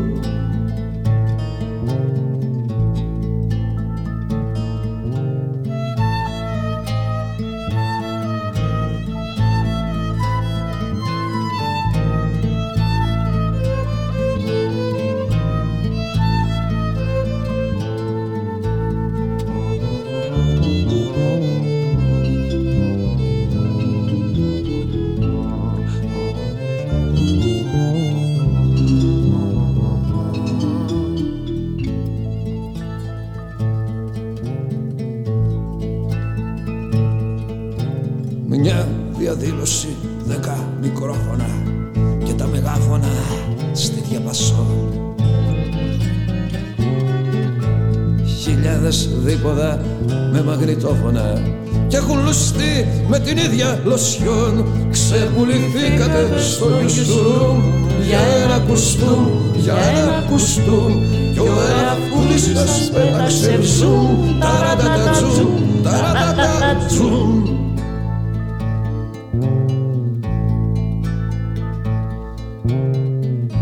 ξεπουληθήκατε 55.57 56.39
στο 56.39 56.67
γιουσουρούμ 56.87 57.63
για 58.07 58.19
ένα 58.45 58.59
κουστούμ, 58.59 59.27
για 59.55 59.75
ένα 59.75 60.25
κουστούμ. 60.31 60.93
Κι 61.33 61.39
ο 61.39 61.45
εραφούλης 61.45 62.43
σας 62.55 62.91
πέταξε 62.93 63.59
ψούμ 63.61 64.39
ταρατατατζούμ, 64.39 65.83
ταρατατατζούμ 65.83 67.43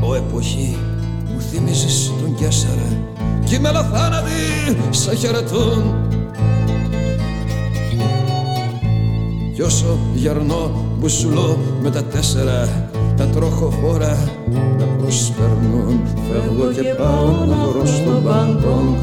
Ο 0.09 0.15
εποχή 0.15 0.77
μου 1.35 1.41
θυμίζεις 1.41 2.13
τον 2.21 2.35
Κέσσαρα 2.35 3.03
κι 3.45 3.55
οι 3.55 3.59
μελαθάνατοι 3.59 4.31
σε 4.91 5.15
χαιρετούν. 5.15 5.95
Κι 9.55 9.63
όσο 9.63 9.99
γερνό 11.05 11.27
μπουσουλό 11.35 11.59
με 11.83 11.91
τα 11.91 12.05
τέσσερα 12.05 12.89
τα 13.17 13.27
τροχοφόρα 13.27 14.29
να 14.79 14.85
προσπερνούν. 14.85 16.01
Φεύγω 16.31 16.73
και 16.73 16.95
πάω 16.95 17.45
να 17.45 17.67
βρω 17.67 17.87
στο 17.87 18.21
Μπαντόγκ 18.25 18.95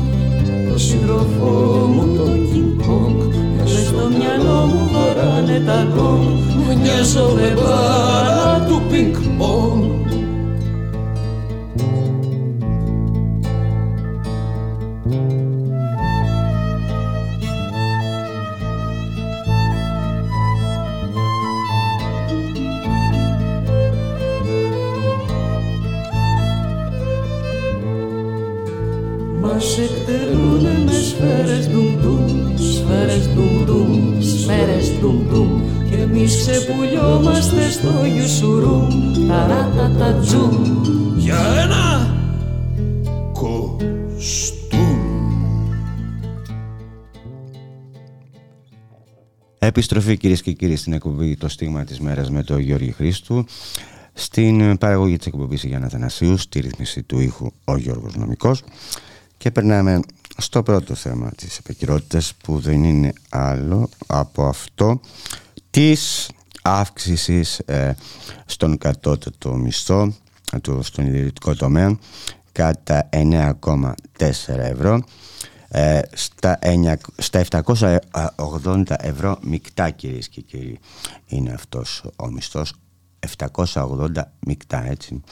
το 0.71 0.79
σύντροφό 0.79 1.85
μου 1.93 2.15
τον 2.17 2.49
King 2.49 2.81
Kong 2.81 3.33
Μες 3.57 3.71
στο 3.71 4.09
μυαλό 4.17 4.65
μου 4.65 4.89
βαράνε 4.93 5.63
τα 5.65 5.87
γκόγκ 5.93 6.79
Μοιάζω 6.81 7.33
με 7.35 7.53
μπάλα 7.55 8.65
του 8.67 8.81
πινκ 8.89 9.15
πονγκ 9.37 10.00
Επιστροφή 50.01 50.21
κυρίες 50.21 50.41
και 50.41 50.51
κύριοι 50.51 50.75
στην 50.75 50.93
εκπομπή 50.93 51.35
Το 51.35 51.47
Στίγμα 51.47 51.83
της 51.83 51.99
Μέρας 51.99 52.29
με 52.29 52.43
τον 52.43 52.59
Γιώργη 52.59 52.91
Χρήστου. 52.91 53.45
Στην 54.13 54.77
παραγωγή 54.77 55.17
της 55.17 55.27
εκπομπής 55.27 55.63
Γιάννα 55.63 55.87
Θανασίου, 55.87 56.37
στη 56.37 56.59
ρύθμιση 56.59 57.03
του 57.03 57.19
ήχου 57.19 57.51
ο 57.65 57.77
Γιώργος 57.77 58.15
Νομικός. 58.15 58.63
Και 59.37 59.51
περνάμε 59.51 59.99
στο 60.37 60.63
πρώτο 60.63 60.95
θέμα 60.95 61.31
της 61.37 61.57
επικυρότητας 61.57 62.33
που 62.43 62.59
δεν 62.59 62.83
είναι 62.83 63.13
άλλο 63.29 63.89
από 64.07 64.45
αυτό 64.45 64.99
της 65.69 66.29
αύξησης 66.61 67.59
ε, 67.59 67.95
στον 68.45 68.77
κατώτατο 68.77 69.55
μισθό 69.55 70.13
στον 70.79 71.05
ιδιωτικό 71.05 71.55
τομέα 71.55 71.97
κατά 72.51 73.09
9,4 73.11 73.91
ευρώ 74.47 75.03
ε, 75.71 75.99
στα, 76.13 76.60
9, 76.62 76.93
στα 77.17 77.43
780 77.51 78.84
ευρώ 78.97 79.38
μεικτά 79.41 79.89
κυρίες 79.89 80.29
και 80.29 80.41
κύριοι 80.41 80.79
είναι 81.27 81.51
αυτός 81.51 82.03
ο 82.15 82.27
μισθός 82.27 82.73
780 83.73 84.07
μεικτά 84.39 84.86
έτσι 84.86 85.23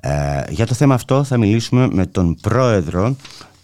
ε, 0.00 0.44
για 0.48 0.66
το 0.66 0.74
θέμα 0.74 0.94
αυτό 0.94 1.24
θα 1.24 1.36
μιλήσουμε 1.36 1.88
με 1.90 2.06
τον 2.06 2.36
πρόεδρο 2.40 3.16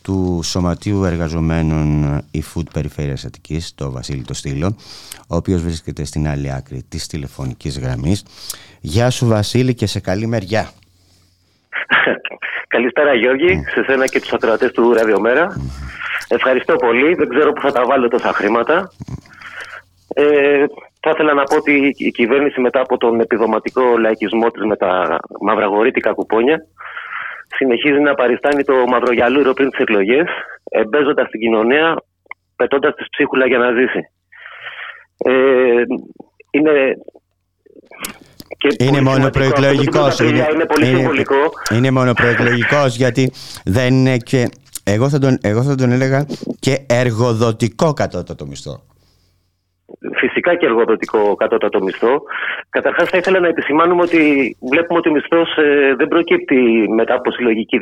του 0.02 0.40
Σωματείου 0.44 1.04
Εργαζομένων 1.04 2.20
e-Food 2.34 2.70
Περιφέρειας 2.72 3.24
Αττικής, 3.24 3.74
το 3.74 3.90
Βασίλη 3.90 4.22
το 4.22 4.34
Στήλο, 4.34 4.76
ο 5.28 5.36
οποίος 5.36 5.62
βρίσκεται 5.62 6.04
στην 6.04 6.28
άλλη 6.28 6.52
άκρη 6.52 6.82
της 6.88 7.06
τηλεφωνικής 7.06 7.78
γραμμής. 7.78 8.24
Γεια 8.80 9.10
σου 9.10 9.26
Βασίλη 9.26 9.74
και 9.74 9.86
σε 9.86 10.00
καλή 10.00 10.26
μεριά. 10.26 10.70
Καλησπέρα 12.68 13.14
Γιώργη, 13.14 13.64
σε 13.74 13.82
σένα 13.86 14.06
και 14.06 14.20
τους 14.20 14.32
ακροατές 14.32 14.72
του 14.72 14.92
Ραδιομέρα. 14.92 15.46
Ευχαριστώ 16.28 16.76
πολύ, 16.76 17.14
δεν 17.14 17.28
ξέρω 17.28 17.52
που 17.52 17.60
θα 17.60 17.72
τα 17.72 17.84
βάλω 17.84 18.08
τόσα 18.08 18.32
χρήματα. 18.32 18.90
Ε, 20.14 20.64
θα 21.00 21.10
ήθελα 21.10 21.34
να 21.34 21.42
πω 21.42 21.56
ότι 21.56 21.94
η 21.96 22.10
κυβέρνηση 22.10 22.60
μετά 22.60 22.80
από 22.80 22.96
τον 22.96 23.20
επιδοματικό 23.20 23.82
λαϊκισμό 23.98 24.50
της 24.50 24.64
με 24.64 24.76
τα 24.76 25.18
μαυραγορήτικα 25.40 26.12
κουπόνια 26.12 26.66
συνεχίζει 27.56 28.00
να 28.00 28.14
παριστάνει 28.14 28.64
το 28.64 28.74
μαυρογιαλούρο 28.86 29.52
πριν 29.52 29.70
τις 29.70 29.80
εκλογές 29.80 30.28
εμπέζοντας 30.70 31.28
την 31.28 31.40
κοινωνία, 31.40 32.02
πετώντας 32.56 32.94
τη 32.94 33.04
ψίχουλα 33.10 33.46
για 33.46 33.58
να 33.58 33.72
ζήσει. 33.72 34.00
Ε, 35.18 35.82
είναι 36.50 36.94
είναι 38.78 39.00
μόνο 39.00 39.30
προεκλογικός. 39.30 40.18
Είναι, 40.18 40.46
είναι 40.54 40.66
πολύ 40.66 40.88
είναι, 40.88 40.96
συμβολικό. 40.96 41.36
Είναι 41.74 41.90
μόνο 41.90 42.12
προεκλογικός 42.12 42.96
γιατί 42.96 43.32
δεν 43.64 43.94
είναι 43.94 44.16
και. 44.16 44.48
Εγώ 44.84 45.08
θα, 45.08 45.18
τον, 45.18 45.38
εγώ 45.40 45.62
θα 45.62 45.74
τον 45.74 45.92
έλεγα 45.92 46.26
και 46.58 46.78
εργοδοτικό 46.86 47.92
κατώτατο 47.92 48.46
μισθό. 48.46 48.82
Φυσικά 50.14 50.54
και 50.54 50.66
εργοδοτικό 50.66 51.34
κατώτατο 51.34 51.82
μισθό. 51.82 52.22
Καταρχάς, 52.68 53.08
θα 53.08 53.16
ήθελα 53.16 53.40
να 53.40 53.48
επισημάνουμε 53.48 54.02
ότι 54.02 54.20
βλέπουμε 54.70 54.98
ότι 54.98 55.08
ο 55.08 55.12
μισθός 55.12 55.56
ε, 55.56 55.94
δεν 55.96 56.08
προκύπτει 56.08 56.88
μετά 56.94 57.14
από 57.14 57.30
συλλογική 57.30 57.78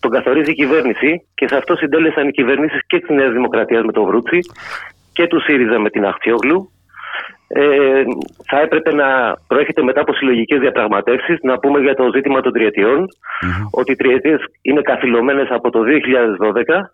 Τον 0.00 0.10
καθορίζει 0.10 0.50
η 0.50 0.54
κυβέρνηση 0.54 1.26
και 1.34 1.48
σε 1.48 1.56
αυτό 1.56 1.76
συντέλεσαν 1.76 2.28
οι 2.28 2.30
κυβερνήσεις 2.30 2.80
και 2.86 2.98
της 2.98 3.08
Νέας 3.08 3.32
Δημοκρατίας 3.32 3.84
με 3.84 3.92
τον 3.92 4.04
Βρούτσι 4.04 4.38
και 5.12 5.26
του 5.26 5.40
ΣΥΡΙΖΑ 5.40 5.78
με 5.78 5.90
την 5.90 6.04
Αχτιόγλου 6.04 6.70
ε, 7.48 8.02
θα 8.46 8.60
έπρεπε 8.60 8.94
να 8.94 9.36
προέρχεται 9.46 9.82
μετά 9.82 10.00
από 10.00 10.14
συλλογικές 10.14 10.58
διαπραγματεύσεις. 10.60 11.38
Να 11.42 11.58
πούμε 11.58 11.80
για 11.80 11.94
το 11.94 12.10
ζήτημα 12.14 12.40
των 12.40 12.52
τριετιων 12.52 13.08
ότι 13.70 13.92
οι 13.92 13.96
τριετίες 13.96 14.40
είναι 14.62 14.80
καθυλωμένες 14.80 15.48
από 15.50 15.70
το 15.70 15.80
2012 15.80 16.90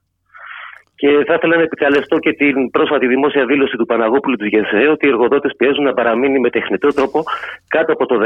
και 0.95 1.09
θα 1.27 1.35
ήθελα 1.35 1.57
να 1.57 1.63
επικαλεστώ 1.63 2.19
και 2.19 2.33
την 2.33 2.71
πρόσφατη 2.71 3.07
δημόσια 3.07 3.47
δήλωση 3.47 3.77
του 3.77 3.87
Παναγόπουλου 3.87 4.37
του 4.37 4.47
ΓΕΣΕ 4.47 4.89
ότι 4.89 5.07
οι 5.07 5.09
εργοδότες 5.09 5.53
πιέζουν 5.57 5.85
να 5.85 5.93
παραμείνει 5.93 6.39
με 6.39 6.51
τεχνητό 6.51 6.89
τρόπο 6.89 7.23
κάτω 7.69 7.93
από 7.93 8.07
το 8.07 8.19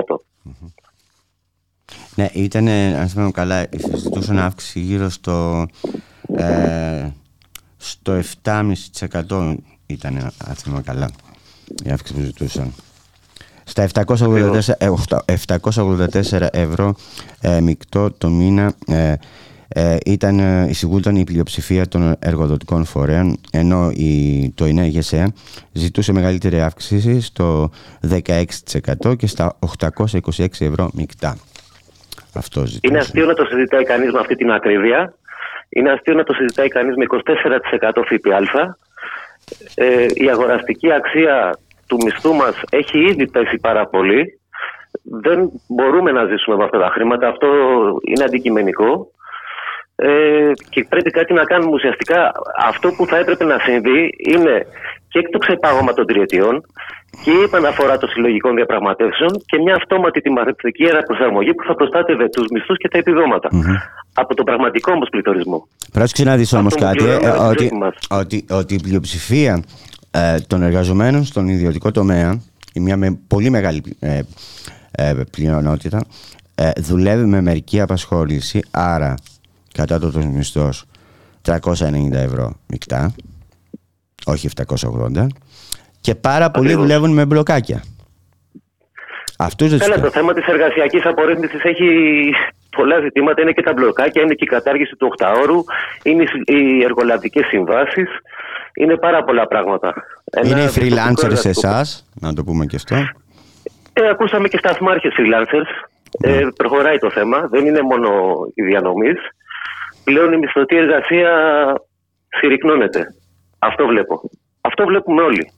10%. 0.00 0.16
Ναι, 2.14 2.28
ήταν, 2.32 2.68
αν 2.68 3.08
θυμάμαι 3.08 3.30
καλά, 3.30 3.66
συζητούσαν 3.76 4.38
αύξηση 4.38 4.80
γύρω 4.80 5.08
στο, 5.08 5.66
ε, 6.36 7.08
στο 7.76 8.20
7,5% 8.42 9.54
ήταν, 9.86 10.16
αν 10.48 10.54
θυμάμαι 10.54 10.82
καλά 10.82 11.10
η 11.84 11.90
αύξηση 11.90 12.18
που 12.18 12.24
ζητούσαν. 12.24 12.74
Στα 13.64 13.88
784, 15.48 16.40
ε, 16.40 16.46
ευρώ 16.52 16.94
ε, 17.40 17.60
μεικτό 17.60 18.10
το 18.10 18.28
μήνα 18.28 18.72
ε, 18.86 19.14
ε, 19.68 19.96
ήταν, 20.06 20.38
ε, 20.38 20.66
εισηγούνταν 20.68 21.16
η 21.16 21.24
πλειοψηφία 21.24 21.88
των 21.88 22.16
εργοδοτικών 22.18 22.84
φορέων 22.84 23.36
ενώ 23.52 23.90
η, 23.90 24.52
το 24.54 24.66
ΙΝΕ 24.66 24.90
ζητούσε 25.72 26.12
μεγαλύτερη 26.12 26.60
αύξηση 26.60 27.20
στο 27.20 27.70
16% 28.10 29.16
και 29.16 29.26
στα 29.26 29.58
826 29.80 30.46
ευρώ 30.60 30.90
μεικτά. 30.94 31.36
Αυτό 32.34 32.60
ζητούσε. 32.60 32.80
Είναι 32.82 32.98
αστείο 32.98 33.26
να 33.26 33.34
το 33.34 33.44
συζητάει 33.44 33.84
κανείς 33.84 34.12
με 34.12 34.18
αυτή 34.18 34.34
την 34.34 34.50
ακρίβεια. 34.50 35.14
Είναι 35.68 35.90
αστείο 35.90 36.14
να 36.14 36.22
το 36.22 36.32
συζητάει 36.32 36.68
κανείς 36.68 36.96
με 36.96 37.04
24% 37.08 37.92
ΦΠΑ 38.04 38.76
ε, 39.74 40.06
η 40.14 40.30
αγοραστική 40.30 40.92
αξία 40.92 41.58
του 41.86 41.96
μισθού 42.04 42.34
μας 42.34 42.60
έχει 42.70 42.98
ήδη 42.98 43.30
πέσει 43.30 43.56
πάρα 43.60 43.86
πολύ. 43.86 44.40
Δεν 45.02 45.50
μπορούμε 45.68 46.10
να 46.12 46.24
ζήσουμε 46.24 46.56
με 46.56 46.64
αυτά 46.64 46.78
τα 46.78 46.88
χρήματα. 46.88 47.28
Αυτό 47.28 47.48
είναι 48.04 48.24
αντικειμενικό. 48.24 49.08
Ε, 49.96 50.50
και 50.70 50.86
πρέπει 50.88 51.10
κάτι 51.10 51.32
να 51.32 51.44
κάνουμε 51.44 51.74
ουσιαστικά. 51.74 52.32
Αυτό 52.58 52.88
που 52.96 53.06
θα 53.06 53.16
έπρεπε 53.16 53.44
να 53.44 53.58
συμβεί 53.58 54.10
είναι 54.32 54.66
και 55.08 55.20
το 55.32 55.38
ξεπάγωμα 55.38 55.92
των 55.92 56.06
τριετιών 56.06 56.60
και 57.24 57.30
η 57.30 57.42
επαναφορά 57.42 57.98
των 57.98 58.08
συλλογικών 58.08 58.54
διαπραγματεύσεων 58.54 59.30
και 59.46 59.58
μια 59.58 59.74
αυτόματη 59.74 60.20
τιμαριθμική 60.20 60.84
προσαρμογή 61.06 61.54
που 61.54 61.64
θα 61.64 61.74
προστάτευε 61.74 62.28
τους 62.28 62.46
μισθούς 62.52 62.78
και 62.78 62.88
τα 62.88 62.98
επιδοματα 62.98 63.48
Από 64.14 64.34
τον 64.34 64.44
πραγματικό 64.44 64.92
όμως 64.92 65.08
πληθωρισμό. 65.10 65.68
Πρόσεξε 65.92 66.24
να 66.24 66.36
δεις 66.36 66.52
όμως 66.52 66.74
κάτι, 66.74 67.04
ε, 67.04 67.28
ότι, 67.28 67.70
ότι, 68.10 68.44
ότι 68.50 68.74
η 68.74 68.80
πλειοψηφία 68.82 69.62
ε, 70.10 70.40
των 70.40 70.62
εργαζομένων 70.62 71.24
στον 71.24 71.48
ιδιωτικό 71.48 71.90
τομέα, 71.90 72.40
η 72.72 72.80
μία 72.80 72.96
με 72.96 73.18
πολύ 73.26 73.50
μεγάλη 73.50 73.82
ε, 73.98 74.20
ε, 74.90 75.14
πλειονότητα, 75.30 76.04
ε, 76.54 76.70
δουλεύει 76.76 77.24
με 77.24 77.40
μερική 77.40 77.80
απασχόληση, 77.80 78.62
άρα 78.70 79.14
κατά 79.74 79.98
το 79.98 80.12
μισθό 80.32 80.70
390 81.42 82.12
ευρώ 82.12 82.52
μεικτά, 82.66 83.14
όχι 84.26 84.48
780, 84.66 85.26
και 86.00 86.14
πάρα 86.14 86.50
πολλοί 86.50 86.74
δουλεύουν 86.74 87.10
με 87.10 87.24
μπλοκάκια. 87.24 87.82
Αυτούς 89.38 89.70
δεν 89.70 89.78
Καλά, 89.78 90.00
το 90.00 90.10
θέμα 90.10 90.32
της 90.32 90.46
εργασιακής 90.46 91.04
απορρίθμισης 91.04 91.62
έχει 91.62 91.84
πολλά 92.76 93.00
ζητήματα. 93.00 93.42
Είναι 93.42 93.52
και 93.52 93.62
τα 93.62 93.72
μπλοκάκια, 93.72 94.22
είναι 94.22 94.34
και 94.34 94.44
η 94.44 94.46
κατάργηση 94.46 94.96
του 94.96 95.14
8 95.18 95.26
ώρου, 95.42 95.64
είναι 96.02 96.24
οι 96.44 96.84
εργολαβικές 96.84 97.46
συμβάσεις, 97.46 98.08
είναι 98.74 98.96
πάρα 98.96 99.24
πολλά 99.24 99.46
πράγματα. 99.46 99.94
Είναι 100.44 100.62
οι 100.62 100.70
freelancers 100.76 101.36
σε 101.36 101.48
εσάς, 101.48 102.08
να 102.20 102.32
το 102.32 102.44
πούμε 102.44 102.66
και 102.66 102.76
αυτό. 102.76 102.94
Ε, 103.92 104.08
ακούσαμε 104.08 104.48
και 104.48 104.58
σταθμάρχες 104.58 105.12
freelancers. 105.18 105.86
Ε, 106.20 106.44
ναι. 106.44 106.52
προχωράει 106.52 106.98
το 106.98 107.10
θέμα. 107.10 107.46
Δεν 107.50 107.66
είναι 107.66 107.82
μόνο 107.82 108.10
οι 108.54 108.62
διανομής. 108.62 109.18
Πλέον 110.04 110.32
η 110.32 110.36
μισθωτή 110.36 110.76
εργασία 110.76 111.30
συρρυκνώνεται. 112.28 113.06
Αυτό 113.58 113.86
βλέπω. 113.86 114.20
Αυτό 114.60 114.84
βλέπουμε 114.84 115.22
όλοι. 115.22 115.50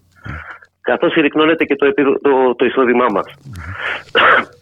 Καθώς 0.81 1.13
συρρυκνώνεται 1.13 1.65
και 1.65 1.77
το, 1.77 1.93
το, 2.23 2.55
το 2.55 2.65
εισόδημά 2.65 3.07
μας. 3.11 3.27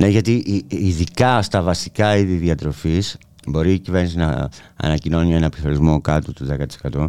Ναι, 0.00 0.08
γιατί 0.08 0.64
ειδικά 0.68 1.42
στα 1.42 1.62
βασικά 1.62 2.16
είδη 2.16 2.34
διατροφής 2.34 3.16
μπορεί 3.46 3.72
η 3.72 3.78
κυβέρνηση 3.78 4.16
να 4.16 4.48
ανακοινώνει 4.76 5.34
ένα 5.34 5.48
πληθωρισμό 5.48 6.00
κάτω 6.00 6.32
του 6.32 6.46
10%. 6.92 7.06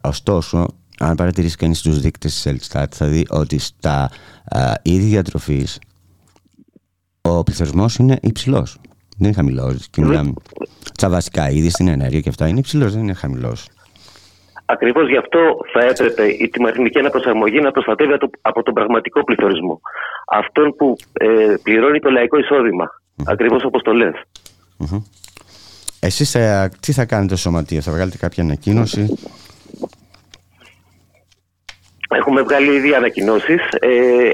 Ωστόσο, 0.00 0.66
αν 0.98 1.14
παρατηρήσει 1.14 1.56
κανείς 1.56 1.80
τους 1.80 2.00
δείκτες 2.00 2.32
της 2.32 2.46
Ελστάτ, 2.46 2.92
θα 2.96 3.06
δει 3.06 3.26
ότι 3.28 3.58
στα 3.58 4.10
α, 4.44 4.72
είδη 4.82 5.06
διατροφής 5.06 5.78
ο 7.20 7.42
πληθωρισμός 7.42 7.96
είναι 7.96 8.18
υψηλός. 8.22 8.78
Δεν 9.16 9.26
είναι 9.26 9.32
χαμηλός. 9.32 9.88
Και 9.90 10.00
μιλάμε. 10.00 10.32
Στα 10.92 11.08
βασικά 11.08 11.50
είδη, 11.50 11.70
στην 11.70 11.88
ενέργεια 11.88 12.20
και 12.20 12.28
αυτά 12.28 12.48
είναι 12.48 12.58
υψηλός, 12.58 12.92
δεν 12.92 13.02
είναι 13.02 13.14
χαμηλός. 13.14 13.68
Ακριβώς 14.72 15.08
γι' 15.08 15.16
αυτό 15.16 15.40
θα 15.72 15.80
έπρεπε 15.84 16.24
η 16.24 16.48
τιμαριθμική 16.48 16.98
αναπροσαρμογή 16.98 17.60
να 17.60 17.70
προστατεύει 17.70 18.12
από 18.40 18.62
τον 18.62 18.74
πραγματικό 18.74 19.24
πληθωρισμό. 19.24 19.80
Αυτόν 20.26 20.74
που 20.76 20.96
ε, 21.12 21.54
πληρώνει 21.62 21.98
το 22.00 22.10
λαϊκό 22.10 22.38
εισόδημα. 22.38 22.86
Mm. 22.90 23.24
Ακριβώς 23.26 23.64
όπως 23.64 23.82
το 23.82 23.92
λες. 23.92 24.14
Mm-hmm. 24.78 25.02
Εσείς 26.00 26.34
ε, 26.34 26.70
τι 26.80 26.92
θα 26.92 27.04
κάνετε 27.04 27.34
στο 27.36 27.42
σωματείο, 27.42 27.80
θα 27.80 27.92
βγάλετε 27.92 28.16
κάποια 28.16 28.42
ανακοίνωση; 28.42 29.16
Έχουμε 32.14 32.42
βγάλει 32.42 32.72
ήδη 32.74 32.94
ανακοινώσεις. 32.94 33.60
Ε, 33.80 33.90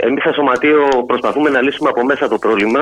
Εμείς, 0.06 0.22
σαν 0.22 0.32
Σωματείο, 0.32 0.88
προσπαθούμε 1.06 1.50
να 1.50 1.60
λύσουμε 1.60 1.88
από 1.88 2.04
μέσα 2.04 2.28
το 2.28 2.38
πρόβλημα. 2.38 2.80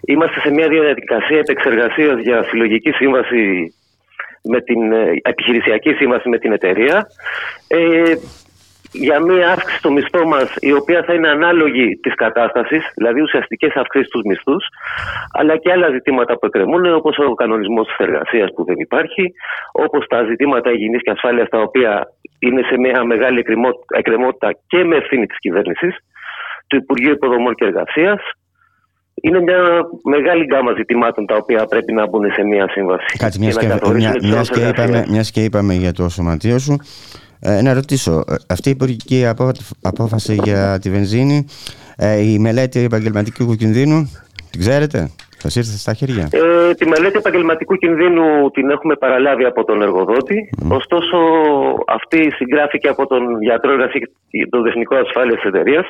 Είμαστε 0.00 0.40
σε 0.40 0.50
μια 0.50 0.68
διαδικασία 0.68 1.38
επεξεργασίας 1.38 2.20
για 2.20 2.42
συλλογική 2.42 2.90
σύμβαση 2.90 3.72
με 4.48 4.60
την 4.60 4.92
ε, 4.92 5.20
επιχειρησιακή 5.22 5.92
σύμβαση 5.92 6.28
με 6.28 6.38
την 6.38 6.52
εταιρεία. 6.52 7.06
Ε, 7.68 8.14
για 8.92 9.20
μια 9.20 9.48
αύξηση 9.50 9.78
στο 9.78 9.90
μισθό 9.90 10.26
μας, 10.26 10.54
η 10.60 10.72
οποία 10.72 11.02
θα 11.02 11.14
είναι 11.14 11.28
ανάλογη 11.28 11.96
της 12.02 12.14
κατάστασης, 12.14 12.92
δηλαδή 12.94 13.20
ουσιαστικές 13.20 13.74
αυξήσεις 13.74 14.08
στους 14.08 14.22
μισθούς, 14.24 14.64
αλλά 15.32 15.56
και 15.56 15.72
άλλα 15.72 15.88
ζητήματα 15.90 16.38
που 16.38 16.46
εκκρεμούν, 16.46 16.94
όπως 16.94 17.18
ο 17.18 17.34
κανονισμός 17.34 17.86
της 17.86 17.96
εργασίας 18.06 18.50
που 18.54 18.64
δεν 18.64 18.78
υπάρχει, 18.78 19.32
όπως 19.72 20.06
τα 20.06 20.24
ζητήματα 20.24 20.70
υγιεινής 20.70 21.02
και 21.02 21.10
ασφάλειας, 21.10 21.48
τα 21.48 21.58
οποία 21.60 22.06
είναι 22.38 22.62
σε 22.62 22.78
μια 22.78 23.04
μεγάλη 23.04 23.44
εκκρεμότητα 23.88 24.48
και 24.66 24.84
με 24.84 24.96
ευθύνη 24.96 25.26
της 25.26 25.38
κυβέρνησης, 25.38 25.96
του 26.66 26.76
Υπουργείου 26.76 27.12
Υποδομών 27.12 27.54
και 27.54 27.64
Εργασίας. 27.64 28.20
Είναι 29.22 29.40
μια 29.40 29.60
μεγάλη 30.04 30.44
γκάμα 30.44 30.72
ζητημάτων 30.76 31.26
τα 31.26 31.36
οποία 31.36 31.66
πρέπει 31.66 31.92
να 31.92 32.08
μπουν 32.08 32.32
σε 32.32 32.42
μια 32.42 32.68
σύμβαση. 32.68 33.16
Κάτσε, 33.18 33.38
μιας 33.38 33.56
και, 33.56 33.66
μια, 33.92 34.42
και 34.52 34.68
είπαμε, 34.68 35.04
μιας 35.08 35.30
και 35.30 35.44
είπαμε 35.44 35.74
για 35.74 35.92
το 35.92 36.08
σωματείο 36.08 36.58
σου, 36.58 36.76
ε, 37.40 37.62
να 37.62 37.74
ρωτήσω, 37.74 38.24
ε, 38.28 38.34
αυτή 38.46 38.68
η 38.68 38.72
υπουργική 38.72 39.26
απόφαση 39.82 40.38
για 40.42 40.78
τη 40.78 40.90
βενζίνη, 40.90 41.46
ε, 41.96 42.20
η 42.20 42.38
μελέτη 42.38 42.80
επαγγελματικού 42.80 43.54
κινδύνου, 43.54 44.10
την 44.50 44.60
ξέρετε; 44.60 45.10
Σας 45.46 45.56
ήρθε 45.56 45.76
στα 45.84 45.94
χέρια. 45.94 46.28
Ε, 46.30 46.74
τη 46.74 46.84
μελέτη 46.88 47.16
επαγγελματικού 47.18 47.74
κινδύνου 47.76 48.50
την 48.50 48.70
έχουμε 48.70 48.94
παραλάβει 48.94 49.44
από 49.44 49.64
τον 49.64 49.82
εργοδότη. 49.82 50.50
Ωστόσο, 50.68 51.16
αυτή 51.86 52.30
συγγράφηκε 52.36 52.88
από 52.88 53.06
τον 53.06 53.42
γιατρό 53.42 53.72
εργασίας 53.72 54.08
και 54.30 54.46
τον 54.50 54.66
Εθνικό 54.66 54.96
Ασφάλειας 54.96 55.42
Εταιρείας, 55.44 55.86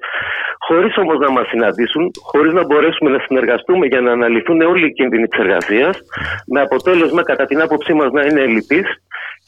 χωρίς 0.59 0.97
όμως 0.97 1.19
να 1.19 1.31
μας 1.31 1.47
συναντήσουν, 1.49 2.11
χωρίς 2.23 2.53
να 2.53 2.65
μπορέσουμε 2.65 3.11
να 3.11 3.19
συνεργαστούμε 3.27 3.87
για 3.87 4.01
να 4.01 4.13
αναλυθούν 4.13 4.61
όλοι 4.61 4.87
οι 4.87 4.93
κίνδυνοι 4.93 5.27
της 5.29 5.39
εργασίας, 5.39 5.99
με 6.47 6.61
αποτέλεσμα, 6.61 7.23
κατά 7.23 7.45
την 7.45 7.61
άποψή 7.61 7.93
μας, 7.93 8.11
να 8.13 8.23
είναι 8.27 8.41
ελλειπής 8.41 8.87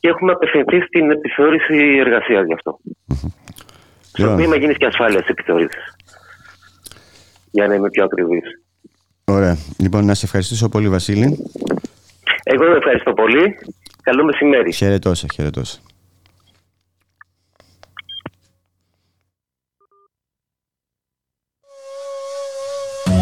και 0.00 0.08
έχουμε 0.08 0.32
απευθυνθεί 0.32 0.80
στην 0.80 1.10
επιθεώρηση 1.10 1.76
εργασίας 2.04 2.44
γι' 2.46 2.52
αυτό. 2.52 2.78
Στο 4.02 4.34
τμήμα 4.34 4.56
γίνεις 4.56 4.76
και 4.76 4.86
ασφάλεια 4.86 5.24
επιθεώρησης. 5.28 5.84
Για 7.50 7.66
να 7.66 7.74
είμαι 7.74 7.88
πιο 7.90 8.04
ακριβής. 8.04 8.67
Ωραία. 9.28 9.56
Λοιπόν, 9.78 10.04
να 10.04 10.14
σε 10.14 10.24
ευχαριστήσω 10.24 10.68
πολύ, 10.68 10.88
Βασίλη. 10.88 11.38
Εγώ 12.42 12.64
ευχαριστώ 12.64 13.12
πολύ. 13.12 13.58
Καλό 14.02 14.24
μεσημέρι. 14.24 14.72
Χαιρετώσα, 14.72 15.26
χαιρετώσα. 15.34 15.78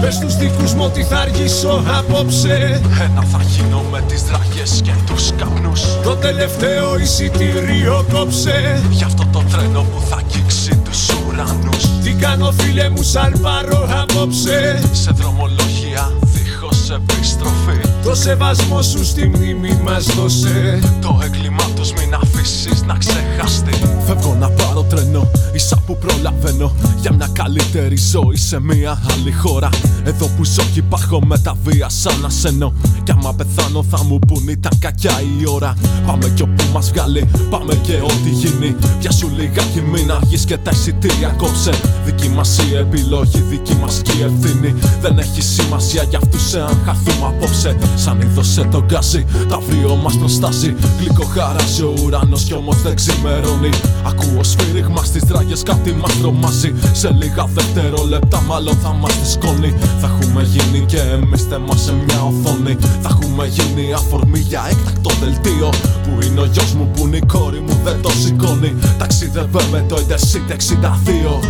Πες 0.00 0.18
τους 0.18 0.36
δικούς 0.36 0.74
μου 0.74 0.84
ότι 0.84 1.02
θα 1.02 1.16
αργήσω 1.16 1.84
απόψε 1.98 2.80
Ένα 3.00 3.22
θα 3.22 3.42
γίνω 3.42 3.82
με 3.90 4.02
τις 4.08 4.22
δραγές 4.22 4.80
και 4.84 4.92
τους 5.06 5.32
καπνούς 5.38 6.02
Το 6.02 6.16
τελευταίο 6.16 6.98
εισιτήριο 6.98 8.06
κόψε 8.12 8.82
Γι' 8.90 9.04
αυτό 9.04 9.28
το 9.32 9.42
τρένο 9.50 9.82
που 9.82 10.00
θα 10.00 10.16
αγγίξει 10.16 10.82
τους 10.84 11.08
ουρανούς 11.08 12.00
Τι 12.02 12.12
κάνω 12.12 12.52
φίλε 12.52 12.88
μου 12.88 13.02
σαν 13.02 13.38
πάρω 13.42 13.88
απόψε 14.02 14.80
Σε 14.92 15.10
δρομολόγια 15.10 15.75
δίχως 16.20 16.90
επιστροφή 16.90 17.95
Το 18.06 18.14
σεβασμό 18.14 18.82
σου 18.82 19.04
στη 19.04 19.26
μνήμη 19.28 19.80
μας 19.84 20.04
δώσε. 20.04 20.78
Το 21.00 21.20
έγκλημά 21.22 21.64
τους 21.74 21.92
μην 21.92 22.14
αφήσεις 22.14 22.82
να 22.82 22.94
ξεχαστεί 22.94 23.72
Φεύγω 24.06 24.34
να 24.34 24.50
πάρω 24.50 24.82
τρένο, 24.82 25.30
ίσα 25.52 25.76
που 25.86 25.96
προλαβαίνω. 25.98 26.72
Για 27.00 27.12
μια 27.12 27.28
καλύτερη 27.32 27.96
ζωή 27.96 28.36
σε 28.36 28.60
μια 28.60 29.02
άλλη 29.12 29.32
χώρα. 29.32 29.68
Εδώ 30.04 30.26
που 30.36 30.44
ζω 30.44 30.62
και 30.72 30.78
υπάρχω 30.78 31.20
με 31.24 31.38
τα 31.38 31.56
βία 31.64 31.88
σαν 31.88 32.24
ασένω 32.24 32.72
Κι 33.04 33.10
άμα 33.10 33.34
πεθάνω 33.34 33.82
θα 33.90 34.04
μου 34.04 34.18
πουν 34.18 34.48
ήταν 34.48 34.72
κακιά 34.78 35.20
η 35.40 35.48
ώρα. 35.48 35.74
Πάμε 36.06 36.28
κι 36.34 36.42
όπου 36.42 36.64
μας 36.72 36.90
βγάλει, 36.90 37.28
πάμε 37.50 37.74
και 37.74 37.94
ό,τι 38.02 38.30
γίνει. 38.30 38.76
Πιάσου 39.00 39.28
λιγάκι 39.36 39.80
μην 39.80 40.10
αργείς 40.10 40.44
και 40.44 40.56
τα 40.56 40.70
εισιτήρια 40.70 41.28
κόψε. 41.28 41.70
Δική 42.04 42.28
μας 42.28 42.58
η 42.58 42.76
επιλογή, 42.76 43.40
δική 43.40 43.74
μας 43.74 44.00
και 44.02 44.12
η 44.12 44.22
ευθύνη. 44.22 44.74
Δεν 45.00 45.18
έχει 45.18 45.42
σημασία 45.42 46.02
για 46.02 46.18
αυτούς 46.22 46.54
εάν 46.54 46.78
χαθούμε 46.84 47.26
απόψε 47.26 47.76
Σαν 47.96 48.20
είδωσε 48.20 48.68
το 48.70 48.84
γκάζι, 48.84 49.24
τα 49.48 49.56
αύριο 49.56 49.96
μας 49.96 50.16
προστάζει. 50.18 50.74
Γλυκό 50.98 51.24
χαράζει 51.24 51.82
ο 51.82 51.94
ουρανός 52.04 52.42
κι 52.42 52.54
όμως 52.54 52.82
δεν 52.82 52.94
ξημερώνει. 52.94 53.70
Ακούω 54.06 54.42
σφύριγμα 54.42 55.04
στις 55.04 55.22
δράγες 55.22 55.62
κάτι 55.62 55.92
μας 55.92 56.18
τρομάζει 56.20 56.74
Σε 56.92 57.10
λίγα 57.10 57.46
δευτερόλεπτα 57.54 58.40
μάλλον 58.40 58.76
θα 58.82 58.92
μας 58.92 59.12
σκόνη. 59.32 59.74
Θα 60.00 60.06
έχουμε 60.06 60.42
γίνει 60.42 60.84
και 60.86 60.98
εμείς 60.98 61.42
θέμα 61.42 61.76
σε 61.76 61.92
μια 61.92 62.22
οθόνη. 62.22 62.76
Θα 63.02 63.08
έχουμε 63.08 63.46
γίνει 63.46 63.92
αφορμή 63.92 64.38
για 64.38 64.62
έκτακτο 64.70 65.10
δελτίο. 65.20 65.68
Που 66.02 66.26
είναι 66.26 66.40
ο 66.40 66.44
γιος 66.44 66.72
μου 66.74 66.90
που 66.94 67.06
είναι 67.06 67.16
η 67.16 67.22
κόρη 67.26 67.60
μου 67.60 67.80
δεν 67.84 68.02
το 68.02 68.10
σηκώνει. 68.10 68.74
Ταξίδευε 68.98 69.60
με 69.70 69.84
το 69.88 69.96
Intercity 69.96 70.52
62 70.52 71.40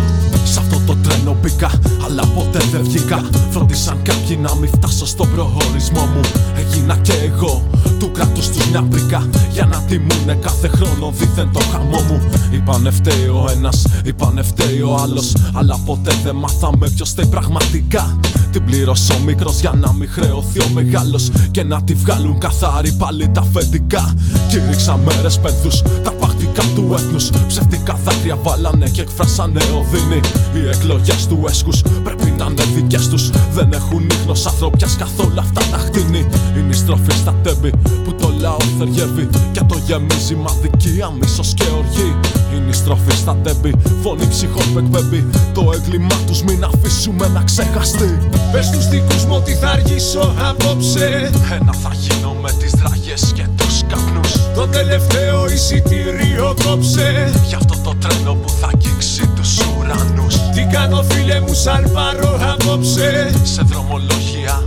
Σ' 0.43 0.57
αυτό 0.57 0.81
το 0.85 0.95
τρένο 1.03 1.37
μπήκα 1.41 1.71
αλλά 2.05 2.23
ποτέ 2.35 2.59
δεν 2.71 2.83
βγήκα. 2.83 3.21
Φρόντισαν 3.49 4.01
κάποιοι 4.01 4.39
να 4.41 4.55
μην 4.55 4.69
φτάσω 4.69 5.05
στον 5.05 5.29
προορισμό 5.31 6.01
μου 6.01 6.21
Έγινα 6.57 6.95
και 6.95 7.13
εγώ 7.13 7.63
του 7.99 8.11
κράτους 8.11 8.47
του 8.49 8.69
μια 8.69 8.81
πρίκα 8.81 9.29
Για 9.51 9.65
να 9.65 9.77
τιμούνε 9.77 10.37
κάθε 10.41 10.67
χρόνο 10.67 11.11
δίθεν 11.17 11.49
το 11.53 11.59
χαμό 11.71 12.01
μου 12.01 12.21
Είπανε 12.51 12.89
φταίει 12.89 13.27
ο 13.27 13.49
ένας, 13.55 13.85
είπανε 14.03 14.41
φταίει 14.41 14.81
ο 14.81 14.95
άλλος. 14.95 15.33
Αλλά 15.53 15.79
ποτέ 15.85 16.11
δεν 16.23 16.35
μάθαμε 16.35 16.89
ποιος 16.89 17.09
φταίει 17.09 17.25
πραγματικά. 17.25 18.19
Την 18.51 18.65
πλήρωσε 18.65 19.13
ο 19.13 19.19
μικρός 19.25 19.59
για 19.59 19.73
να 19.75 19.93
μην 19.93 20.09
χρεωθεί 20.09 20.59
ο 20.59 20.67
μεγάλος. 20.73 21.29
Και 21.51 21.63
να 21.63 21.83
τη 21.83 21.93
βγάλουν 21.93 22.37
καθάρι 22.39 22.91
πάλι 22.91 23.29
τα 23.29 23.41
αφεντικά. 23.41 24.13
Κήρυξα 24.49 24.97
μέρες 24.97 25.39
πένθου, 25.39 25.69
τα 26.03 26.11
παχτικά 26.11 26.63
του 26.75 26.93
έθνους. 26.93 27.29
Ψευτικά 27.47 27.99
δάκρυα 28.03 28.37
βάλανε 28.43 28.89
και 28.89 29.01
εκφράσανε 29.01 29.61
οδύνη. 29.79 30.19
Οι 30.55 30.69
εκλογές 30.69 31.27
του 31.27 31.45
έσκους 31.49 31.81
πρέπει 32.03 32.33
να 32.37 32.45
είναι 32.45 32.63
δικές 32.75 33.07
τους. 33.07 33.29
Δεν 33.53 33.71
έχουν 33.73 34.07
ίχνος 34.11 34.45
ανθρωπιάς 34.45 34.95
καθόλου 34.95 35.39
αυτά 35.39 35.61
τα 35.71 35.77
χτίνη. 35.77 36.26
Είναι 36.57 36.73
η 36.73 36.73
στροφή 36.73 37.11
στα 37.11 37.35
τέμπη 37.43 37.69
που 38.03 38.13
το 38.13 38.33
λαό 38.39 38.57
θεριεύει. 38.77 39.29
Και 39.51 39.61
το 39.67 39.77
γεμίζει 39.85 40.35
μαδικία, 40.35 41.09
μίσο 41.19 41.43
και 41.55 41.63
οργή. 41.77 42.15
Είναι 42.55 42.69
η 42.69 42.73
στροφή 42.73 43.15
στα 43.15 43.35
τέμπη, 43.43 43.73
φωνή 44.01 44.27
ψυχών 44.27 44.73
που 44.73 44.79
εκπέμπει. 44.79 45.27
Το 45.53 45.71
έγκλημά 45.73 46.17
τους 46.25 46.43
μην 46.43 46.63
αφήσουμε 46.63 47.27
να 47.27 47.41
ξεχαστεί. 47.41 48.17
Πες 48.51 48.69
τους 48.69 48.87
δικούς 48.87 49.25
μου 49.25 49.35
ότι 49.35 49.53
θα 49.53 49.67
αργήσω 49.67 50.33
απόψε. 50.49 51.31
Ένα 51.59 51.73
θα 51.83 51.91
γίνω 51.93 52.35
με 52.41 52.51
τις 52.59 52.71
δραγές 52.71 53.31
και 53.35 53.45
τους 53.57 53.81
καπνούς. 53.87 54.31
Το 54.55 54.67
τελευταίο 54.67 55.49
εισιτήριο 55.51 56.55
κόψε. 56.65 57.31
Γι' 57.47 57.55
αυτό 57.55 57.75
το 57.83 57.93
τρένο 57.99 58.33
που 58.33 58.49
θα 58.49 58.69
αγγίξει 58.73 59.27
τους 59.35 59.59
ουρανούς. 59.59 60.35
Τι 60.53 60.67
κάνω 60.71 61.03
φίλε 61.09 61.39
μου 61.39 61.53
σαν 61.53 61.91
πάρω 61.93 62.39
απόψε. 62.53 63.31
Σε 63.43 63.61
δρομολόγια 63.61 64.66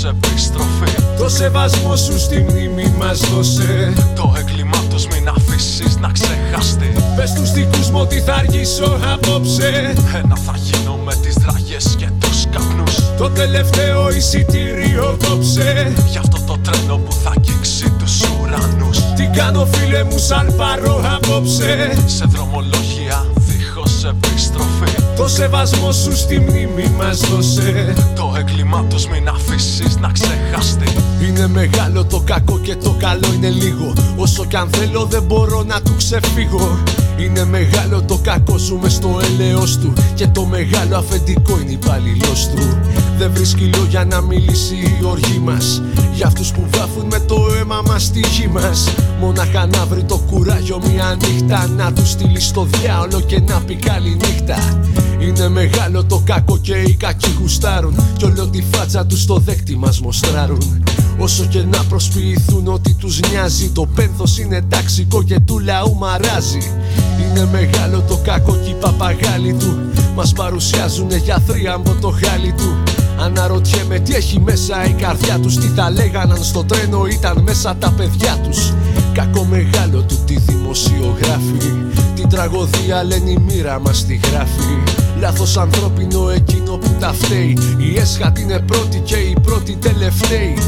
δίχως 0.00 0.04
επιστροφή. 0.04 1.18
Το 1.18 1.28
σεβασμό 1.28 1.96
σου 1.96 2.18
στη 2.18 2.46
μνήμη 2.48 2.94
μας 2.98 3.18
δώσε. 3.18 3.92
Το 4.16 4.34
έγκλημά 4.38 4.82
τους 4.90 5.06
μην 5.06 5.28
αφήσεις 5.28 5.96
να 5.96 6.08
ξεχαστεί. 6.08 6.92
Πες 7.16 7.32
τους 7.32 7.52
δικούς 7.52 7.90
μου 7.90 8.00
ότι 8.00 8.20
θα 8.20 8.34
αργήσω 8.34 8.98
απόψε. 9.12 9.94
Ένα 10.14 10.36
θα 10.36 10.54
γίνω 10.56 10.98
με 11.04 11.14
τις 11.22 11.34
δραγές 11.34 11.94
και 11.98 12.08
τους 12.20 12.44
καπνούς. 12.50 12.96
Το 13.18 13.30
τελευταίο 13.30 14.10
εισιτήριο 14.10 15.16
κόψε. 15.28 15.92
Γι' 16.10 16.18
αυτό 16.18 16.38
το 16.46 16.58
τρένο 16.62 16.96
που 16.96 17.12
θα 17.12 17.32
αγγίξει 17.36 17.90
τους 17.98 18.20
ουρανούς. 18.22 18.98
Τι 19.16 19.26
κάνω 19.36 19.66
φίλε 19.72 20.04
μου 20.04 20.18
σαν 20.18 20.54
πάρω 20.56 21.04
απόψε. 21.14 22.02
Σε 22.06 22.24
δρομολόγια 22.28 23.26
δίχως 23.34 24.04
επιστροφή. 24.04 24.99
Το 25.16 25.28
σεβασμό 25.28 25.92
σου 25.92 26.16
στη 26.16 26.38
μνήμη 26.38 26.92
μας 26.96 27.20
δώσε. 27.20 27.94
Το 28.16 28.34
έγκλημά 28.38 28.84
τους 28.88 29.06
μην 29.06 29.28
αφήσεις 29.28 29.96
να 29.96 30.10
ξεχαστεί. 30.10 30.88
Είναι 31.28 31.48
μεγάλο 31.48 32.04
το 32.04 32.20
κακό 32.24 32.58
και 32.58 32.76
το 32.76 32.96
καλό 32.98 33.32
είναι 33.34 33.48
λίγο 33.48 33.92
Όσο 34.16 34.44
κι 34.44 34.56
αν 34.56 34.68
θέλω 34.70 35.04
δεν 35.04 35.22
μπορώ 35.22 35.62
να 35.62 35.80
του 35.82 35.94
ξεφύγω 35.96 36.78
Είναι 37.24 37.44
μεγάλο 37.44 38.02
το 38.02 38.18
κακό 38.22 38.58
ζούμε 38.58 38.88
στο 38.88 39.20
έλεος 39.22 39.78
του. 39.78 39.92
Και 40.14 40.26
το 40.26 40.44
μεγάλο 40.44 40.96
αφεντικό 40.96 41.60
είναι 41.60 41.70
υπαλληλό 41.70 42.32
του. 42.54 42.78
Δεν 43.18 43.30
βρίσκει 43.34 43.70
λόγια 43.76 44.04
να 44.04 44.20
μιλήσει 44.20 44.74
η 44.74 45.04
οργή 45.04 45.38
μας. 45.38 45.82
Για 46.14 46.26
αυτούς 46.26 46.52
που 46.52 46.66
βάφουν 46.76 47.06
με 47.10 47.18
το 47.18 47.46
αίμα 47.58 47.82
μας 47.86 48.02
στη 48.02 48.20
γη 48.20 48.46
μας. 48.46 48.94
Μόναχα 49.20 49.66
να 49.66 49.86
βρει 49.86 50.02
το 50.02 50.18
κουράγιο 50.30 50.80
μια 50.92 51.16
νύχτα. 51.20 51.66
Να 51.76 51.92
του 51.92 52.06
στείλει 52.06 52.40
στο 52.40 52.64
διάολο 52.70 53.20
και 53.20 53.40
να 53.40 53.60
πει 53.60 53.74
καλή 53.74 54.16
νύχτα. 54.26 54.80
Είναι 55.20 55.48
μεγάλο 55.48 56.04
το 56.04 56.22
κακό 56.24 56.58
και 56.58 56.74
οι 56.74 56.94
κακοί 56.94 57.36
γουστάρουν. 57.40 57.94
Κι 58.16 58.24
όλο 58.24 58.48
τη 58.48 58.62
φάτσα 58.72 59.06
τους 59.06 59.22
στο 59.22 59.36
δέκτη 59.38 59.76
μας 59.76 60.00
μοστράρουν 60.00 60.82
Όσο 61.18 61.44
και 61.44 61.62
να 61.62 61.84
προσποιηθούν 61.84 62.66
ότι 62.66 62.94
τους 62.94 63.20
νοιάζει 63.20 63.68
Το 63.68 63.86
πένθος 63.94 64.38
είναι 64.38 64.62
ταξικό 64.68 65.22
και 65.22 65.40
του 65.40 65.58
λαού 65.58 65.94
μαράζει. 65.94 66.72
Είναι 67.20 67.48
μεγάλο 67.52 68.00
το 68.08 68.16
κακό 68.24 68.56
και 68.64 68.70
οι 68.70 68.76
παπαγάλοι 68.80 69.52
του 69.52 69.78
Μας 70.14 70.32
παρουσιάζουνε 70.32 71.16
για 71.16 71.42
θρίαμβο 71.46 71.94
το 72.00 72.14
χάλι 72.24 72.52
του. 72.52 72.82
Αναρωτιέμαι 73.18 73.98
τι 73.98 74.14
έχει 74.14 74.40
μέσα 74.40 74.84
η 74.84 74.92
καρδιά 74.92 75.38
τους 75.38 75.56
Τι 75.56 75.66
θα 75.66 75.90
λέγαν 75.90 76.30
αν 76.30 76.44
στο 76.44 76.64
τρένο 76.64 77.06
ήταν 77.06 77.42
μέσα 77.42 77.76
τα 77.76 77.90
παιδιά 77.90 78.38
τους. 78.42 78.72
Κακό 79.12 79.44
μεγάλο 79.44 80.02
του 80.02 80.18
τι 80.26 80.36
δημοσιογράφει 80.38 81.72
Την 82.14 82.28
τραγωδία 82.28 83.04
λένε 83.04 83.30
η 83.30 83.38
μοίρα 83.46 83.80
μας 83.80 84.06
τη 84.06 84.14
γράφει 84.14 84.82
Λάθος 85.20 85.56
ανθρώπινο 85.56 86.30
εκείνο 86.30 86.76
που 86.76 86.88
τα 87.00 87.12
φταίει 87.12 87.58
Η 87.78 87.98
έσχατη 87.98 88.42
είναι 88.42 88.58
πρώτη 88.58 88.98
και 88.98 89.16
η 89.16 89.36
πρώτη 89.42 89.76
τελευταίη 89.76 90.58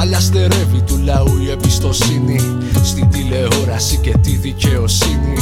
αλλά 0.00 0.20
στερεύει 0.20 0.80
του 0.86 1.00
λαού 1.04 1.38
η 1.42 1.50
εμπιστοσύνη. 1.50 2.40
Στην 2.84 3.08
τηλεόραση 3.08 3.96
και 3.96 4.14
τη 4.20 4.30
δικαιοσύνη. 4.30 5.36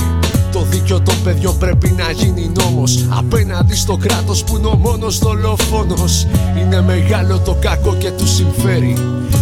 Το 0.53 0.63
δίκιο 0.63 1.01
των 1.01 1.15
παιδιών 1.25 1.59
πρέπει 1.59 1.95
να 1.97 2.11
γίνει 2.11 2.53
νόμος. 2.61 3.07
Απέναντι 3.09 3.77
στο 3.77 3.97
κράτος 3.97 4.45
που 4.45 4.57
είναι 4.57 4.67
ο 4.67 4.75
μόνος 4.75 5.19
δολοφόνος. 5.19 6.27
Είναι 6.59 6.83
μεγάλο 6.83 7.39
το 7.39 7.57
κακό 7.61 7.95
και 7.95 8.11
του 8.11 8.27
συμφέρει. 8.27 8.97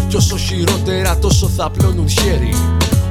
Κι 0.08 0.16
όσο 0.16 0.36
χειρότερα 0.36 1.18
τόσο 1.18 1.48
θα 1.48 1.70
πλώνουν 1.70 2.08
χέρι 2.08 2.54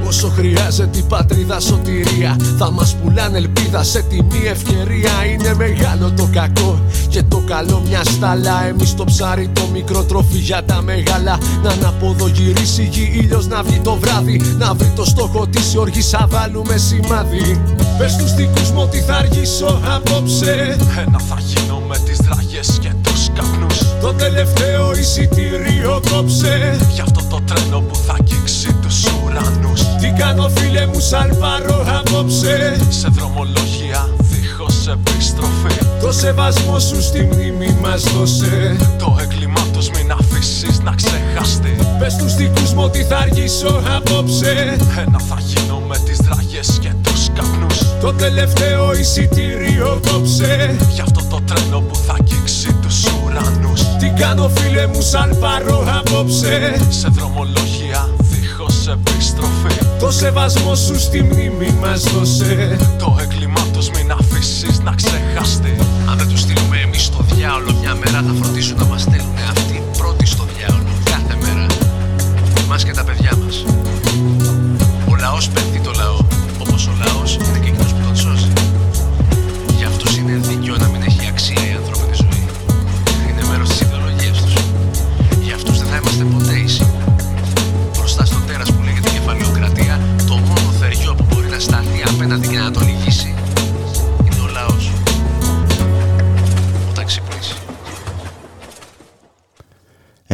Όσο 0.07 0.27
χρειάζεται 0.27 0.97
η 0.97 1.03
πατρίδα 1.07 1.59
σωτηρία. 1.59 2.35
Θα 2.57 2.71
μας 2.71 2.95
πουλάνε 2.95 3.37
ελπίδα 3.37 3.83
σε 3.83 4.01
τιμή 4.01 4.41
ευκαιρία. 4.45 5.11
Είναι 5.33 5.53
μεγάλο 5.53 6.11
το 6.11 6.29
κακό 6.31 6.79
και 7.09 7.23
το 7.23 7.43
καλό 7.47 7.81
μια 7.87 8.03
στάλα. 8.03 8.65
Εμείς 8.67 8.95
το 8.95 9.03
ψάρι 9.03 9.49
το 9.53 9.61
μικρό 9.73 10.03
τροφή 10.03 10.37
για 10.37 10.63
τα 10.63 10.81
μεγάλα. 10.81 11.37
Να 11.63 11.69
αναποδογυρίσει 11.69 12.81
η 12.81 12.89
γη 12.91 13.11
ήλιος 13.21 13.47
να 13.47 13.63
βγει 13.63 13.79
το 13.79 13.95
βράδυ. 13.95 14.41
Να 14.57 14.73
βρει 14.73 14.91
το 14.95 15.05
στόχο 15.05 15.47
της 15.47 15.73
η 15.73 15.77
οργής 15.77 16.09
θα 16.09 16.27
βάλουμε 16.29 16.77
σημάδι. 16.77 17.61
Πες 17.97 18.15
τους 18.15 18.33
δικούς 18.33 18.71
μου 18.71 18.81
ότι 18.81 18.99
θα 18.99 19.15
αργήσω 19.15 19.81
απόψε. 19.95 20.77
Ένα 21.07 21.19
θα 21.19 21.37
γίνω 21.39 21.81
με 21.87 21.97
τις 22.05 22.17
δραγές 22.17 22.77
και 22.81 22.91
τους 23.01 23.12
καπνούς. 23.35 23.77
Το 24.01 24.13
τελευταίο 24.13 24.95
εισιτήριο 24.99 26.01
κόψε. 26.11 26.77
Γι' 26.93 27.01
αυτό 27.01 27.21
το 27.29 27.39
τρένο 27.47 27.79
που 27.79 27.95
θα 27.95 28.13
αγγίξει 28.19 28.73
τους 28.81 28.97
ουρανούς. 29.05 29.81
Τι 30.01 30.09
κάνω 30.19 30.49
φίλε 30.55 30.85
μου 30.85 30.99
σαν 30.99 31.37
πάρω 31.39 31.85
απόψε. 31.99 32.55
Σε 32.89 33.07
δρομολόγια 33.15 34.09
δίχως 34.17 34.87
επιστροφή. 34.87 35.77
Το 36.01 36.11
σεβασμό 36.11 36.79
σου 36.79 37.01
στη 37.01 37.21
μνήμη 37.31 37.77
μας 37.81 38.03
δώσε. 38.03 38.75
Το 38.99 39.17
έγκλημά 39.21 39.63
τους 39.73 39.89
μην 39.89 40.11
αφήσεις 40.11 40.79
να 40.79 40.91
ξεχαστεί. 40.91 41.75
Πες 41.99 42.15
τους 42.15 42.35
δικούς 42.35 42.73
μου 42.73 42.83
ότι 42.83 43.03
θα 43.03 43.17
αργήσω 43.17 43.81
απόψε. 43.95 44.77
Ένα 45.03 45.19
θα 45.29 45.37
γίνω 45.39 45.77
με 45.87 45.97
τις 46.05 46.17
δραγές 46.17 46.77
και 46.81 46.91
τους 47.03 47.12
καπνούς 47.35 47.77
Το 48.01 48.13
τελευταίο 48.13 48.93
εισιτήριο 48.99 49.99
κόψε. 50.11 50.75
Γι' 50.93 51.01
αυτό 51.01 51.21
το 51.29 51.39
τρένο 51.45 51.79
που 51.79 51.95
θα 51.95 52.15
αγγίξει 52.19 52.73
τους 52.81 53.05
ουρανούς. 53.05 53.81
Τι 53.99 54.09
κάνω 54.19 54.49
φίλε 54.55 54.87
μου 54.87 55.01
σαν 55.01 55.37
πάρω 55.39 55.87
απόψε. 55.99 56.75
Σε 56.89 57.07
δρομολόγια 57.07 58.09
δίχως 58.17 58.87
επιστροφή. 58.87 59.77
Το 59.99 60.11
σεβασμό 60.11 60.75
σου 60.75 60.99
στη 60.99 61.23
μνήμη 61.23 61.75
μας 61.81 62.01
δώσε. 62.03 62.77
Το 62.99 63.17
έγκλημά 63.21 63.65
τους 63.73 63.89
μην 63.89 64.11
αφήσεις 64.11 64.79
να 64.79 64.91
ξεχαστεί. 64.91 65.75
Αν 66.09 66.17
δεν 66.17 66.27
τους 66.27 66.39
στείλουμε 66.39 66.77
εμείς 66.77 67.03
στο 67.03 67.25
διάολο, 67.33 67.75
μια 67.81 67.95
μέρα 67.95 68.23
θα 68.27 68.33
φροντίσουν 68.43 68.77
να 68.77 68.85
μας 68.85 69.01
στέλνουν 69.01 69.32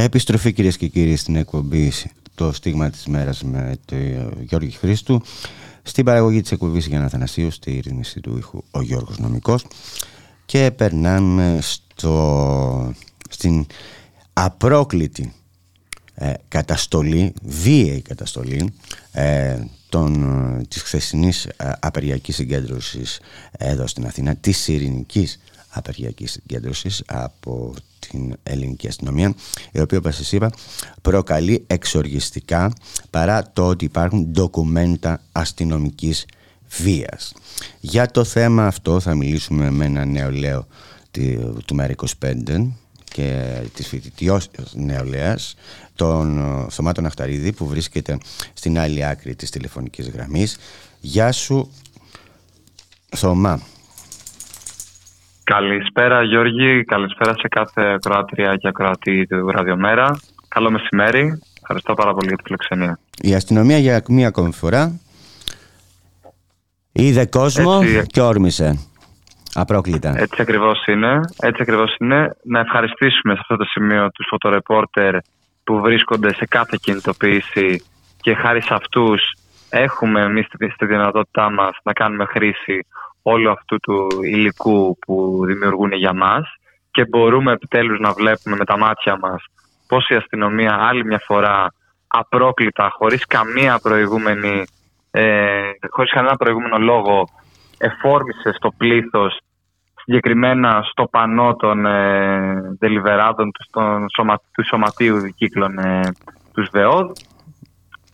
Επιστροφή 0.10 0.53
κυρίες 0.53 0.78
και 0.78 0.88
κύριοι 0.88 1.16
στην 1.16 1.36
εκπομπή 1.36 1.91
το 2.36 2.51
στίγμα 2.51 2.89
της 2.89 3.05
μέρας 3.05 3.43
με 3.43 3.78
τον 3.86 4.43
Γιώργη 4.47 4.72
Χρήστου 4.72 5.22
στην 5.82 6.05
παραγωγή 6.05 6.41
της 6.41 6.51
εκπομπής 6.51 6.86
Γιάννα 6.88 7.10
Θανασίου 7.10 7.51
στη 7.51 7.80
ρύθμιση 7.84 8.20
του 8.20 8.38
ήχου 8.38 8.64
ο 8.72 8.82
Γιώργος 8.82 9.18
Νομικός. 9.18 9.66
Και 10.45 10.72
περνάμε 10.72 11.60
στο, 11.62 12.93
στην 13.30 13.66
απρόκλητη 14.34 15.34
ε, 16.14 16.34
καταστολή, 16.47 17.34
βίαιη 17.41 18.01
καταστολή 18.01 18.74
ε, 19.12 19.57
των, 19.89 20.24
ε, 20.60 20.64
της 20.68 20.82
χθεσινής 20.82 21.45
ε, 21.45 21.72
απεργιακής 21.80 22.36
συγκέντρωσης 22.36 23.20
εδώ 23.57 23.88
στην 23.88 24.05
Αθήνα, 24.05 24.36
της 24.36 24.68
ειρηνικής 24.68 25.39
απεργιακής 25.70 26.32
συγκέντρωσης 26.32 27.03
από 27.05 27.74
την 27.99 28.36
ελληνική 28.43 28.88
αστυνομία 28.88 29.34
η 29.72 29.80
οποία 29.82 29.97
όπως 29.97 30.15
σας 30.15 30.32
είπα 30.32 30.51
προκαλεί 31.01 31.63
εξοργιστικά 31.67 32.74
παρά 33.09 33.51
το 33.53 33.67
ότι 33.67 33.86
υπάρχουν 33.86 34.26
ντοκουμέντα 34.32 35.22
αστυνομικής 35.32 36.26
βίας. 36.78 37.34
Για 37.80 38.11
το 38.11 38.24
θέμα 38.24 38.65
αυτό 38.65 38.99
θα 38.99 39.15
μιλήσουμε 39.15 39.70
με 39.70 39.86
ένα 39.86 40.05
νεολαίο 40.05 40.67
του 41.65 41.76
ΜΕΡΑ25 41.80 42.67
και 43.11 43.59
της 43.74 43.88
φοιτητιός 43.88 44.49
νεολαίας 44.74 45.55
τον 45.95 46.39
Θωμάτων 46.70 47.05
Αχταρίδη 47.05 47.53
που 47.53 47.67
βρίσκεται 47.67 48.17
στην 48.53 48.80
άλλη 48.80 49.05
άκρη 49.05 49.36
της 49.36 49.49
τηλεφωνικής 49.49 50.09
γραμμής. 50.09 50.57
Γεια 50.99 51.32
σου 51.32 51.72
Θωμά. 53.15 53.61
Καλησπέρα 55.56 56.24
Γιώργη, 56.24 56.84
καλησπέρα 56.84 57.34
σε 57.34 57.47
κάθε 57.47 57.82
ακροάτρια 57.82 58.56
και 58.56 58.68
ακροατή 58.68 59.26
του 59.28 59.47
Ραδιομέρα. 59.52 60.20
Καλό 60.47 60.72
μεσημέρι, 60.72 61.39
ευχαριστώ 61.62 61.93
πάρα 61.93 62.14
πολύ 62.14 62.28
για 62.28 62.38
τη 62.38 62.43
φιλοξενία. 62.45 63.00
Η 63.22 63.34
αστυνομία 63.36 63.78
για 63.78 64.04
μία 64.10 64.28
ακόμη 64.28 64.54
φορά 64.54 65.00
είδε 66.91 67.26
κόσμο 67.26 67.80
Έτσι. 67.84 68.06
και 68.08 68.22
όρμησε. 68.22 68.88
Απρόκλητα. 69.54 70.14
Έτσι 70.18 70.41
ακριβώς 70.41 70.86
είναι. 70.86 71.20
Έτσι 71.39 71.62
ακριβώς 71.62 71.95
είναι. 72.00 72.36
Να 72.43 72.60
ευχαριστήσουμε 72.60 73.34
σε 73.34 73.39
αυτό 73.41 73.56
το 73.56 73.64
σημείο 73.64 74.10
τους 74.12 74.26
φωτορεπόρτερ 74.30 75.16
που 75.64 75.80
βρίσκονται 75.80 76.34
σε 76.34 76.45
κάθε 76.45 76.78
κινητοποίηση 76.82 77.84
και 78.22 78.34
χάρη 78.36 78.62
σε 78.62 78.74
αυτούς 78.74 79.22
έχουμε 79.70 80.22
εμείς 80.22 80.47
τη- 80.47 80.70
στη 80.70 80.86
δυνατότητά 80.86 81.52
μας 81.52 81.78
να 81.84 81.93
κάνουμε 81.93 82.26
χρήση 82.26 82.86
όλου 83.22 83.51
αυτού 83.51 83.80
του 83.80 84.07
υλικού 84.22 84.97
που 85.05 85.41
δημιουργούν 85.45 85.91
για 85.91 86.13
μας 86.13 86.55
και 86.91 87.05
μπορούμε 87.05 87.51
επιτέλους 87.51 87.99
να 87.99 88.13
βλέπουμε 88.13 88.55
με 88.55 88.65
τα 88.65 88.78
μάτια 88.78 89.17
μας 89.17 89.43
πώς 89.88 90.07
η 90.09 90.15
αστυνομία 90.15 90.78
άλλη 90.80 91.05
μια 91.05 91.22
φορά 91.26 91.74
απρόκλητα, 92.07 92.89
χωρίς 92.89 93.26
καμία 93.26 93.80
προηγούμενη, 93.80 94.63
ε, 95.11 95.72
χωρίς 95.89 96.11
κανένα 96.11 96.36
προηγούμενο 96.36 96.78
λόγο 96.78 97.28
εφόρμησε 97.78 98.53
στο 98.55 98.72
πλήθος 98.78 99.39
συγκεκριμένα 99.95 100.82
στο 100.91 101.07
πανό 101.11 101.55
των 101.55 101.86
ε, 101.86 102.76
δελιβεράτων 102.80 103.51
του, 103.51 103.63
στον 103.63 104.05
σωμα, 104.15 104.36
του 104.53 104.65
σωματείου 104.65 105.20
δικύκλων 105.20 105.78
ε, 105.78 106.01
τους 106.53 106.70
ΒΕΟΔ 106.72 107.11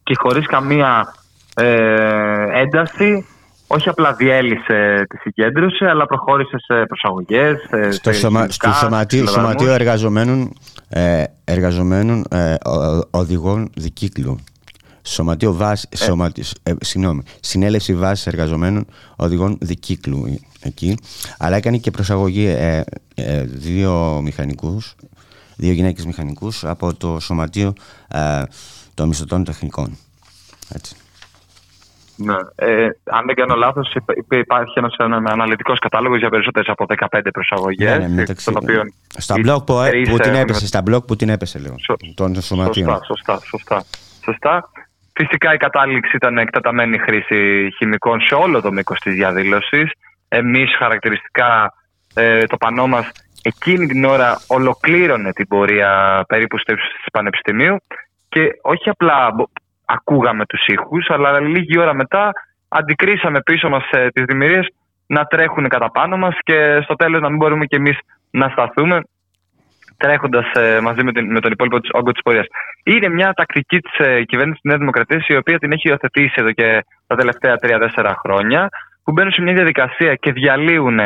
και 0.04 0.16
χωρίς 0.18 0.46
καμία 0.46 1.14
ε, 1.56 2.60
ένταση 2.60 3.26
όχι 3.68 3.90
απλά 3.90 4.14
διέλυσε 4.14 5.06
τη 5.10 5.18
συγκέντρωση 5.18 5.86
αλλά 5.86 6.06
προχώρησε 6.06 6.58
σε 6.60 6.86
προσαγωγές 6.86 7.58
σε, 7.70 7.92
στο, 7.92 8.14
σε 8.14 8.20
σωμα, 8.20 8.40
χημικά, 8.40 8.54
στο 8.54 8.72
σωματείο, 8.86 9.26
σε 9.26 9.32
σωματείο 9.34 9.58
συλλογισμούς. 9.60 9.80
εργαζομένων, 9.80 10.54
ε, 10.90 11.24
εργαζομένων 11.44 12.26
ε, 12.32 12.54
ο- 12.66 12.70
ο- 12.98 13.08
οδηγών 13.12 13.70
δικύκλου. 13.76 14.38
Σωματείο 15.08 15.54
βάση, 15.54 15.88
σωματι- 15.96 16.52
ε, 16.64 16.74
συγγνώμη, 16.82 17.22
συνέλευση 17.40 17.96
βάση 17.96 18.24
εργαζομένων 18.28 18.86
οδηγών 19.16 19.58
δικύκλου 19.62 20.26
ε, 20.26 20.68
εκεί. 20.68 20.98
Αλλά 21.38 21.56
έκανε 21.56 21.78
και 21.78 21.92
προσαγωγή 21.92 22.46
ε, 22.46 22.84
ε, 23.16 23.44
δύο 23.44 24.20
μηχανικούς, 24.24 24.96
δύο 25.56 25.72
γυναίκες 25.72 26.06
μηχανικούς 26.06 26.64
από 26.66 26.94
το 26.94 27.20
σωματείο 27.20 27.74
ε, 28.08 28.42
των 28.94 29.08
μισθωτών 29.08 29.44
τεχνικών. 29.44 29.98
Έτσι. 30.76 30.96
Ναι. 32.16 32.36
Ε, 32.56 32.88
αν 33.04 33.26
δεν 33.26 33.36
κάνω 33.36 33.56
λάθος, 33.56 33.96
υπάρχει 34.32 34.74
ένας 34.76 34.96
αναλυτικός 35.26 35.80
κατάλογος 35.80 36.20
για 36.20 36.30
περισσότερες 36.30 36.68
από 36.70 36.86
15 36.86 37.32
προσαγωγές. 37.32 37.98
Ναι, 37.98 38.08
ναι, 38.08 38.14
μεταξύ- 38.14 38.46
των 38.54 38.56
οποίων 38.64 38.94
στα 39.08 39.34
οι 39.38 39.42
μπλοκ 39.42 39.64
που, 39.64 39.80
ε, 39.80 39.90
τρεις 39.90 40.10
που 40.10 40.18
την 40.18 40.30
έχουν 40.32 40.42
έπεσε, 40.42 40.68
στα 40.68 40.82
μπλοκ 40.82 41.06
που 41.06 41.16
την 41.16 41.30
έπεσε 41.30 41.60
λέω, 41.60 41.76
Σω- 41.80 41.96
των 42.16 42.42
σωματείων. 42.42 42.88
Σωστά, 42.90 43.06
σωστά, 43.06 43.40
σωστά, 43.46 43.84
σωστά. 44.24 44.70
Φυσικά 45.14 45.54
η 45.54 45.58
κατάληξη 45.58 46.16
ήταν 46.16 46.38
εκτεταμένη 46.38 46.98
χρήση 46.98 47.70
χημικών 47.78 48.22
σε 48.22 48.36
όλο 48.36 48.62
το 48.62 48.72
μήκος 48.72 49.00
της 49.00 49.14
διαδήλωσης. 49.14 49.92
Εμείς 50.28 50.76
χαρακτηριστικά 50.78 51.74
ε, 52.14 52.44
το 52.44 52.58
πανό 52.58 52.88
μας 52.88 53.12
εκείνη 53.44 53.88
την 53.88 54.06
ώρα 54.06 54.42
ολοκλήρωνε 54.48 55.32
την 55.34 55.48
πορεία 55.48 56.24
περίπου 56.28 56.58
στο 56.60 56.72
ύψος 56.74 56.90
της 56.90 57.06
Πανεπιστημίου 57.12 57.78
και 58.30 58.42
όχι 58.62 58.90
απλά 58.90 59.32
μπο- 59.36 59.50
ακούγαμε 59.86 60.46
τους 60.46 60.66
ήχους, 60.66 61.10
αλλά 61.10 61.40
λίγη 61.40 61.80
ώρα 61.80 61.94
μετά 61.94 62.32
αντικρίσαμε 62.68 63.42
πίσω 63.42 63.70
μας 63.70 63.84
ε, 63.92 64.08
τις 64.08 64.26
δημιουργίες 64.26 64.68
να 65.08 65.24
τρέχουν 65.24 65.68
κατά 65.68 65.92
πάνω 65.92 66.18
μας 66.18 66.36
και 66.44 66.80
στο 66.84 66.96
τέλος 66.96 67.22
να 67.22 67.30
μην 67.30 67.38
μπορούμε 67.38 67.66
κι 67.66 67.76
εμείς 67.76 67.98
να 68.32 68.50
σταθούμε 68.50 69.02
τρέχοντας 69.98 70.46
μαζί 70.82 71.04
με, 71.04 71.12
την, 71.12 71.32
με 71.32 71.40
τον 71.40 71.52
υπόλοιπο 71.52 71.80
της, 71.80 71.90
όγκο 71.94 72.12
της 72.12 72.22
πορείας. 72.22 72.46
Είναι 72.84 73.10
μια 73.10 73.34
τακτική 73.34 73.80
της 73.80 73.98
ε, 73.98 74.24
κυβέρνησης 74.24 74.62
της 74.62 74.70
Νέας 74.70 74.80
Δημοκρατίας, 74.80 75.28
η 75.28 75.36
οποία 75.36 75.60
την 75.60 75.72
έχει 75.72 75.90
υιοθετήσει 75.90 76.34
εδώ 76.36 76.52
και 76.52 76.86
τα 77.08 77.16
τελευταία 77.16 77.56
3-4 77.62 78.14
χρόνια. 78.24 78.70
που 79.04 79.12
μπαίνουν 79.12 79.32
σε 79.32 79.42
μια 79.42 79.54
διαδικασία 79.54 80.16
και 80.16 80.32
διαλύουν 80.32 81.00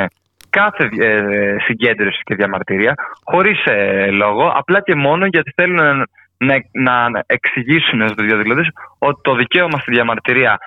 κάθε 0.49 0.89
ε, 0.99 1.55
συγκέντρωση 1.59 2.21
και 2.23 2.35
διαμαρτυρία 2.35 2.93
χωρίς 3.23 3.65
ε, 3.65 4.09
λόγο, 4.11 4.51
απλά 4.55 4.81
και 4.81 4.95
μόνο 4.95 5.25
γιατί 5.25 5.51
θέλουν 5.55 6.07
να, 6.39 6.63
να 6.71 7.23
εξηγήσουν 7.25 8.07
στους 8.07 8.25
διαδηλωτές 8.25 8.67
ότι 8.97 9.21
το 9.23 9.35
δικαίωμα 9.35 9.79
στη 9.79 9.91
διαμαρτυρία 9.91 10.59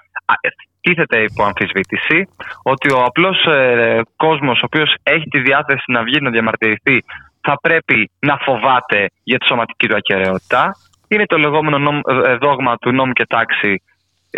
τίθεται 0.80 1.22
υπό 1.22 1.42
αμφισβήτηση, 1.44 2.28
ότι 2.62 2.92
ο 2.92 3.02
απλός 3.04 3.46
ε, 3.46 4.00
κόσμος 4.16 4.58
ο 4.58 4.64
οποίος 4.64 4.94
έχει 5.02 5.28
τη 5.28 5.40
διάθεση 5.40 5.84
να 5.86 6.02
βγει 6.02 6.20
να 6.20 6.30
διαμαρτυρηθεί 6.30 7.04
θα 7.40 7.58
πρέπει 7.60 8.10
να 8.18 8.36
φοβάται 8.36 9.10
για 9.22 9.38
τη 9.38 9.46
σωματική 9.46 9.88
του 9.88 9.96
ακαιρεότητα. 9.96 10.76
Είναι 11.08 11.26
το 11.26 11.38
λεγόμενο 11.38 12.00
ε, 12.24 12.36
δόγμα 12.36 12.76
του 12.76 12.92
νόμου 12.92 13.12
και 13.12 13.26
τάξη 13.26 13.72
ε, 13.72 13.91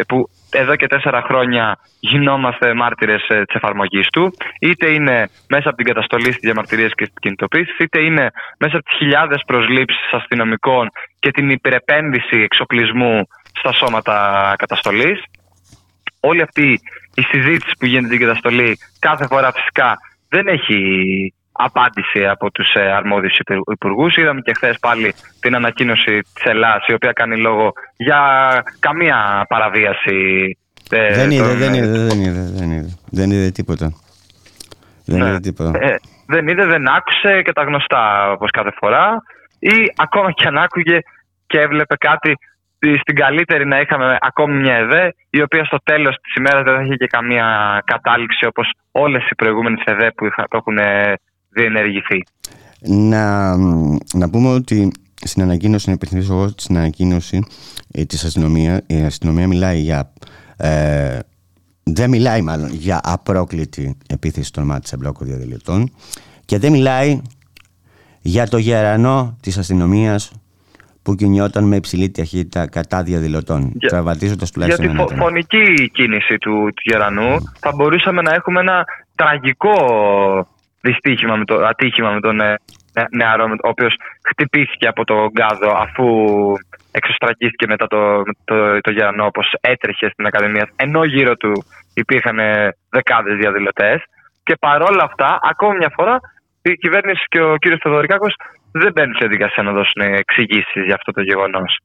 που 0.08 0.28
εδώ 0.50 0.76
και 0.76 0.86
τέσσερα 0.86 1.22
χρόνια 1.22 1.78
γινόμαστε 2.00 2.74
μάρτυρες 2.74 3.22
της 3.26 3.54
εφαρμογής 3.54 4.06
του, 4.08 4.34
είτε 4.60 4.90
είναι 4.90 5.28
μέσα 5.48 5.68
από 5.68 5.76
την 5.76 5.86
καταστολή 5.86 6.30
στις 6.30 6.40
διαμαρτυρίες 6.40 6.92
και 6.94 7.04
στην 7.04 7.20
κινητοποίηση, 7.20 7.82
είτε 7.82 8.02
είναι 8.02 8.30
μέσα 8.58 8.76
από 8.76 8.84
τις 8.84 8.96
χιλιάδες 8.96 9.42
προσλήψεις 9.46 10.12
αστυνομικών 10.12 10.90
και 11.18 11.30
την 11.30 11.50
υπερεπένδυση 11.50 12.36
εξοπλισμού 12.40 13.28
στα 13.58 13.72
σώματα 13.72 14.54
καταστολής. 14.58 15.22
Όλη 16.20 16.42
αυτή 16.42 16.80
η 17.14 17.22
συζήτηση 17.22 17.72
που 17.78 17.86
γίνεται 17.86 18.14
στην 18.14 18.26
καταστολή 18.26 18.78
κάθε 18.98 19.26
φορά 19.26 19.52
φυσικά 19.52 19.96
δεν 20.28 20.46
έχει 20.46 20.78
απάντηση 21.56 22.26
από 22.26 22.50
τους 22.50 22.72
ε, 22.74 22.80
αρμόδιους 22.80 23.38
υπουργούς. 23.72 24.16
Είδαμε 24.16 24.40
και 24.40 24.52
χθες 24.54 24.78
πάλι 24.80 25.14
την 25.40 25.54
ανακοίνωση 25.54 26.20
της 26.34 26.44
Ελλάς 26.44 26.86
η 26.86 26.94
οποία 26.94 27.12
κάνει 27.12 27.36
λόγο 27.36 27.72
για 27.96 28.20
καμία 28.78 29.46
παραβίαση. 29.48 30.18
Ε, 30.90 31.14
δεν, 31.14 31.30
είδε, 31.30 31.54
δεν, 31.54 31.74
είδε, 31.74 31.86
δεν 31.86 32.20
είδε, 32.20 32.50
δεν 32.54 32.70
είδε, 32.70 32.96
δεν 33.10 33.30
είδε 33.30 33.50
τίποτα. 33.50 33.92
Δεν 35.06 35.18
ναι. 35.18 35.28
είδε 35.28 35.40
τίποτα. 35.40 35.78
Ε, 35.82 35.96
δεν 36.26 36.48
είδε, 36.48 36.64
δεν 36.66 36.88
άκουσε 36.88 37.42
και 37.42 37.52
τα 37.52 37.62
γνωστά 37.62 38.30
όπως 38.30 38.50
κάθε 38.50 38.72
φορά 38.80 39.22
ή 39.58 39.92
ακόμα 39.96 40.32
και 40.32 40.46
αν 40.46 40.58
άκουγε 40.58 40.98
και 41.46 41.60
έβλεπε 41.60 41.96
κάτι 41.96 42.36
στην 43.00 43.16
καλύτερη 43.16 43.66
να 43.66 43.80
είχαμε 43.80 44.16
ακόμη 44.20 44.54
μια 44.60 44.74
ΕΔΕ 44.74 45.14
η 45.30 45.42
οποία 45.42 45.64
στο 45.64 45.78
τέλος 45.84 46.16
της 46.22 46.34
ημέρας 46.34 46.62
δεν 46.64 46.74
θα 46.74 46.82
είχε 46.82 46.96
και 46.96 47.06
καμία 47.06 47.46
κατάληξη 47.84 48.46
όπως 48.46 48.70
όλες 48.90 49.28
οι 49.30 49.34
προηγούμενες 49.34 49.82
ΕΔΕ 49.84 50.10
που 50.10 50.28
έχουν 50.48 50.78
διενεργηθεί. 51.54 52.24
Να, 52.86 53.56
να 54.14 54.30
πούμε 54.30 54.48
ότι 54.48 54.90
στην 55.14 55.42
ανακοίνωση, 55.42 55.88
να 55.88 55.94
υπενθυμίσω 55.94 56.32
εγώ 56.32 56.48
στην 56.56 56.76
ανακοίνωση 56.76 57.46
ε, 57.92 58.04
της 58.04 58.24
αστυνομία, 58.24 58.82
η 58.86 59.02
αστυνομία 59.02 59.46
μιλάει 59.46 59.78
για 59.78 60.12
ε, 60.56 61.18
δεν 61.84 62.10
μιλάει 62.10 62.42
μάλλον 62.42 62.70
για 62.72 63.00
απρόκλητη 63.02 63.98
επίθεση 64.08 64.52
των 64.52 64.64
μάτων 64.64 64.84
σε 64.84 64.96
μπλόκο 64.96 65.24
διαδηλωτών 65.24 65.92
και 66.44 66.58
δεν 66.58 66.72
μιλάει 66.72 67.20
για 68.20 68.48
το 68.48 68.56
γερανό 68.56 69.36
της 69.40 69.58
αστυνομίας 69.58 70.32
που 71.02 71.14
κινιόταν 71.14 71.64
με 71.64 71.76
υψηλή 71.76 72.10
ταχύτητα 72.10 72.68
κατά 72.68 73.02
διαδηλωτών, 73.02 73.72
για, 73.74 73.88
τραυματίζοντα 73.88 74.46
τουλάχιστον 74.52 74.94
Για 74.94 75.04
τη 75.04 75.14
φωνική 75.14 75.90
κίνηση 75.92 76.38
του, 76.38 76.50
του 76.50 76.82
Γερανού. 76.84 77.36
Θα 77.58 77.72
μπορούσαμε 77.74 78.22
να 78.22 78.34
έχουμε 78.34 78.60
ένα 78.60 78.84
τραγικό 79.14 79.76
δυστύχημα 80.86 81.36
με 81.36 81.44
το, 81.44 81.54
ατύχημα 81.72 82.10
με 82.10 82.20
τον 82.20 82.40
ε, 82.40 82.54
νεαρό, 83.10 83.44
ο 83.44 83.68
οποίος 83.74 83.94
χτυπήθηκε 84.28 84.86
από 84.88 85.04
τον 85.04 85.30
Γκάδο 85.34 85.70
αφού 85.84 86.06
εξωστραγγίστηκε 86.98 87.66
μετά 87.66 87.86
το, 87.86 88.22
το, 88.44 88.80
το 88.80 88.90
Γερανό, 88.90 89.24
όπως 89.26 89.46
έτρεχε 89.60 90.08
στην 90.12 90.26
Ακαδημία, 90.26 90.68
ενώ 90.76 91.04
γύρω 91.04 91.34
του 91.36 91.52
υπήρχαν 91.94 92.38
δεκάδες 92.90 93.36
διαδηλωτές. 93.36 93.98
Και 94.46 94.56
παρόλα 94.66 95.02
αυτά, 95.04 95.38
ακόμη 95.42 95.76
μια 95.76 95.92
φορά, 95.96 96.20
η 96.62 96.72
κυβέρνηση 96.74 97.24
και 97.28 97.40
ο 97.42 97.56
κύριος 97.56 97.80
Θεοδωρικάκος 97.82 98.34
δεν 98.72 98.92
μπαίνουν 98.92 99.16
σε 99.16 99.26
δικασία 99.26 99.62
να 99.62 99.72
δώσουν 99.72 100.00
εξηγήσεις 100.22 100.82
για 100.84 100.94
αυτό 100.94 101.12
το 101.12 101.22
γεγονός. 101.22 101.78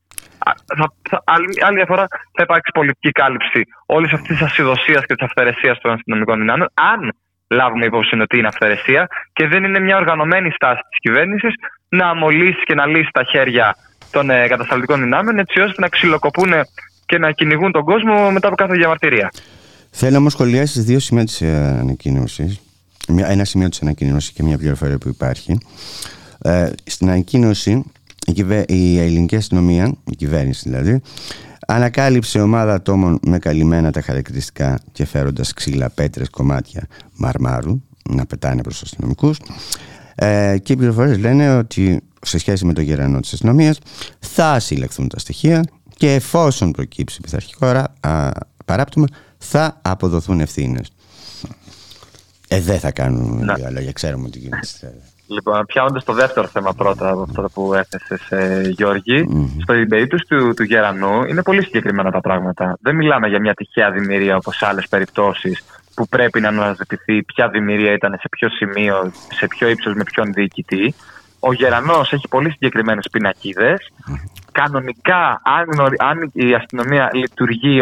Άλλη 1.66 1.76
μια 1.78 1.86
φορά 1.88 2.06
θα 2.36 2.44
υπάρξει 2.44 2.72
πολιτική 2.74 3.12
κάλυψη 3.12 3.62
όλης 3.86 4.14
αυτής 4.14 4.38
της 4.38 4.42
ασυδοσίας 4.42 5.06
και 5.06 5.16
της 5.16 5.26
αυθαιρεσίας 5.28 5.78
των 5.80 5.92
αστυνομικών 5.92 6.40
δυνάμεων, 6.40 6.70
αν 6.74 7.00
λάβουμε 7.50 7.86
υπόψη 7.86 8.20
ότι 8.20 8.38
είναι 8.38 8.48
αυθαιρεσία 8.48 9.08
και 9.34 9.48
δεν 9.48 9.64
είναι 9.64 9.80
μια 9.80 9.98
οργανωμένη 9.98 10.50
στάση 10.52 10.82
της 10.90 11.00
κυβέρνησης 11.00 11.54
να 11.90 12.10
αμολύσει 12.10 12.62
και 12.66 12.76
να 12.76 12.86
λύσει 12.86 13.10
τα 13.12 13.24
χέρια 13.24 13.76
των 14.12 14.30
ε, 14.30 14.48
κατασταλτικών 14.48 15.00
δυνάμεων 15.00 15.40
έτσι 15.40 15.60
ώστε 15.60 15.82
να 15.82 15.88
ξυλοκοπούν 15.88 16.52
και 17.06 17.18
να 17.18 17.32
κυνηγούν 17.32 17.72
τον 17.72 17.84
κόσμο 17.84 18.32
μετά 18.32 18.48
από 18.48 18.56
κάθε 18.56 18.74
διαμαρτυρία. 18.74 19.32
Θέλω 19.92 20.18
όμω 20.18 20.30
σχολιάσεις 20.30 20.84
δύο 20.84 21.00
σημεία 21.00 21.24
της 21.24 21.42
ε, 21.42 21.78
ανακοίνωσης. 21.80 22.62
Ένα 23.18 23.46
σημείο 23.46 23.70
της 23.70 23.82
ανακοίνωσης 23.82 24.32
και 24.32 24.44
μια 24.44 24.58
πληροφορία 24.58 24.98
που 24.98 25.08
υπάρχει. 25.08 25.58
Ε, 26.42 26.70
στην 26.84 27.10
ανακοίνωση 27.10 27.84
η, 28.34 28.46
η 28.68 29.00
ελληνική 29.00 29.36
αστυνομία, 29.36 29.94
η 30.12 30.16
κυβέρνηση 30.16 30.70
δηλαδή, 30.70 31.02
Ανακάλυψε 31.68 32.40
ομάδα 32.40 32.74
ατόμων 32.74 33.20
με 33.26 33.40
καλυμμένα 33.40 33.92
τα 33.92 34.02
χαρακτηριστικά 34.02 34.80
και 34.92 35.06
φέροντας 35.06 35.54
ξύλα, 35.54 35.90
πέτρες, 35.90 36.30
κομμάτια 36.30 36.88
μαρμάρου 37.16 37.82
να 38.10 38.26
πετάνε 38.26 38.62
προς 38.62 38.80
τους 38.80 38.84
αστυνομικούς. 38.92 39.40
Ε, 40.16 40.58
και 40.58 40.74
οι 40.74 40.76
πληροφορίες 40.76 41.18
λένε 41.18 41.58
ότι 41.58 42.02
σε 42.22 42.38
σχέση 42.38 42.66
με 42.66 42.74
το 42.74 42.82
γερανό 42.82 43.20
της 43.20 43.34
αστυνομίας 43.34 43.80
θα 44.20 44.60
συλλεχθούν 44.60 45.08
τα 45.08 45.20
στοιχεία 45.20 45.64
και 45.98 46.14
εφόσον 46.14 46.72
προκύψει 46.72 47.22
πειθαρχικό 47.22 47.86
παράπτωμα 48.66 49.06
θα 49.38 49.80
αποδοθούν 49.82 50.40
ευθύνες. 50.40 50.92
Ε, 52.48 52.62
δεν 52.62 52.80
θα 52.80 52.92
κάνουν 52.92 53.52
διάλογια, 53.56 53.92
ξέρουμε 53.92 54.28
ότι 54.28 54.40
γίνεται. 54.40 54.68
Λοιπόν, 55.32 55.66
πιάνοντας 55.66 56.04
το 56.04 56.14
δεύτερο 56.14 56.48
θέμα 56.48 56.74
πρώτα 56.74 57.10
από 57.10 57.22
αυτό 57.22 57.50
που 57.54 57.74
έθεσε, 57.74 58.20
ε, 58.30 58.62
Γιώργη, 58.62 59.28
mm-hmm. 59.30 59.62
στην 59.62 59.88
περίπτωση 59.88 60.24
τους, 60.28 60.56
του 60.56 60.64
Γερανού 60.64 61.24
είναι 61.24 61.44
πολύ 61.44 61.64
συγκεκριμένα 61.64 62.12
τα 62.12 62.20
πράγματα. 62.20 62.78
Δεν 62.82 62.96
μιλάμε 62.96 63.28
για 63.28 63.40
μια 63.40 63.54
τυχαία 63.54 63.92
δημιουργία 63.92 64.36
όπως 64.36 64.56
σε 64.56 64.66
άλλες 64.66 64.88
περιπτώσεις 64.88 65.64
που 65.96 66.08
πρέπει 66.08 66.40
να 66.40 66.48
αναζητηθεί 66.48 67.24
ποια 67.24 67.50
δημιουργία 67.50 67.94
ήταν 67.94 68.12
σε 68.20 68.30
ποιο 68.30 68.50
σημείο, 68.50 69.12
σε 69.34 69.48
ποιο 69.48 69.70
ύψος, 69.70 69.94
με 69.94 70.04
ποιον 70.04 70.34
διοικητή. 70.34 70.96
Ο 71.40 71.54
Γερανός 71.54 72.14
έχει 72.14 72.28
πολύ 72.28 72.52
συγκεκριμένες 72.52 73.08
πινακίδες. 73.12 73.92
Κανονικά, 74.52 75.42
αν, 75.44 75.94
αν 75.98 76.30
η 76.34 76.54
αστυνομία 76.54 77.10
λειτουργεί 77.14 77.82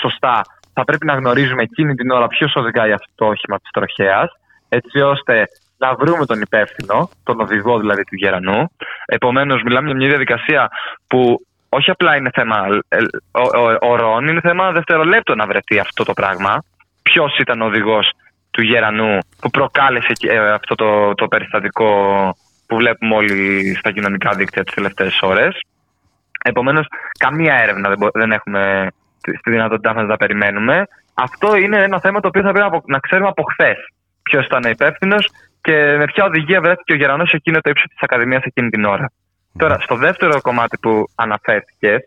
σωστά, 0.00 0.42
θα 0.72 0.84
πρέπει 0.84 1.06
να 1.06 1.14
γνωρίζουμε 1.14 1.62
εκείνη 1.62 1.94
την 1.94 2.10
ώρα 2.10 2.26
ποιος 2.26 2.54
οδηγάει 2.54 2.92
αυτό 2.92 3.10
το 3.14 3.26
όχημα 3.26 3.58
της 3.58 3.70
τροχέας, 3.70 4.30
έτσι 4.68 5.00
ώστε 5.00 5.46
να 5.76 5.94
βρούμε 5.94 6.26
τον 6.26 6.40
υπεύθυνο, 6.40 7.10
τον 7.24 7.40
οδηγό 7.40 7.78
δηλαδή 7.78 8.04
του 8.04 8.16
Γερανού. 8.16 8.70
Επομένως, 9.06 9.62
μιλάμε 9.62 9.86
για 9.86 9.96
μια 9.96 10.08
διαδικασία 10.08 10.70
που 11.06 11.46
όχι 11.68 11.90
απλά 11.90 12.16
είναι 12.16 12.30
θέμα 12.34 12.66
ε, 12.88 12.98
ορών, 13.80 14.28
είναι 14.28 14.40
θέμα 14.40 14.72
δευτερολέπτων 14.72 15.36
να 15.36 15.46
βρεθεί 15.46 15.78
αυτό 15.78 16.04
το 16.04 16.12
πράγμα. 16.12 16.62
Ποιος 17.02 17.38
ήταν 17.38 17.60
ο 17.60 17.64
οδηγός 17.64 18.12
του 18.50 18.62
Γερανού 18.62 19.18
που 19.40 19.50
προκάλεσε 19.50 20.12
ε, 20.20 20.50
αυτό 20.50 20.74
το, 20.74 21.14
το 21.14 21.28
περιστατικό 21.28 21.90
που 22.66 22.76
βλέπουμε 22.76 23.14
όλοι 23.14 23.74
στα 23.78 23.90
κοινωνικά 23.90 24.34
δίκτυα 24.34 24.64
τις 24.64 24.74
τελευταίες 24.74 25.18
ώρες. 25.22 25.60
Επομένως, 26.44 26.86
καμία 27.18 27.54
έρευνα 27.54 27.88
δεν, 27.88 28.08
δεν 28.12 28.32
έχουμε 28.32 28.88
στη 29.38 29.50
δυνατότητά 29.50 29.94
μας 29.94 30.02
να 30.02 30.08
τα 30.08 30.16
περιμένουμε. 30.16 30.86
Αυτό 31.14 31.56
είναι 31.56 31.82
ένα 31.82 32.00
θέμα 32.00 32.20
το 32.20 32.28
οποίο 32.28 32.42
θα 32.42 32.52
πρέπει 32.52 32.82
να 32.84 32.98
ξέρουμε 32.98 33.28
από 33.28 33.42
χθες. 33.42 33.76
Ποιος 34.22 34.46
ήταν 34.46 34.70
υπεύθυνος 34.70 35.30
και 35.66 35.96
με 35.96 36.04
ποια 36.04 36.24
οδηγία 36.24 36.60
βρέθηκε 36.60 36.92
ο 36.92 36.96
Γερανός 36.96 37.32
εκείνο 37.32 37.60
το 37.60 37.70
ύψος 37.70 37.88
της 37.88 37.98
Ακαδημίας 38.00 38.42
εκείνη 38.44 38.68
την 38.68 38.84
ώρα. 38.84 39.10
Τώρα, 39.58 39.80
στο 39.80 39.96
δεύτερο 39.96 40.40
κομμάτι 40.40 40.78
που 40.78 41.04
αναφέρθηκες, 41.14 42.00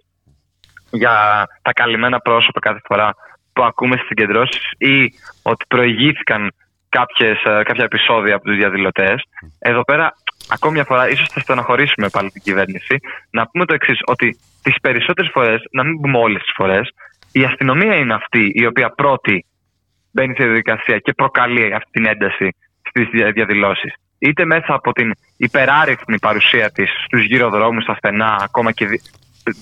για 0.92 1.14
τα 1.62 1.74
καλυμμένα 1.74 2.20
πρόσωπα 2.20 2.60
κάθε 2.60 2.82
φορά 2.86 3.16
που 3.54 3.64
ακούμε 3.64 3.96
στις 3.96 4.08
συγκεντρώσεις 4.08 4.72
ή 4.78 5.14
ότι 5.42 5.66
προηγήθηκαν 5.68 6.52
κάποιες, 6.90 7.44
ε, 7.44 7.64
κάποια 7.64 7.84
επεισόδια 7.84 8.36
από 8.36 8.44
τους 8.46 8.58
διαδηλωτές. 8.58 9.24
Εδώ 9.60 9.84
πέρα, 9.84 10.14
ακόμη 10.50 10.74
μια 10.74 10.84
φορά, 10.84 11.10
ίσως 11.10 11.28
θα 11.28 11.40
στενοχωρήσουμε 11.40 12.10
πάλι 12.10 12.30
την 12.30 12.42
κυβέρνηση, 12.42 12.96
να 13.32 13.48
πούμε 13.48 13.66
το 13.66 13.74
εξής, 13.74 14.00
ότι 14.06 14.38
τις 14.64 14.76
περισσότερες 14.82 15.32
φορές, 15.34 15.62
να 15.72 15.84
μην 15.84 16.02
πούμε 16.02 16.18
όλες 16.18 16.42
τις 16.42 16.52
φορές, 16.56 16.90
η 17.32 17.44
αστυνομία 17.44 17.96
είναι 17.96 18.14
αυτή 18.14 18.52
η 18.54 18.66
οποία 18.66 18.90
πρώτη 18.90 19.46
μπαίνει 20.12 20.34
στη 20.34 20.44
διαδικασία 20.44 20.98
και 21.00 21.14
προκαλεί 21.14 21.74
αυτή 21.74 21.90
την 21.92 22.06
ένταση 22.06 22.56
στις 22.90 23.08
διαδηλώσεις. 23.34 23.94
Είτε 24.20 24.46
μέσα 24.46 24.74
από 24.74 24.92
την 24.92 25.12
υπεράριθμη 25.38 26.20
παρουσία 26.20 26.72
της 26.72 26.90
στους 27.06 27.26
γύρω 27.26 27.50
δρόμους, 27.50 27.84
στα 27.84 27.96
στενά, 27.96 28.38
ακόμα 28.42 28.72
και 28.72 28.86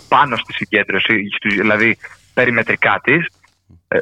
πάνω 0.08 0.36
στη 0.36 0.54
συγκέντρωση, 0.54 1.24
δηλαδή 1.50 1.98
περιμετρικά 2.34 3.00
της, 3.04 3.28
ε, 3.88 3.98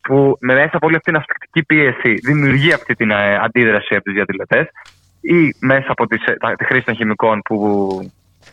που 0.00 0.36
μέσα 0.40 0.76
από 0.76 0.86
όλη 0.86 0.96
αυτή 0.96 1.10
την 1.10 1.20
αυστακτική 1.20 1.64
πίεση 1.64 2.12
δημιουργεί 2.14 2.72
αυτή 2.72 2.94
την 2.94 3.10
ε, 3.10 3.36
αντίδραση 3.36 3.94
από 3.94 4.04
τους 4.04 4.14
διαδηλωτές, 4.14 4.66
ή 5.20 5.54
μέσα 5.60 5.86
από 5.88 6.06
τη 6.56 6.64
χρήση 6.64 6.84
των 6.84 6.94
χημικών 6.94 7.42
που, 7.42 7.58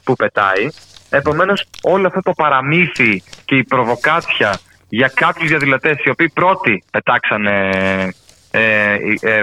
που 0.03 0.15
πετάει. 0.15 0.67
Επομένως, 1.09 1.65
όλο 1.81 2.07
αυτό 2.07 2.19
το 2.21 2.31
παραμύθι 2.31 3.23
και 3.45 3.55
η 3.55 3.63
προβοκάτσια 3.63 4.59
για 4.89 5.11
κάποιους 5.15 5.49
διαδηλωτές 5.49 5.97
οι 6.03 6.09
οποίοι 6.09 6.29
πρώτοι 6.29 6.83
πετάξανε 6.91 7.69
ε, 8.51 8.97
ε, 9.21 9.41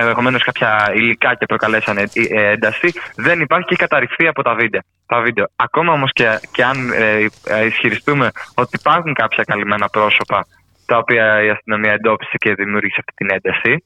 ενδεχομένως 0.00 0.42
κάποια 0.42 0.92
υλικά 0.94 1.34
και 1.34 1.46
προκαλέσαν 1.46 1.96
ε, 1.96 2.04
ε, 2.12 2.50
ένταση, 2.50 2.92
δεν 3.16 3.40
υπάρχει 3.40 3.66
και 3.66 3.76
καταρριφθεί 3.76 4.26
από 4.26 4.42
τα 4.42 4.54
βίντεο. 4.54 4.80
Τα 5.06 5.20
βίντεο. 5.20 5.46
Ακόμα 5.56 5.92
όμως 5.92 6.10
και, 6.12 6.38
και 6.52 6.64
αν 6.64 6.76
ε, 6.92 7.64
ισχυριστούμε 7.66 8.30
ότι 8.54 8.70
υπάρχουν 8.80 9.12
κάποια 9.14 9.44
καλυμμένα 9.44 9.88
πρόσωπα 9.88 10.46
τα 10.86 10.96
οποία 10.98 11.42
η 11.42 11.48
αστυνομία 11.50 11.92
εντόπισε 11.92 12.36
και 12.36 12.54
δημιούργησε 12.54 12.96
αυτή 12.98 13.12
την 13.14 13.28
ένταση, 13.36 13.84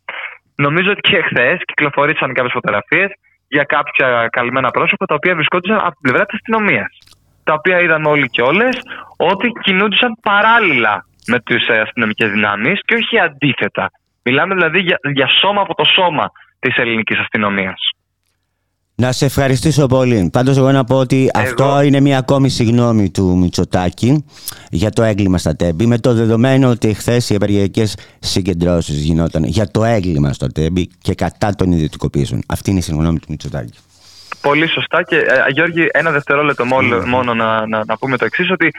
νομίζω 0.54 0.90
ότι 0.90 1.00
και 1.00 1.16
εχθέ 1.16 1.58
κυκλοφορήσαν 1.64 2.32
κάποιες 2.32 2.52
φωτογραφίες 2.52 3.10
για 3.48 3.64
κάποια 3.64 4.28
καλυμμένα 4.30 4.70
πρόσωπα 4.70 5.06
τα 5.06 5.14
οποία 5.14 5.34
βρισκόντουσαν 5.34 5.76
από 5.76 5.90
την 5.90 6.00
πλευρά 6.02 6.24
της 6.26 6.34
αστυνομίας. 6.34 6.98
Τα 7.44 7.52
οποία 7.52 7.80
είδαμε 7.80 8.08
όλοι 8.08 8.28
και 8.28 8.42
όλες 8.42 8.74
ότι 9.16 9.52
κινούντουσαν 9.60 10.12
παράλληλα 10.22 11.04
με 11.26 11.40
τις 11.40 11.68
αστυνομικές 11.68 12.30
δυνάμεις 12.30 12.80
και 12.84 12.94
όχι 12.94 13.18
αντίθετα. 13.18 13.90
Μιλάμε 14.22 14.54
δηλαδή 14.54 14.78
για, 14.80 14.98
για 15.14 15.28
σώμα 15.40 15.60
από 15.60 15.74
το 15.74 15.84
σώμα 15.84 16.30
της 16.58 16.76
ελληνικής 16.76 17.18
αστυνομίας. 17.18 17.90
Να 18.94 19.12
σε 19.12 19.24
ευχαριστήσω 19.24 19.86
πολύ. 19.86 20.30
Πάντως 20.32 20.56
εγώ 20.56 20.72
να 20.72 20.84
πω 20.84 20.96
ότι 20.96 21.30
αυτό 21.34 21.80
είναι 21.80 22.00
μια 22.00 22.18
ακόμη 22.18 22.48
συγγνώμη 22.48 23.10
του 23.10 23.38
Μητσοτάκη 23.38 24.24
για 24.70 24.90
το 24.90 25.02
έγκλημα 25.02 25.38
στα 25.38 25.56
Τέμπη 25.56 25.86
με 25.86 25.98
το 25.98 26.14
δεδομένο 26.14 26.68
ότι 26.68 26.94
χθες 26.94 27.30
οι 27.30 27.34
ευεργετικές 27.34 27.96
συγκεντρώσεις 28.18 29.02
γινόταν 29.02 29.44
για 29.44 29.70
το 29.70 29.84
έγκλημα 29.84 30.32
στο 30.32 30.46
Τέμπη 30.46 30.86
και 30.98 31.14
κατά 31.14 31.54
των 31.54 31.72
ιδιωτικοποίησεων. 31.72 32.40
Αυτή 32.48 32.70
είναι 32.70 32.78
η 32.78 32.82
συγγνώμη 32.82 33.18
του 33.18 33.26
Μητσοτάκη. 33.28 33.78
Πολύ 34.42 34.68
σωστά 34.68 35.02
και 35.02 35.16
ε, 35.16 35.44
Γιώργη 35.48 35.86
ένα 35.90 36.10
δευτερόλεπτο 36.10 36.64
μόνο 37.06 37.34
να, 37.34 37.66
να, 37.66 37.84
να 37.84 37.96
πούμε 37.98 38.16
το 38.16 38.24
εξής 38.24 38.50
ότι 38.50 38.70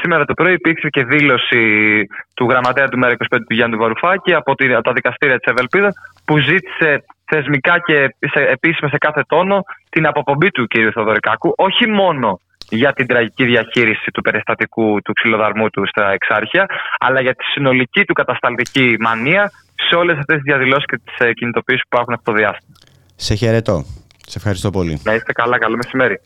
Σήμερα 0.00 0.24
το 0.24 0.34
πρωί 0.34 0.52
υπήρξε 0.52 0.88
και 0.88 1.04
δήλωση 1.04 2.06
του 2.34 2.46
γραμματέα 2.48 2.88
του 2.88 2.98
ΜΕΡΑ25 3.02 3.38
του 3.48 3.54
Γιάννη 3.54 3.76
Βαρουφάκη 3.76 4.34
από 4.34 4.54
τα 4.82 4.92
δικαστήρια 4.92 5.38
της 5.38 5.52
Ευελπίδας 5.52 5.94
που 6.24 6.38
ζήτησε 6.38 7.04
θεσμικά 7.24 7.78
και 7.78 8.14
σε, 8.32 8.40
επίσημα 8.40 8.88
σε 8.90 8.98
κάθε 8.98 9.22
τόνο 9.28 9.62
την 9.88 10.06
αποπομπή 10.06 10.50
του 10.50 10.66
κ. 10.66 10.72
Θοδωρικάκου 10.94 11.52
όχι 11.56 11.86
μόνο 11.88 12.40
για 12.68 12.92
την 12.92 13.06
τραγική 13.06 13.44
διαχείριση 13.44 14.10
του 14.10 14.20
περιστατικού 14.20 15.02
του 15.02 15.12
ξυλοδαρμού 15.12 15.70
του 15.70 15.86
στα 15.86 16.10
Εξάρχεια, 16.10 16.66
αλλά 16.98 17.20
για 17.20 17.34
τη 17.34 17.44
συνολική 17.44 18.04
του 18.04 18.12
κατασταλτική 18.12 18.96
μανία 19.00 19.50
σε 19.88 19.94
όλες 19.94 20.18
αυτές 20.18 20.34
τις 20.34 20.44
διαδηλώσεις 20.44 20.86
και 20.86 21.00
τις 21.04 21.26
ε, 21.26 21.32
κινητοποιήσεις 21.32 21.82
που 21.82 21.88
υπάρχουν 21.92 22.14
αυτό 22.14 22.32
το 22.32 22.36
διάστημα. 22.36 22.74
Σε 23.16 23.34
χαιρετώ. 23.34 23.84
Σε 24.28 24.38
ευχαριστώ 24.38 24.70
πολύ. 24.70 25.00
Να 25.04 25.14
είστε 25.14 25.32
καλά. 25.32 25.58
Καλό 25.58 25.76
μεσημέρι. 25.76 26.20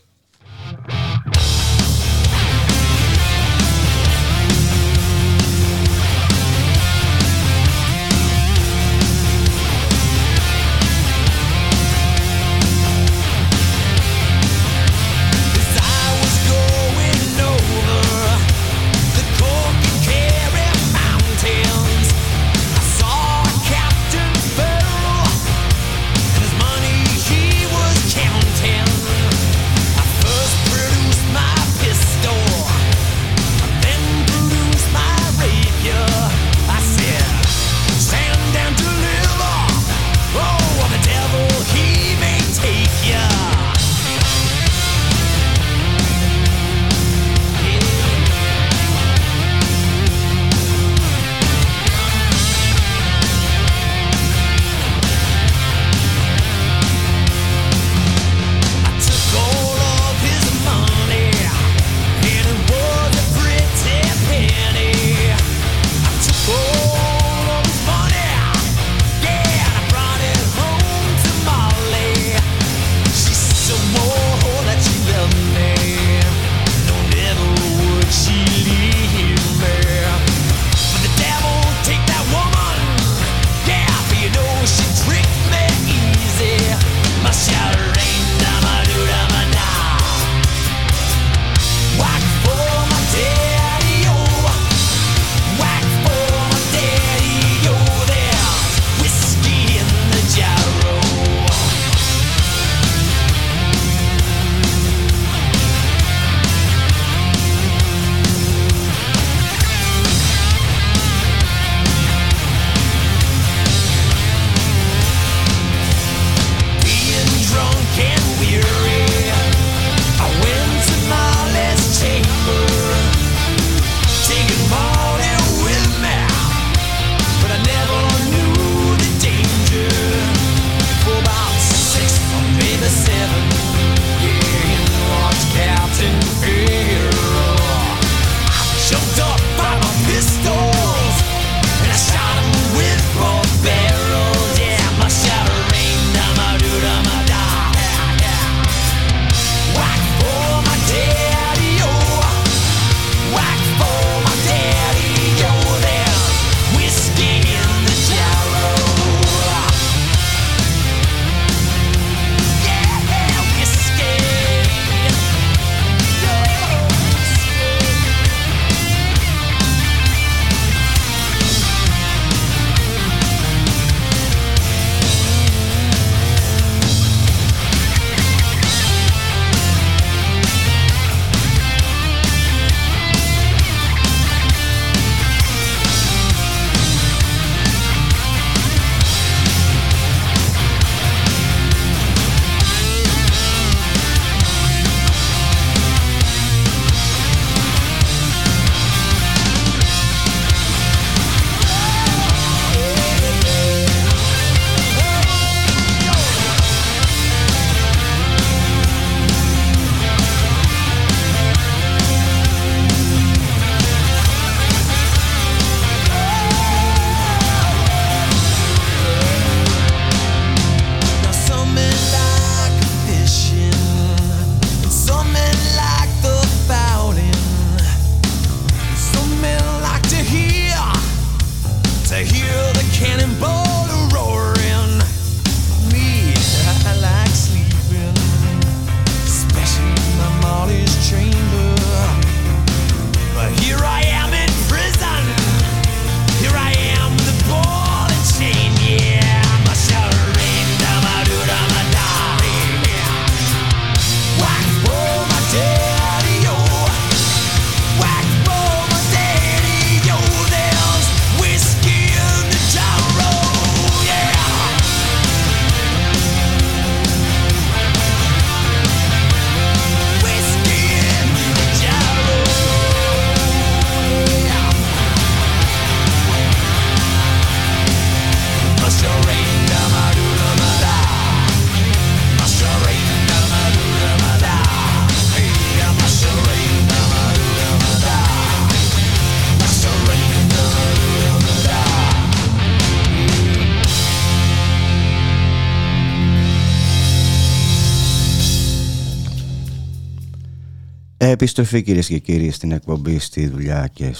Επιστροφή 301.41 301.81
κυρίες 301.81 302.07
και 302.07 302.17
κύριοι 302.17 302.51
στην 302.51 302.71
εκπομπή 302.71 303.19
στη 303.19 303.47
δουλειά 303.47 303.89
και 303.93 304.15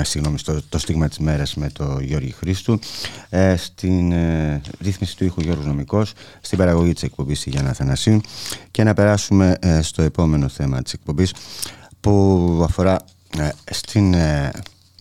συγγνώμη, 0.00 0.38
στο, 0.38 0.62
το 0.68 0.78
στίγμα 0.78 1.08
της 1.08 1.18
μέρας 1.18 1.54
με 1.54 1.70
το 1.70 1.98
Γιώργη 2.00 2.30
Χρήστου 2.30 2.78
ε, 3.28 3.56
στην 3.56 4.12
ε, 4.12 4.60
ρύθμιση 4.80 5.16
του 5.16 5.24
ήχου 5.24 5.40
Γιώργος 5.40 5.66
Νομικός 5.66 6.12
στην 6.40 6.58
παραγωγή 6.58 6.92
της 6.92 7.02
εκπομπής 7.02 7.44
Γιάννα 7.46 7.70
Αθανασίου 7.70 8.20
και 8.70 8.84
να 8.84 8.94
περάσουμε 8.94 9.56
ε, 9.60 9.82
στο 9.82 10.02
επόμενο 10.02 10.48
θέμα 10.48 10.82
της 10.82 10.92
εκπομπής 10.92 11.34
που 12.00 12.60
αφορά 12.64 13.04
ε, 13.38 13.48
στην, 13.70 14.14
ε, 14.14 14.50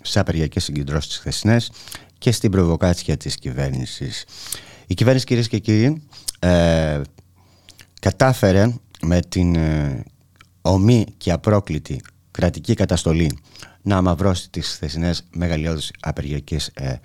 σε 0.01 0.19
απεργιακές 0.19 0.63
συγκεντρώσεις 0.63 1.07
της 1.09 1.17
χθεσινές 1.17 1.71
και 2.17 2.31
στην 2.31 2.51
προβοκάτσια 2.51 3.17
της 3.17 3.35
κυβέρνησης. 3.35 4.25
Η 4.87 4.93
κυβέρνηση 4.93 5.25
κυρίες 5.25 5.47
και 5.47 5.59
κύριοι 5.59 6.01
κατάφερε 7.99 8.73
με 9.01 9.19
την 9.29 9.57
ομή 10.65 11.05
και 11.17 11.31
απρόκλητη 11.31 12.01
κρατική 12.31 12.73
καταστολή 12.73 13.37
να 13.81 13.97
αμαυρώσει 13.97 14.49
τις 14.49 14.67
χθεσινές 14.67 15.23
μεγαλειώδεις 15.31 15.91
απεργιακές 15.99 16.67
ε, 16.73 16.95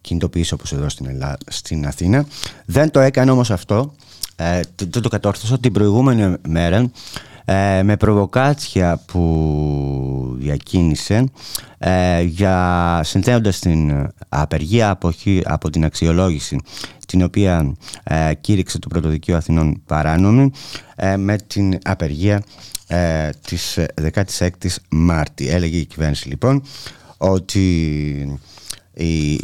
κινητοποιήσεις 0.00 0.52
όπως 0.52 0.72
εδώ 0.72 0.88
στην, 0.88 1.06
Ελλάδα, 1.06 1.38
στην 1.46 1.86
Αθήνα. 1.86 2.26
Δεν 2.64 2.90
το 2.90 3.00
έκανε 3.00 3.30
όμως 3.30 3.50
αυτό, 3.50 3.94
ε, 4.36 4.60
δεν 4.76 5.02
το 5.02 5.08
κατόρθωσε 5.08 5.58
την 5.58 5.72
προηγούμενη 5.72 6.36
μέρα 6.48 6.90
ε, 7.50 7.82
με 7.82 7.96
προβοκάτσια 7.96 9.00
που 9.06 10.34
διακίνησε 10.38 11.24
ε, 11.78 12.20
για 12.22 13.00
συνθέοντας 13.04 13.58
την 13.58 14.10
απεργία 14.28 14.90
από, 14.90 15.12
από 15.44 15.70
την 15.70 15.84
αξιολόγηση 15.84 16.58
την 17.06 17.22
οποία 17.22 17.74
ε, 18.02 18.34
κήρυξε 18.40 18.78
το 18.78 18.88
Πρωτοδικείο 18.88 19.36
Αθηνών 19.36 19.82
παράνομη 19.86 20.50
ε, 20.96 21.16
με 21.16 21.36
την 21.36 21.78
απεργία 21.84 22.42
ε, 22.86 23.30
της 23.46 23.78
16ης 24.14 24.76
Μάρτη. 24.90 25.48
Έλεγε 25.48 25.78
η 25.78 25.84
κυβέρνηση 25.84 26.28
λοιπόν 26.28 26.62
ότι 27.16 27.68
η, 28.94 29.34
ε, 29.34 29.38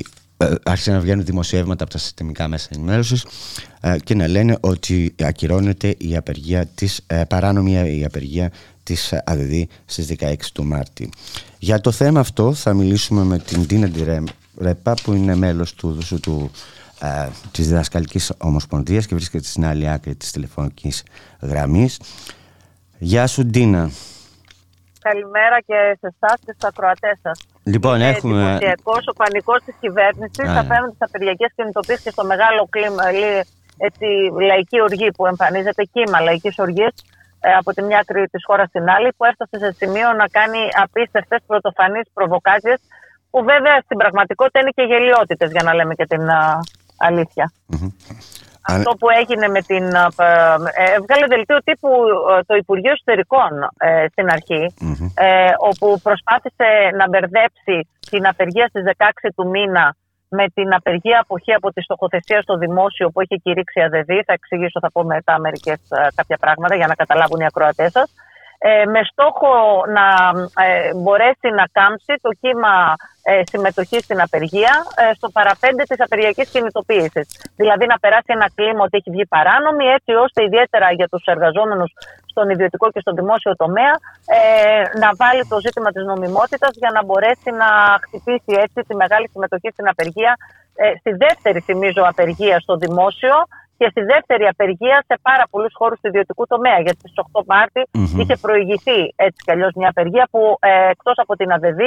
άρχισε 0.63 0.91
να 0.93 1.01
βγαίνουν 1.01 1.25
δημοσιεύματα 1.25 1.85
από 1.85 1.93
τα 1.93 1.99
συστημικά 1.99 2.49
μέσα 2.49 2.69
ενημέρωσης 2.73 3.27
ε, 3.81 3.97
και 4.05 4.15
να 4.15 4.29
λένε 4.29 4.57
ότι 4.61 5.15
ακυρώνεται 5.23 5.95
η 5.99 6.17
απεργία 6.17 6.67
της, 6.67 7.01
ε, 7.07 7.23
παράνομη 7.29 7.99
η 7.99 8.05
απεργία 8.05 8.51
της 8.83 9.13
ΑΔΔ 9.25 9.53
στις 9.85 10.07
16 10.07 10.35
του 10.53 10.65
Μάρτη. 10.65 11.11
Για 11.59 11.81
το 11.81 11.91
θέμα 11.91 12.21
αυτό 12.21 12.55
θα 12.55 12.75
μιλήσουμε 12.75 13.25
με 13.25 13.39
την 13.39 13.67
Τίνα 13.67 13.91
Ρέπα 14.59 14.95
που 15.03 15.13
είναι 15.13 15.35
μέλος 15.35 15.75
του, 15.75 15.99
του, 16.09 16.21
του 16.21 16.51
ε, 17.01 17.29
της 17.51 17.69
Διδασκαλικής 17.69 18.33
Ομοσπονδίας 18.39 19.07
και 19.07 19.15
βρίσκεται 19.15 19.45
στην 19.45 19.65
άλλη 19.65 19.91
άκρη 19.91 20.15
της 20.15 20.31
τηλεφωνικής 20.31 21.03
γραμμής. 21.41 22.01
Γεια 22.99 23.27
σου 23.27 23.47
Ντίνα. 23.47 23.91
Καλημέρα 25.09 25.57
και 25.69 25.79
σε 26.01 26.09
εσάς 26.13 26.37
και 26.45 26.53
στους 26.55 26.69
ακροατές 26.71 27.17
σας. 27.25 27.37
Λοιπόν, 27.73 27.95
Είναι 27.95 28.09
έχουμε. 28.09 28.41
εντυπωσιακός 28.41 29.03
ο 29.13 29.13
πανικός 29.21 29.61
της 29.67 29.77
κυβέρνησης 29.83 30.49
απέναντι 30.63 30.93
στι 30.97 31.05
απεργιακές 31.09 31.51
κινητοποίησεις 31.57 32.05
και 32.05 32.15
στο 32.17 32.25
μεγάλο 32.33 32.61
κλίμα, 32.75 33.05
έτσι, 33.89 34.07
λαϊκή 34.51 34.79
οργή 34.89 35.09
που 35.17 35.27
εμφανίζεται, 35.33 35.83
κύμα 35.95 36.19
λαϊκής 36.21 36.57
οργής 36.67 36.95
ε, 37.47 37.53
από 37.61 37.71
τη 37.75 37.81
μια 37.83 37.99
άκρη 38.03 38.23
της 38.35 38.43
χώρας 38.49 38.69
στην 38.69 38.85
άλλη, 38.95 39.09
που 39.17 39.25
έφτασε 39.31 39.57
σε 39.65 39.71
σημείο 39.81 40.09
να 40.21 40.27
κάνει 40.39 40.61
απίστευτες 40.85 41.41
πρωτοφανείς 41.47 42.07
προβοκάτσιε, 42.17 42.75
που 43.31 43.39
βέβαια 43.51 43.77
στην 43.87 43.97
πραγματικότητα 44.03 44.59
είναι 44.61 44.75
και 44.79 44.85
γελιότητες, 44.91 45.51
για 45.55 45.63
να 45.67 45.73
λέμε 45.75 45.95
και 45.95 46.07
την 46.13 46.25
αληθεια 47.07 47.47
αυτό 48.67 48.91
που 48.99 49.09
έγινε 49.21 49.49
με 49.49 49.61
την. 49.63 49.85
Ε, 49.95 50.95
έβγαλε 50.97 51.27
δελτίο 51.27 51.59
τύπου 51.65 51.91
ε, 52.39 52.43
το 52.47 52.55
Υπουργείο 52.55 52.93
Εσωτερικών 52.93 53.51
ε, 53.79 54.07
στην 54.11 54.29
αρχη 54.31 54.75
όπου 55.59 56.01
προσπάθησε 56.03 56.69
να 56.99 57.09
μπερδέψει 57.09 57.89
την 58.11 58.27
απεργία 58.27 58.67
στις 58.67 58.83
16 58.97 59.07
του 59.37 59.49
μήνα 59.49 59.97
με 60.29 60.45
την 60.55 60.75
απεργία 60.75 61.21
αποχή 61.21 61.53
από 61.53 61.73
τη 61.73 61.83
στοχοθεσία 61.83 62.43
στο 62.43 62.57
δημόσιο 62.57 63.11
που 63.11 63.21
έχει 63.21 63.41
κηρύξει 63.43 63.79
η 63.79 63.83
ΑΔΔ. 63.83 64.11
Θα 64.27 64.33
εξηγήσω, 64.33 64.81
θα 64.81 64.91
πω 64.93 65.05
μετά 65.05 65.39
μερικές 65.39 65.81
κάποια 66.15 66.37
πράγματα 66.41 66.75
για 66.75 66.87
να 66.87 66.95
καταλάβουν 66.95 67.41
οι 67.41 67.47
ακροατές 67.47 67.93
σας. 67.93 68.15
με 68.93 69.01
στόχο 69.11 69.53
να 69.99 70.07
μπορέσει 71.03 71.49
να 71.61 71.65
κάμψει 71.73 72.15
το 72.21 72.31
κύμα 72.41 72.75
ε, 72.91 73.14
συμμετοχή 73.53 73.99
στην 74.07 74.21
απεργία 74.21 74.75
ε, 75.03 75.15
στο 75.15 75.29
παραπέντε 75.37 75.83
της 75.83 76.01
απεργιακής 76.01 76.49
κινητοποίησης. 76.51 77.27
Δηλαδή 77.57 77.85
να 77.87 77.99
περάσει 77.99 78.31
ένα 78.39 78.49
κλίμα 78.55 78.83
ότι 78.87 78.97
έχει 79.01 79.11
βγει 79.11 79.27
παράνομη, 79.27 79.85
έτσι 79.97 80.13
ώστε 80.25 80.45
ιδιαίτερα 80.45 80.93
για 80.93 81.09
τους 81.09 81.25
εργαζόμενους 81.25 81.91
στον 82.33 82.49
ιδιωτικό 82.55 82.87
και 82.91 83.01
στον 83.01 83.15
δημόσιο 83.21 83.53
τομέα 83.57 83.95
ε, 84.37 84.99
να 85.03 85.09
βάλει 85.21 85.43
το 85.53 85.57
ζήτημα 85.65 85.91
της 85.95 86.05
νομιμότητας 86.05 86.73
για 86.83 86.91
να 86.97 87.05
μπορέσει 87.05 87.51
να 87.63 87.69
χτυπήσει 88.05 88.53
έτσι 88.65 88.79
τη 88.89 88.95
μεγάλη 89.03 89.27
συμμετοχή 89.33 89.69
στην 89.73 89.89
απεργία. 89.89 90.33
Ε, 90.77 90.93
στη 91.01 91.11
δεύτερη, 91.25 91.61
θυμίζω, 91.61 92.03
απεργία 92.13 92.57
στο 92.61 92.75
δημόσιο 92.77 93.35
και 93.79 93.87
στη 93.91 94.03
δεύτερη 94.13 94.47
απεργία 94.47 95.05
σε 95.09 95.15
πάρα 95.23 95.45
πολλούς 95.51 95.73
χώρους 95.79 96.01
του 96.01 96.09
ιδιωτικού 96.09 96.47
τομέα. 96.47 96.79
Γιατί 96.85 96.99
στις 96.99 97.13
8 97.33 97.43
μαρτη 97.47 97.81
είχε 98.21 98.37
προηγηθεί 98.37 99.01
έτσι 99.17 99.39
κι 99.45 99.51
αλλιώς 99.51 99.73
μια 99.75 99.89
απεργία 99.89 100.29
που 100.31 100.57
ε, 100.61 100.89
εκτός 100.95 101.17
από 101.17 101.37
την 101.37 101.53
ΑΔΔ 101.53 101.81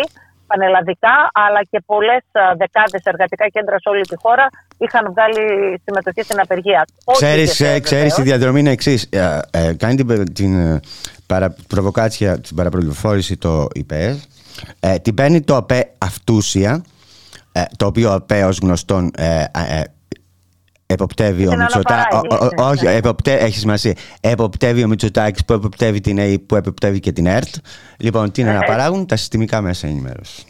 πανελλαδικά, 0.47 1.15
αλλά 1.33 1.61
και 1.71 1.79
πολλές 1.85 2.23
ε, 2.31 2.41
δεκάδες 2.57 3.01
εργατικά 3.03 3.47
κέντρα 3.47 3.79
σε 3.79 3.89
όλη 3.89 4.01
τη 4.01 4.15
χώρα 4.23 4.47
είχαν 4.77 5.13
βγάλει 5.13 5.45
συμμετοχή 5.85 6.21
στην 6.21 6.39
απεργία. 6.39 6.85
Ξέρεις, 7.11 7.59
ε, 7.59 7.79
ξέρεις 7.79 8.17
η 8.17 8.21
διαδρομή 8.21 8.59
είναι 8.59 8.71
εξής. 8.71 9.07
Ε, 9.09 9.39
ε, 9.51 9.73
κάνει 9.73 9.95
την, 9.95 10.33
την 10.33 10.81
παρα, 11.25 11.55
προβοκάτσια, 11.67 12.39
την 12.39 12.55
παραπληροφόρηση 12.55 13.37
το 13.37 13.67
ΙΠΕ, 13.73 14.19
ε, 14.79 14.97
την 14.99 15.13
παίρνει 15.13 15.41
το 15.41 15.55
ΑΠΕ 15.55 15.91
αυτούσια, 15.97 16.83
το 17.77 17.85
οποίο 17.85 18.11
ΑΠΕ 18.11 18.43
ως 18.43 18.57
γνωστόν 18.61 19.11
Εποπτεύει 20.89 21.47
ο 21.47 21.55
Μητσοτάκη. 21.55 22.17
Όχι, 22.57 22.85
έχεις 23.23 23.59
σημασία. 23.59 23.93
Εποπτεύει 24.21 24.83
ο 24.83 24.87
Μητσοτάκης 24.87 25.45
που 25.45 25.53
εποπτεύει 25.53 25.99
την 25.99 26.17
ΕΕ, 26.17 26.37
που 26.37 26.55
εποπτεύει 26.55 26.99
και 26.99 27.11
την 27.11 27.25
ΕΡΤ. 27.25 27.55
Λοιπόν, 27.99 28.31
τι 28.31 28.41
είναι 28.41 28.51
να 28.51 28.63
ε, 28.63 28.63
ε. 28.63 28.67
παράγουν; 28.67 29.05
Τα 29.05 29.15
συστημικά 29.15 29.61
μέσα 29.61 29.87
ενημέρωσης. 29.87 30.45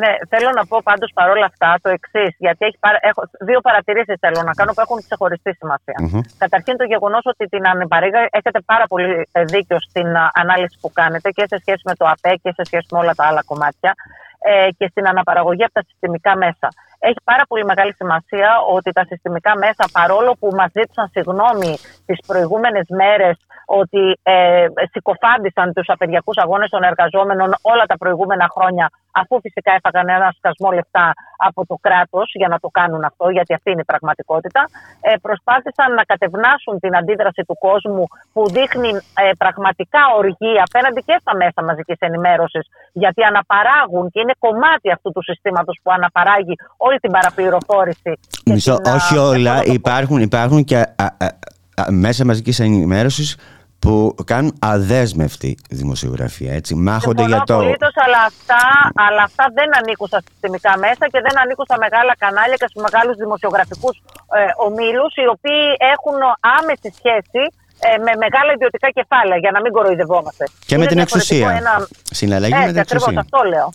Ναι, 0.00 0.12
θέλω 0.28 0.50
να 0.58 0.66
πω 0.66 0.80
πάντως 0.84 1.10
παρόλα 1.14 1.46
αυτά 1.52 1.78
το 1.82 1.88
εξής, 1.96 2.36
γιατί 2.38 2.64
έχει 2.64 2.78
έχω 3.00 3.22
δύο 3.40 3.60
παρατηρήσεις 3.60 4.16
θέλω 4.20 4.42
να 4.42 4.52
κάνω 4.52 4.72
που 4.72 4.80
έχουν 4.80 4.98
ξεχωριστή 5.06 5.52
σημασία. 5.60 5.96
Mm-hmm. 6.02 6.22
Καταρχήν 6.38 6.76
το 6.76 6.84
γεγονός 6.84 7.22
ότι 7.24 7.44
την 7.46 7.66
ανεπαρήγα 7.66 8.20
έχετε 8.30 8.60
πάρα 8.60 8.86
πολύ 8.86 9.28
ε, 9.32 9.44
δίκιο 9.44 9.78
στην 9.88 10.06
ανάλυση 10.32 10.76
που 10.80 10.90
κάνετε 10.92 11.30
και 11.30 11.44
σε 11.48 11.56
σχέση 11.60 11.82
με 11.84 11.94
το 11.94 12.04
ΑΠΕ 12.12 12.34
και 12.42 12.52
σε 12.56 12.62
σχέση 12.64 12.86
με 12.92 12.98
όλα 12.98 13.14
τα 13.14 13.24
άλλα 13.26 13.42
κομμάτια 13.44 13.94
ε, 14.38 14.68
και 14.78 14.86
στην 14.90 15.06
αναπαραγωγή 15.06 15.64
από 15.64 15.72
τα 15.72 15.82
συστημικά 15.88 16.36
μέσα 16.36 16.68
έχει 17.08 17.20
πάρα 17.24 17.44
πολύ 17.48 17.64
μεγάλη 17.64 17.92
σημασία 17.94 18.50
ότι 18.76 18.90
τα 18.92 19.04
συστημικά 19.08 19.52
μέσα, 19.64 19.84
παρόλο 19.92 20.36
που 20.40 20.48
μας 20.58 20.70
ζήτησαν 20.76 21.08
συγγνώμη 21.14 21.72
τις 22.06 22.18
προηγούμενες 22.26 22.86
μέρες 22.88 23.36
ότι 23.66 24.18
ε, 24.22 24.66
συκοφάντησαν 24.92 25.72
τους 25.72 25.88
απεργιακούς 25.88 26.36
αγώνες 26.36 26.70
των 26.70 26.82
εργαζόμενων 26.82 27.54
όλα 27.62 27.84
τα 27.86 27.96
προηγούμενα 27.96 28.46
χρόνια, 28.54 28.90
αφού 29.20 29.40
φυσικά 29.40 29.72
έφαγαν 29.78 30.08
ένα 30.08 30.34
σκασμό 30.36 30.70
λεφτά 30.70 31.14
από 31.36 31.66
το 31.66 31.76
κράτος 31.80 32.30
για 32.34 32.48
να 32.48 32.58
το 32.58 32.68
κάνουν 32.68 33.04
αυτό, 33.04 33.28
γιατί 33.28 33.54
αυτή 33.54 33.70
είναι 33.70 33.80
η 33.80 33.84
πραγματικότητα, 33.84 34.62
ε, 35.00 35.14
προσπάθησαν 35.22 35.94
να 35.94 36.02
κατευνάσουν 36.02 36.74
την 36.80 36.96
αντίδραση 36.96 37.42
του 37.48 37.56
κόσμου 37.58 38.04
που 38.32 38.42
δείχνει 38.56 38.90
ε, 39.22 39.30
πραγματικά 39.38 40.02
οργή 40.16 40.54
απέναντι 40.66 41.00
και 41.08 41.16
στα 41.20 41.36
μέσα 41.36 41.60
μαζικής 41.68 41.98
ενημέρωσης, 41.98 42.64
γιατί 42.92 43.22
αναπαράγουν 43.22 44.10
και 44.10 44.20
είναι 44.20 44.34
κομμάτι 44.38 44.90
αυτού 44.90 45.08
του 45.12 45.22
συστήματος 45.22 45.76
που 45.82 45.90
αναπαράγει 45.92 46.54
όλη 46.76 46.93
την 47.00 47.10
παραπληροφόρηση. 47.10 48.12
Μισό, 48.44 48.78
όχι 48.94 49.16
όλα. 49.16 49.64
Υπάρχουν, 49.64 50.20
υπάρχουν 50.20 50.64
και 50.64 50.76
α, 50.76 50.86
α, 50.96 51.26
α, 51.74 51.90
μέσα 51.90 52.24
μαζικής 52.24 52.60
ενημέρωσης 52.60 53.36
που 53.84 54.14
κάνουν 54.24 54.52
αδέσμευτη 54.58 55.50
δημοσιογραφία. 55.70 56.52
Έτσι. 56.60 56.74
Μάχονται 56.74 57.24
για 57.32 57.42
το. 57.46 57.54
Απολύτως, 57.54 57.94
αλλά 58.04 58.20
αυτά, 58.32 58.62
αλλά 59.06 59.22
αυτά 59.28 59.44
δεν 59.58 59.68
ανήκουν 59.78 60.06
στα 60.06 60.20
συστημικά 60.26 60.72
μέσα 60.84 61.04
και 61.12 61.20
δεν 61.26 61.34
ανήκουν 61.42 61.64
στα 61.70 61.78
μεγάλα 61.84 62.12
κανάλια 62.24 62.56
και 62.60 62.68
στους 62.70 62.82
μεγάλους 62.86 63.16
δημοσιογραφικούς 63.22 63.94
ε, 64.38 64.40
ομίλους, 64.66 65.12
οι 65.22 65.26
οποίοι 65.34 65.64
έχουν 65.94 66.18
άμεση 66.58 66.88
σχέση 66.98 67.42
ε, 67.86 67.88
με 68.06 68.12
μεγάλα 68.24 68.50
ιδιωτικά 68.56 68.88
κεφάλαια, 68.98 69.38
για 69.44 69.52
να 69.54 69.60
μην 69.62 69.72
κοροϊδευόμαστε. 69.76 70.44
Και 70.68 70.76
με 70.80 70.86
την 70.90 70.98
εξουσία. 71.04 71.48
Ένα... 71.62 71.74
Συναλλαγή 72.20 72.60
με 72.66 72.70
την 72.72 72.82
εξουσία. 72.84 73.08
Ακριβώς, 73.08 73.24
αυτό 73.24 73.38
λέω. 73.52 73.68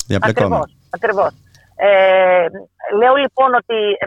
Ακριβώς, 0.97 1.31
Ε, 1.87 2.45
λέω 2.99 3.15
λοιπόν 3.23 3.49
ότι 3.61 3.79
ε, 4.03 4.05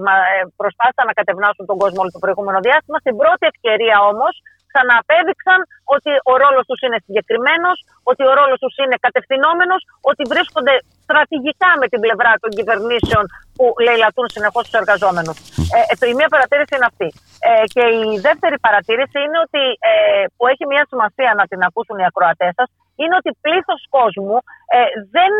προσπάθησαν 0.61 1.07
να 1.11 1.17
κατευνάσουν 1.21 1.65
τον 1.71 1.79
κόσμο 1.83 2.01
όλο 2.03 2.13
το 2.17 2.23
προηγούμενο 2.25 2.59
διάστημα. 2.67 2.99
Στην 3.05 3.15
πρώτη 3.21 3.45
ευκαιρία 3.53 3.97
όμως 4.13 4.33
ξαναπέδειξαν 4.73 5.61
ότι 5.95 6.11
ο 6.31 6.35
ρόλος 6.43 6.65
τους 6.69 6.81
είναι 6.85 6.99
συγκεκριμένος, 7.07 7.77
ότι 8.11 8.23
ο 8.31 8.33
ρόλος 8.41 8.59
τους 8.63 8.75
είναι 8.83 8.97
κατευθυνόμενος, 9.07 9.81
ότι 10.11 10.23
βρίσκονται 10.33 10.75
στρατηγικά 11.05 11.71
με 11.81 11.87
την 11.93 12.01
πλευρά 12.05 12.33
των 12.43 12.51
κυβερνήσεων 12.59 13.25
που 13.57 13.65
λαιλατούν 13.87 14.27
συνεχώς 14.37 14.63
τους 14.67 14.77
εργαζόμενους. 14.81 15.37
Ε, 15.77 15.79
ε 15.93 15.95
η 16.13 16.15
μία 16.19 16.31
παρατήρηση 16.35 16.73
είναι 16.77 16.89
αυτή. 16.93 17.09
Ε, 17.49 17.65
και 17.75 17.85
η 18.13 18.17
δεύτερη 18.27 18.57
παρατήρηση 18.67 19.19
είναι 19.25 19.39
ότι 19.47 19.63
ε, 19.91 20.25
που 20.37 20.45
έχει 20.53 20.65
μια 20.73 20.85
σημασία 20.91 21.31
να 21.41 21.45
την 21.51 21.61
ακούσουν 21.69 21.97
οι 21.99 22.07
ακροατές 22.11 22.53
σας, 22.59 22.69
είναι 23.03 23.17
ότι 23.21 23.31
πλήθος 23.45 23.81
κόσμου 23.97 24.39
ε, 24.77 24.79
δεν 25.17 25.33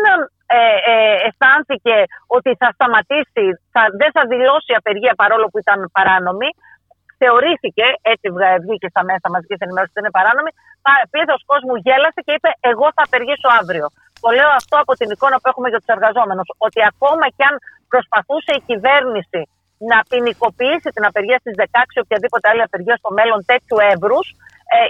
ε, 0.57 0.59
ε, 0.91 1.15
αισθάνθηκε 1.25 1.95
ότι 2.37 2.51
θα 2.61 2.69
σταματήσει, 2.77 3.45
θα, 3.73 3.81
δεν 4.01 4.11
θα 4.15 4.23
δηλώσει 4.33 4.71
απεργία 4.81 5.13
παρόλο 5.21 5.45
που 5.51 5.59
ήταν 5.63 5.79
παράνομη. 5.97 6.49
Θεωρήθηκε, 7.21 7.85
έτσι 8.13 8.27
βγήκε 8.65 8.87
στα 8.93 9.03
μέσα 9.09 9.27
μαζική 9.33 9.55
ενημέρωση 9.65 9.91
ότι 9.93 10.01
είναι 10.03 10.17
παράνομη. 10.19 10.51
Πλήθος 11.13 11.41
κόσμου 11.51 11.75
γέλασε 11.85 12.19
και 12.25 12.33
είπε: 12.37 12.49
Εγώ 12.71 12.87
θα 12.95 13.01
απεργήσω 13.07 13.47
αύριο. 13.59 13.85
Το 14.23 14.29
λέω 14.37 14.51
αυτό 14.61 14.75
από 14.83 14.93
την 14.99 15.09
εικόνα 15.13 15.35
που 15.39 15.47
έχουμε 15.51 15.67
για 15.71 15.79
τους 15.81 15.91
εργαζόμενους. 15.95 16.47
Ότι 16.65 16.79
ακόμα 16.91 17.25
κι 17.35 17.43
αν 17.49 17.55
προσπαθούσε 17.93 18.51
η 18.59 18.61
κυβέρνηση 18.69 19.41
να 19.91 19.97
ποινικοποιήσει 20.09 20.89
την 20.95 21.03
απεργία 21.09 21.37
στις 21.43 21.55
16 21.57 21.63
οποιαδήποτε 22.03 22.45
άλλη 22.51 22.63
απεργία 22.67 22.95
στο 23.01 23.09
μέλλον 23.17 23.39
τέτοιου 23.51 23.77
εύρους, 23.93 24.25
ε, 24.31 24.37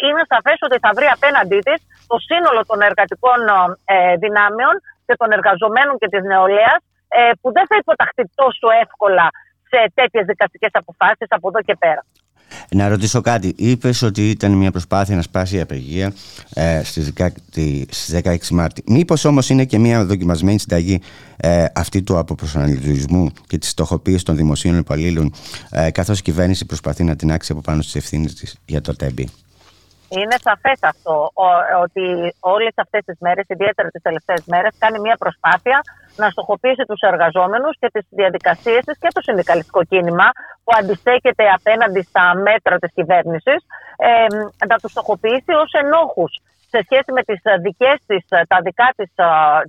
είναι 0.07 0.23
σαφές 0.33 0.57
ότι 0.67 0.77
θα 0.83 0.91
βρει 0.97 1.07
απέναντί 1.17 1.59
της 1.67 1.79
το 2.11 2.17
σύνολο 2.29 2.61
των 2.69 2.79
εργατικών 2.89 3.39
ε, 3.85 4.15
δυνάμεων 4.23 4.73
και 5.05 5.15
των 5.19 5.29
εργαζομένων 5.37 5.95
και 6.01 6.09
της 6.13 6.23
νεολαίας, 6.31 6.81
ε, 7.17 7.19
που 7.41 7.47
δεν 7.55 7.65
θα 7.69 7.75
υποταχθεί 7.81 8.23
τόσο 8.41 8.67
εύκολα 8.83 9.27
σε 9.69 9.79
τέτοιες 9.97 10.25
δικαστικές 10.31 10.73
αποφάσεις 10.81 11.29
από 11.37 11.47
εδώ 11.51 11.61
και 11.67 11.75
πέρα. 11.83 12.03
Να 12.69 12.87
ρωτήσω 12.87 13.21
κάτι. 13.21 13.53
Είπες 13.57 14.01
ότι 14.01 14.29
ήταν 14.29 14.51
μια 14.51 14.71
προσπάθεια 14.71 15.15
να 15.15 15.21
σπάσει 15.21 15.55
η 15.55 15.59
απεργία 15.59 16.13
ε, 16.53 16.81
στις, 16.83 17.13
16 18.23 18.37
Μάρτη. 18.51 18.83
Μήπως 18.85 19.25
όμως 19.25 19.49
είναι 19.49 19.65
και 19.65 19.77
μια 19.77 20.05
δοκιμασμένη 20.05 20.59
συνταγή 20.59 21.01
ε, 21.37 21.65
αυτή 21.75 22.03
του 22.03 22.17
αποπροσανατολισμού 22.17 23.31
και 23.47 23.57
της 23.57 23.69
στοχοποίησης 23.69 24.23
των 24.23 24.35
δημοσίων 24.35 24.77
υπαλλήλων, 24.77 25.33
ε, 25.69 25.91
καθώς 25.91 26.19
η 26.19 26.21
κυβέρνηση 26.21 26.65
προσπαθεί 26.65 27.03
να 27.03 27.15
την 27.15 27.31
άξει 27.31 27.51
από 27.51 27.61
πάνω 27.61 27.81
στις 27.81 27.95
ευθύνες 27.95 28.33
της 28.33 28.57
για 28.65 28.81
το 28.81 28.95
ΤΕΜΠΗ; 28.95 29.29
Είναι 30.19 30.37
σαφές 30.47 30.79
αυτό 30.81 31.15
ότι 31.85 32.05
όλες 32.39 32.73
αυτές 32.75 33.01
τις 33.05 33.17
μέρες, 33.19 33.45
ιδιαίτερα 33.47 33.87
τις 33.89 34.01
τελευταίες 34.01 34.43
μέρες, 34.45 34.71
κάνει 34.79 34.99
μια 34.99 35.15
προσπάθεια 35.23 35.81
να 36.15 36.29
στοχοποιήσει 36.29 36.83
τους 36.89 37.01
εργαζόμενους 37.11 37.73
και 37.79 37.89
τις 37.93 38.05
διαδικασίες 38.09 38.81
της 38.87 38.97
και 39.01 39.07
το 39.13 39.21
συνδικαλιστικό 39.21 39.83
κίνημα 39.83 40.27
που 40.63 40.71
αντιστέκεται 40.79 41.45
απέναντι 41.57 42.01
στα 42.01 42.25
μέτρα 42.47 42.75
της 42.77 42.91
κυβέρνησης, 42.97 43.59
ε, 44.07 44.27
να 44.69 44.75
τους 44.81 44.91
στοχοποιήσει 44.91 45.51
ως 45.63 45.71
ενόχους 45.83 46.31
σε 46.73 46.79
σχέση 46.87 47.09
με 47.17 47.21
τις 47.29 47.41
δικές 47.65 47.97
της, 48.09 48.23
τα 48.51 48.59
δικά 48.67 48.87
της, 48.97 49.09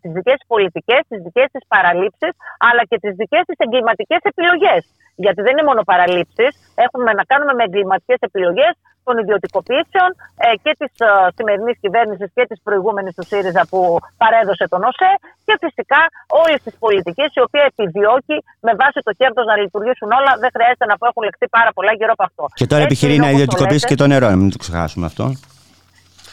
τις 0.01 0.13
δικές 0.17 0.37
της 0.41 0.49
πολιτικές, 0.55 1.01
τις 1.11 1.21
δικές 1.27 1.49
της 1.55 1.63
παραλήψεις, 1.73 2.33
αλλά 2.69 2.83
και 2.89 2.99
τις 3.05 3.15
δικές 3.21 3.43
της 3.49 3.59
εγκληματικές 3.65 4.23
επιλογές. 4.31 4.83
Γιατί 5.25 5.41
δεν 5.43 5.53
είναι 5.55 5.67
μόνο 5.71 5.83
παραλήψεις, 5.83 6.53
έχουμε 6.87 7.11
να 7.13 7.25
κάνουμε 7.31 7.53
με 7.59 7.63
εγκληματικές 7.65 8.19
επιλογές 8.29 8.73
των 9.07 9.15
ιδιωτικοποιήσεων 9.23 10.11
ε, 10.45 10.47
και 10.65 10.73
της 10.81 10.93
ε, 11.07 11.09
σημερινής 11.37 11.77
κυβέρνησης 11.85 12.29
και 12.37 12.45
της 12.51 12.59
προηγούμενης 12.67 13.13
του 13.17 13.25
ΣΥΡΙΖΑ 13.31 13.63
που 13.71 13.81
παρέδωσε 14.23 14.65
τον 14.73 14.83
ΟΣΕ 14.89 15.13
και 15.47 15.55
φυσικά 15.65 16.01
όλη 16.43 16.57
τη 16.65 16.71
πολιτική 16.85 17.25
η 17.39 17.43
οποία 17.47 17.65
επιδιώκει 17.73 18.37
με 18.67 18.73
βάση 18.81 18.99
το 19.09 19.13
κέρδος 19.21 19.45
να 19.51 19.57
λειτουργήσουν 19.63 20.09
όλα. 20.19 20.33
Δεν 20.43 20.51
χρειάζεται 20.57 20.87
να 20.91 20.95
πω 20.99 21.05
έχουν 21.11 21.23
λεχθεί 21.29 21.47
πάρα 21.59 21.71
πολλά 21.77 21.93
γύρω 21.99 22.13
από 22.17 22.25
αυτό. 22.29 22.45
Και 22.61 22.67
τώρα 22.73 22.83
επιχειρεί 22.89 23.17
να 23.25 23.29
ιδιωτικοποιήσει 23.35 23.87
και 23.91 23.99
το 24.03 24.07
νερό, 24.13 24.27
να 24.35 24.39
μην 24.41 24.51
το 24.55 24.59
ξεχάσουμε 24.65 25.07
αυτό. 25.11 25.25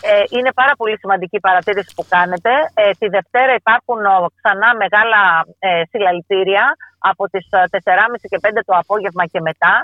Ε, 0.10 0.24
είναι 0.38 0.52
πάρα 0.62 0.74
πολύ 0.80 0.98
σημαντική 0.98 1.36
η 1.42 1.46
παρατήρηση 1.48 1.92
που 1.98 2.06
κάνετε. 2.16 2.52
Ε, 2.74 2.84
τη 3.00 3.08
Δευτέρα 3.16 3.54
υπάρχουν 3.62 4.02
ξανά 4.38 4.70
μεγάλα 4.84 5.22
ε, 5.60 5.70
συλλαλητήρια 5.90 6.66
από 7.10 7.24
τις 7.32 7.44
4.30 7.50 8.28
και 8.32 8.40
5 8.42 8.50
το 8.66 8.74
απόγευμα 8.84 9.24
και 9.34 9.42
μετά, 9.50 9.76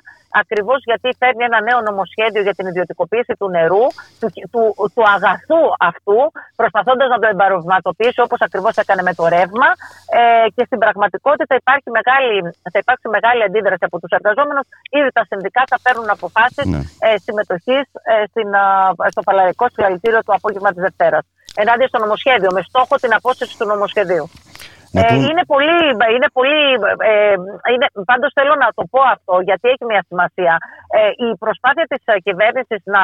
ακριβώς 0.42 0.80
γιατί 0.90 1.08
φέρνει 1.20 1.44
ένα 1.50 1.60
νέο 1.70 1.80
νομοσχέδιο 1.90 2.42
για 2.48 2.56
την 2.58 2.66
ιδιωτικοποίηση 2.72 3.34
του 3.40 3.48
νερού, 3.56 3.86
του, 4.20 4.28
του, 4.52 4.62
του 4.94 5.04
αγαθού 5.16 5.62
αυτού, 5.90 6.20
προσπαθώντας 6.60 7.08
να 7.14 7.18
το 7.22 7.28
εμπαρευματοποιήσει 7.34 8.22
όπως 8.28 8.40
ακριβώς 8.48 8.74
έκανε 8.82 9.02
με 9.10 9.14
το 9.20 9.24
ρεύμα 9.36 9.70
ε, 10.20 10.48
και 10.56 10.64
στην 10.70 10.78
πραγματικότητα 10.84 11.54
υπάρχει 11.62 11.90
μεγάλη, 11.98 12.36
θα 12.74 12.80
υπάρξει 12.84 13.08
μεγάλη 13.18 13.42
αντίδραση 13.48 13.84
από 13.90 13.98
τους 14.02 14.12
εργαζόμενους. 14.18 14.66
Ήδη 15.00 15.10
τα 15.18 15.24
συνδικάτα 15.30 15.76
παίρνουν 15.86 16.10
αποφάσεις 16.18 16.66
ναι. 16.66 16.82
ε, 17.06 17.10
συμμετοχής 17.26 17.86
ε, 18.12 18.16
στην, 18.32 18.50
στο 19.14 19.22
Παλαϊκό 19.28 19.66
Συλλαλητήριο 19.74 20.22
του 20.26 20.34
απόγευμα 20.38 20.70
της 20.74 20.82
Δευτέρας 20.88 21.26
ενάντια 21.64 21.88
στο 21.88 22.00
νομοσχέδιο, 22.00 22.50
με 22.58 22.62
στόχο 22.70 22.96
την 22.96 23.14
απόσταση 23.14 23.58
του 23.58 23.66
νομοσχεδίου. 23.66 24.26
Ε, 24.92 25.16
είναι 25.16 25.44
πολύ, 25.54 25.80
είναι 26.16 26.30
πολύ 26.34 26.62
ε, 27.12 27.36
είναι, 27.74 27.88
πάντως 28.06 28.32
θέλω 28.34 28.56
να 28.56 28.70
το 28.76 28.84
πω 28.92 29.02
αυτό 29.16 29.40
γιατί 29.50 29.70
έχει 29.70 29.86
μια 29.92 30.04
σημασία. 30.08 30.58
Ε, 31.00 31.10
η 31.28 31.38
προσπάθεια 31.38 31.86
της 31.92 32.04
κυβέρνησης 32.24 32.82
να 32.84 33.04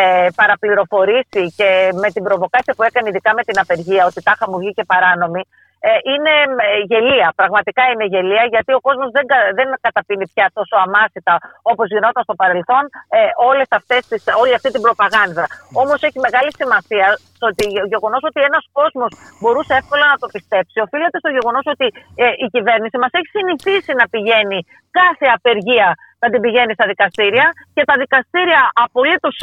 ε, 0.00 0.28
παραπληροφορήσει 0.40 1.42
και 1.58 1.68
με 2.02 2.08
την 2.14 2.22
προβοκάσια 2.22 2.74
που 2.76 2.82
έκανε 2.82 3.08
ειδικά 3.08 3.34
με 3.34 3.42
την 3.42 3.58
απεργία 3.58 4.06
ότι 4.06 4.22
τάχα 4.22 4.50
μου 4.50 4.58
βγήκε 4.58 4.84
παράνομη 4.84 5.40
ε, 5.40 5.65
είναι 6.12 6.34
ε, 6.66 6.78
γελία. 6.90 7.28
Πραγματικά 7.40 7.82
είναι 7.92 8.06
γελία, 8.12 8.44
γιατί 8.54 8.72
ο 8.78 8.80
κόσμος 8.86 9.08
δεν, 9.16 9.26
δεν 9.58 9.68
καταπίνει 9.80 10.26
πια 10.32 10.46
τόσο 10.58 10.76
αμάσιτα 10.84 11.34
όπως 11.62 11.86
γινόταν 11.92 12.22
στο 12.26 12.34
παρελθόν 12.42 12.84
ε, 13.08 13.18
όλες 13.50 13.68
αυτές 13.78 14.02
τις, 14.10 14.22
όλη 14.42 14.54
αυτή 14.58 14.70
την 14.74 14.82
προπαγάνδα. 14.86 15.44
Όμως 15.82 15.98
έχει 16.06 16.18
μεγάλη 16.26 16.50
σημασία 16.60 17.08
το 17.40 17.46
ότι, 17.52 17.64
γεγονός 17.92 18.22
ότι 18.28 18.40
ένας 18.48 18.64
κόσμος 18.78 19.10
μπορούσε 19.40 19.74
εύκολα 19.80 20.06
να 20.12 20.18
το 20.22 20.28
πιστέψει 20.36 20.76
οφείλεται 20.86 21.18
στο 21.22 21.30
γεγονός 21.36 21.64
ότι 21.74 21.86
ε, 22.22 22.26
η 22.44 22.46
κυβέρνηση 22.54 22.96
μας 23.02 23.12
έχει 23.18 23.30
συνηθίσει 23.36 23.92
να 24.00 24.04
πηγαίνει 24.12 24.58
κάθε 25.00 25.26
απεργία 25.36 25.88
να 26.22 26.28
την 26.32 26.40
πηγαίνει 26.40 26.72
στα 26.72 26.86
δικαστήρια 26.92 27.46
και 27.74 27.82
τα 27.84 27.94
δικαστήρια 28.02 28.60
απολύτως 28.84 29.36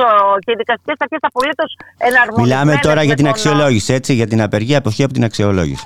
και 0.43 0.51
οι 0.53 0.57
δικαστικές 0.61 0.97
αρχές 1.03 1.21
απολύτως 1.30 1.69
εναρμονισμένες. 2.09 2.63
Μιλάμε 2.63 2.74
τώρα 2.88 3.01
για 3.03 3.15
την 3.19 3.28
αξιολόγηση, 3.34 3.93
έτσι, 3.93 4.11
για 4.19 4.28
την 4.28 4.41
απεργία 4.41 4.78
αποχή 4.78 5.03
από 5.03 5.13
την 5.13 5.24
αξιολόγηση. 5.24 5.86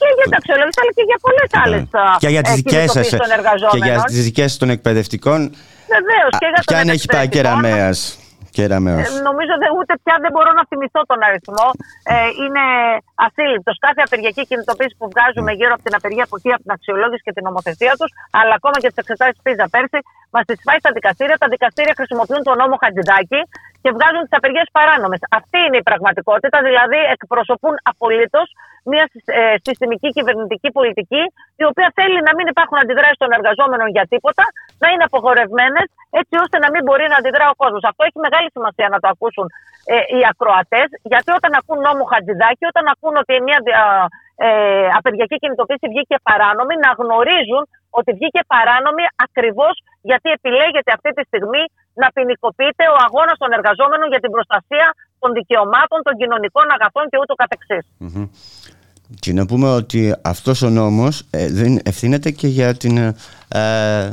Και 0.00 0.08
για 0.16 0.24
την 0.28 0.34
αξιολόγηση, 0.40 0.78
αλλά 0.82 0.92
και 0.98 1.04
για 1.10 1.18
πολλές 1.26 1.50
άλλες 1.62 1.82
Και 2.22 2.28
για 2.28 2.42
τις 2.42 2.54
δικές 2.54 2.90
σας 2.90 3.08
και 3.72 3.80
για 3.86 4.02
τις 4.06 4.24
δικές 4.24 4.56
των 4.56 4.70
εκπαιδευτικών. 4.70 5.38
Βεβαίως. 5.96 6.32
Και 6.40 6.46
για 6.54 6.62
τον 6.78 6.88
έχει 6.88 7.06
πάει 7.06 7.28
κεραμαία. 8.56 8.98
Ε, 9.04 9.08
νομίζω 9.28 9.52
ότι 9.58 9.66
ούτε 9.78 9.92
πια 10.02 10.16
δεν 10.24 10.30
μπορώ 10.34 10.50
να 10.58 10.64
θυμηθώ 10.70 11.00
τον 11.10 11.20
αριθμό. 11.28 11.66
Ε, 12.14 12.14
είναι 12.42 12.64
ασύλληπτος. 13.26 13.76
Κάθε 13.86 14.00
απεργιακή 14.06 14.42
κινητοποίηση 14.50 14.94
που 15.00 15.06
βγάζουμε 15.12 15.50
γύρω 15.58 15.72
από 15.76 15.84
την 15.86 15.94
απεργία 15.98 16.24
αποχή, 16.28 16.50
από 16.56 16.62
την 16.66 16.72
αξιολόγηση 16.76 17.22
και 17.26 17.34
την 17.36 17.44
νομοθεσία 17.48 17.92
τους, 17.98 18.10
αλλά 18.38 18.52
ακόμα 18.58 18.76
και 18.82 18.88
τις 18.92 18.98
εξετάσεις 19.02 19.38
πίζα 19.44 19.66
πέρσι, 19.74 19.98
μας 20.34 20.44
τις 20.48 20.58
πάει 20.68 20.78
στα 20.82 20.90
δικαστήρια. 20.98 21.36
Τα 21.42 21.48
δικαστήρια 21.54 21.94
χρησιμοποιούν 21.98 22.42
τον 22.48 22.56
νόμο 22.62 22.74
Χατζηδάκη 22.82 23.40
και 23.86 23.94
βγάζουν 23.98 24.22
τις 24.26 24.36
απεργίες 24.40 24.68
παράνομες. 24.78 25.20
Αυτή 25.38 25.58
είναι 25.66 25.78
η 25.82 25.84
πραγματικότητα, 25.88 26.58
δηλαδή 26.68 26.98
εκπροσωπούν 27.14 27.74
απολύτως 27.90 28.46
μια 28.92 29.04
ε, 29.40 29.54
συστημική 29.66 30.08
κυβερνητική 30.16 30.68
πολιτική, 30.78 31.22
η 31.62 31.64
οποία 31.70 31.88
θέλει 31.98 32.18
να 32.28 32.32
μην 32.36 32.46
υπάρχουν 32.52 32.76
αντιδράσεις 32.82 33.20
των 33.22 33.30
εργαζόμενων 33.38 33.88
για 33.96 34.06
τίποτα, 34.12 34.44
να 34.82 34.86
είναι 34.92 35.04
απογορευμένες, 35.10 35.86
έτσι 36.20 36.34
ώστε 36.44 36.56
να 36.64 36.68
μην 36.72 36.82
μπορεί 36.86 37.06
να 37.12 37.16
αντιδρά 37.20 37.46
ο 37.52 37.56
κόσμος. 37.62 37.82
Αυτό 37.90 38.02
έχει 38.08 38.18
μεγάλη 38.26 38.48
σημασία 38.56 38.88
να 38.94 38.98
το 39.02 39.08
ακούσουν 39.14 39.46
ε, 39.94 39.96
οι 40.14 40.20
ακροατές, 40.32 40.88
γιατί 41.12 41.30
όταν 41.38 41.52
ακούν 41.60 41.78
νόμο 41.88 42.02
Χατζηδάκη, 42.10 42.64
όταν 42.72 42.84
ακούν 42.94 43.14
ότι 43.22 43.34
μια 43.48 43.58
ε, 44.46 44.48
απεργιακή 44.98 45.36
κινητοποίηση 45.42 45.86
βγήκε 45.92 46.16
παράνομη, 46.28 46.74
να 46.84 46.90
γνωρίζουν 47.00 47.62
ότι 47.98 48.10
βγήκε 48.18 48.40
παράνομη 48.54 49.04
ακριβώς 49.26 49.74
γιατί 50.08 50.28
επιλέγεται 50.38 50.90
αυτή 50.96 51.10
τη 51.16 51.22
στιγμή 51.30 51.62
να 52.02 52.08
ποινικοποιείται 52.14 52.84
ο 52.94 52.96
αγώνας 53.06 53.36
των 53.42 53.50
εργαζόμενων 53.58 54.06
για 54.12 54.20
την 54.24 54.30
προστασία 54.36 54.86
των 55.18 55.30
δικαιωμάτων, 55.38 55.98
των 56.06 56.14
κοινωνικών 56.20 56.66
αγαθών 56.76 57.04
και 57.10 57.18
ούτω 57.22 57.34
Και 59.22 59.32
να 59.32 59.44
πούμε 59.46 59.68
ότι 59.80 60.00
αυτός 60.22 60.62
ο 60.62 60.70
νόμος 60.80 61.14
ε, 61.30 61.48
δεν 61.58 61.80
ευθύνεται 61.84 62.30
και 62.30 62.48
για 62.58 62.70
την 62.82 62.96
ε, 63.48 64.12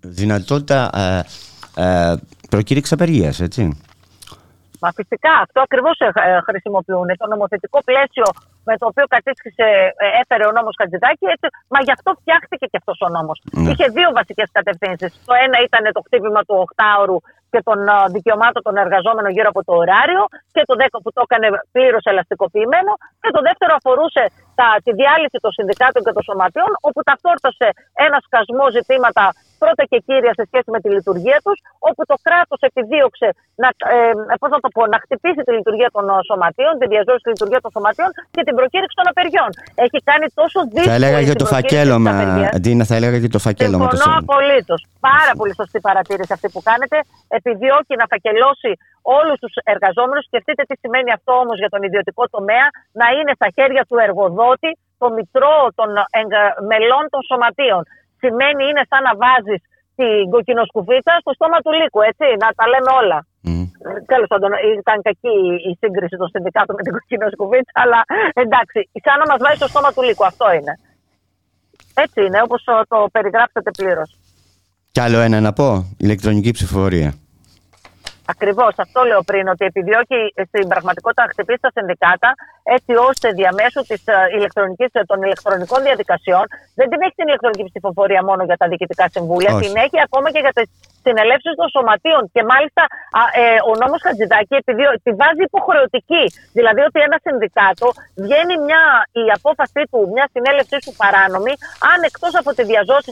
δυνατότητα 0.00 0.78
ε, 0.94 1.22
ε, 1.76 2.14
προκήρυξης 2.50 2.92
απεργίας, 2.92 3.40
έτσι. 3.40 3.62
Μα 4.82 4.90
φυσικά 4.98 5.32
αυτό 5.44 5.58
ακριβώς 5.66 5.96
ε, 6.06 6.08
ε, 6.28 6.40
χρησιμοποιούν. 6.48 7.08
Το 7.22 7.26
νομοθετικό 7.32 7.78
πλαίσιο 7.88 8.26
με 8.68 8.74
το 8.80 8.86
οποίο 8.90 9.06
κατήσχησε, 9.14 9.66
ε, 10.04 10.06
έφερε 10.20 10.44
ο 10.50 10.52
νόμος 10.56 10.74
Χατζηδάκη, 10.80 11.26
έτσι, 11.34 11.46
μα 11.72 11.78
γι' 11.86 11.94
αυτό 11.96 12.10
φτιάχτηκε 12.20 12.66
και 12.70 12.78
αυτός 12.82 12.98
ο 13.06 13.08
νόμος. 13.16 13.38
Ναι. 13.44 13.70
Είχε 13.70 13.86
δύο 13.96 14.08
βασικές 14.18 14.48
κατευθύνσεις. 14.58 15.10
Το 15.28 15.34
ένα 15.44 15.56
ήταν 15.66 15.82
το 15.96 16.00
χτύπημα 16.06 16.40
του 16.46 16.56
οχτάωρου 16.64 17.18
και 17.52 17.60
των 17.68 17.78
δικαιωμάτων 18.16 18.62
των 18.66 18.74
εργαζόμενων 18.84 19.30
γύρω 19.36 19.48
από 19.54 19.60
το 19.68 19.72
ωράριο 19.82 20.22
και 20.54 20.62
το 20.68 20.74
δέκο 20.80 20.98
που 21.04 21.10
το 21.16 21.20
έκανε 21.26 21.46
πλήρως 21.74 22.04
ελαστικοποιημένο. 22.12 22.92
Και 23.22 23.30
το 23.36 23.40
δεύτερο 23.48 23.72
αφορούσε 23.80 24.24
τα, 24.58 24.68
τη 24.84 24.90
διάλυση 25.00 25.38
των 25.44 25.52
συνδικάτων 25.58 26.00
και 26.06 26.12
των 26.16 26.22
σωματιών, 26.28 26.70
όπου 26.88 27.00
τα 27.08 27.14
φόρτωσε 27.22 27.68
ένα 28.06 28.18
σκασμό 28.26 28.66
ζητήματα 28.78 29.24
πρώτα 29.62 29.82
και 29.90 29.98
κύρια 30.06 30.32
σε 30.38 30.44
σχέση 30.48 30.68
με 30.74 30.78
τη 30.82 30.88
λειτουργία 30.96 31.38
τους, 31.44 31.58
όπου 31.88 32.02
το 32.10 32.16
κράτος 32.26 32.60
επιδίωξε 32.68 33.28
να, 33.62 33.68
ε, 33.94 34.36
πώς 34.40 34.50
να, 34.54 34.60
το 34.64 34.70
πω, 34.76 34.82
να 34.94 34.98
χτυπήσει 35.04 35.40
τη 35.46 35.52
λειτουργία 35.58 35.90
των 35.96 36.04
σωματείων, 36.28 36.72
τη 36.80 36.86
διαζώση 36.92 37.22
τη 37.26 37.30
λειτουργία 37.34 37.60
των 37.64 37.70
σωματείων 37.76 38.10
και 38.34 38.42
την 38.46 38.54
προκήρυξη 38.58 38.96
των 39.00 39.06
απεργιών. 39.12 39.50
Έχει 39.84 39.98
κάνει 40.10 40.26
τόσο 40.40 40.58
δύσκολο. 40.72 40.92
Θα 40.92 40.98
έλεγα 41.00 41.20
και 41.28 41.36
το 41.42 41.46
φακέλωμα, 41.54 42.10
Αντίνα, 42.56 42.84
θα 42.90 42.94
έλεγα 42.98 43.18
και 43.24 43.32
το 43.36 43.40
φακέλωμα. 43.46 43.84
Συμφωνώ 43.90 44.14
απολύτως. 44.22 44.80
Πάρα 45.10 45.32
πολύ 45.38 45.54
σωστή 45.60 45.78
παρατήρηση 45.88 46.32
αυτή 46.36 46.48
που 46.54 46.60
κάνετε. 46.68 46.96
Επιδιώκει 47.38 47.94
να 48.00 48.06
φακελώσει 48.12 48.70
όλους 49.18 49.36
τους 49.42 49.52
εργαζόμενους. 49.72 50.24
Σκεφτείτε 50.30 50.62
τι 50.68 50.74
σημαίνει 50.82 51.10
αυτό 51.18 51.32
όμως 51.44 51.56
για 51.62 51.70
τον 51.74 51.82
ιδιωτικό 51.88 52.22
τομέα, 52.34 52.66
να 53.00 53.06
είναι 53.16 53.32
στα 53.38 53.48
χέρια 53.56 53.82
του 53.88 53.96
εργοδότη 54.06 54.70
το 55.02 55.08
μητρό 55.18 55.56
των 55.78 55.88
μελών 56.70 57.04
των 57.12 57.20
σωματείων. 57.28 57.82
Σημαίνει 58.22 58.62
είναι 58.68 58.82
σαν 58.90 59.02
να 59.08 59.12
βάζεις 59.22 59.60
την 59.98 60.22
κοκκινοσκουφίτσα 60.34 61.14
στο 61.22 61.32
στόμα 61.36 61.58
του 61.64 61.72
λύκου, 61.78 62.00
έτσι, 62.10 62.26
να 62.42 62.48
τα 62.58 62.64
λέμε 62.72 62.90
όλα. 63.00 63.18
Mm. 63.48 63.64
Τέλος 64.12 64.28
πάντων, 64.32 64.50
ήταν 64.82 64.96
κακή 65.08 65.34
η 65.70 65.72
σύγκριση 65.82 66.16
των 66.20 66.28
συνδικάτων 66.34 66.74
με 66.78 66.82
την 66.86 66.92
κοκκινοσκουφίτσα, 66.96 67.72
αλλά 67.82 68.00
εντάξει, 68.44 68.78
σαν 69.04 69.16
να 69.20 69.26
μας 69.30 69.40
βάζει 69.44 69.58
στο 69.60 69.68
στόμα 69.72 69.90
του 69.94 70.02
λύκου, 70.08 70.26
αυτό 70.32 70.46
είναι. 70.56 70.74
Έτσι 72.04 72.18
είναι, 72.24 72.38
όπως 72.46 72.60
το 72.92 72.98
περιγράψατε 73.14 73.70
πλήρως. 73.78 74.10
Κι 74.94 75.00
άλλο 75.00 75.18
ένα 75.26 75.38
να 75.40 75.52
πω, 75.52 75.68
ηλεκτρονική 76.04 76.50
ψηφοφορία. 76.50 77.10
Ακριβώς, 78.26 78.74
αυτό 78.76 79.02
λέω 79.02 79.22
πριν, 79.22 79.48
ότι 79.48 79.64
επιδιώκει 79.64 80.20
στην 80.50 80.68
πραγματικότητα 80.68 81.22
να 81.22 81.28
χτυπήσει 81.28 81.60
τα 81.60 81.70
συνδικάτα 81.76 82.30
έτσι 82.62 82.92
ώστε 83.08 83.26
διαμέσου 83.40 83.82
της 83.90 84.02
ε, 84.06 84.14
ηλεκτρονικής, 84.36 84.90
ε, 84.92 85.04
των 85.10 85.22
ηλεκτρονικών 85.22 85.82
διαδικασιών 85.82 86.44
δεν 86.74 86.86
την 86.90 87.00
έχει 87.04 87.14
την 87.20 87.26
ηλεκτρονική 87.28 87.64
ψηφοφορία 87.70 88.22
μόνο 88.24 88.42
για 88.44 88.56
τα 88.56 88.66
διοικητικά 88.68 89.06
συμβούλια, 89.14 89.54
Όχι. 89.54 89.62
την 89.64 89.76
έχει 89.84 89.98
ακόμα 90.06 90.30
και 90.30 90.40
για 90.44 90.52
τις 90.56 90.68
συνελεύσει 91.04 91.50
των 91.60 91.68
σωματείων. 91.74 92.22
Και 92.34 92.42
μάλιστα 92.52 92.82
ε, 93.42 93.58
ο 93.70 93.72
νόμος 93.80 94.00
Χατζηδάκη 94.04 94.54
επειδή, 94.62 94.84
τη 95.04 95.10
βάζει 95.20 95.42
υποχρεωτική. 95.50 96.24
Δηλαδή 96.58 96.80
ότι 96.88 96.98
ένα 97.08 97.16
συνδικάτο 97.26 97.86
βγαίνει 98.24 98.54
μια, 98.66 98.82
η 99.22 99.24
απόφασή 99.38 99.82
του, 99.90 99.98
μια 100.14 100.26
συνέλευσή 100.34 100.78
του 100.84 100.92
παράνομη, 101.00 101.54
αν 101.90 101.98
εκτός 102.10 102.32
από 102.40 102.50
τη 102.56 102.62
διαζώση 102.70 103.10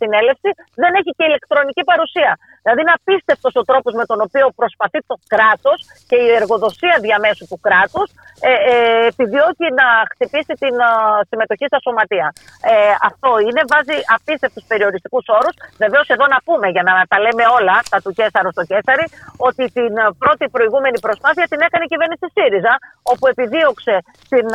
συνέλευση 0.00 0.50
δεν 0.82 0.92
έχει 0.98 1.10
και 1.16 1.24
ηλεκτρονική 1.30 1.82
παρουσία. 1.90 2.32
Δηλαδή 2.62 2.80
είναι 2.84 2.94
απίστευτος 3.00 3.52
ο 3.60 3.62
τρόπος 3.70 3.92
με 4.00 4.04
τον 4.10 4.18
οποίο 4.26 4.46
προσπαθεί 4.60 4.98
το 5.10 5.16
κράτος 5.32 5.78
και 6.08 6.16
η 6.26 6.28
εργοδοσία 6.40 6.96
διαμέσου 7.06 7.44
του 7.50 7.58
κράτους 7.66 8.08
ε, 8.50 8.52
ε, 8.72 9.06
επιδιώκει 9.12 9.66
να 9.80 9.86
χτυπήσει 10.12 10.54
την 10.62 10.74
ε, 10.88 10.90
συμμετοχή 11.30 11.66
στα 11.70 11.78
σωματεία. 11.84 12.28
Ε, 12.72 12.74
αυτό 13.08 13.30
είναι, 13.46 13.62
βάζει 13.72 13.96
απίστευτους 14.16 14.64
περιοριστικούς 14.70 15.24
όρους. 15.38 15.54
Βεβαίως 15.82 16.06
εδώ 16.14 16.26
να 16.34 16.38
πούμε, 16.46 16.66
για 16.74 16.84
να 16.88 16.94
τα 17.10 17.18
λέμε 17.24 17.31
όλα, 17.56 17.76
τα 17.92 17.98
του 18.04 18.12
Κέσσαρου 18.18 18.50
στο 18.56 18.64
Κέσσαρι, 18.70 19.06
ότι 19.48 19.64
την 19.78 19.92
πρώτη 20.22 20.44
προηγούμενη 20.54 20.98
προσπάθεια 21.06 21.46
την 21.52 21.60
έκανε 21.66 21.84
η 21.88 21.90
κυβέρνηση 21.92 22.26
ΣΥΡΙΖΑ, 22.34 22.74
όπου 23.12 23.24
επιδίωξε 23.32 23.96
την, 24.32 24.46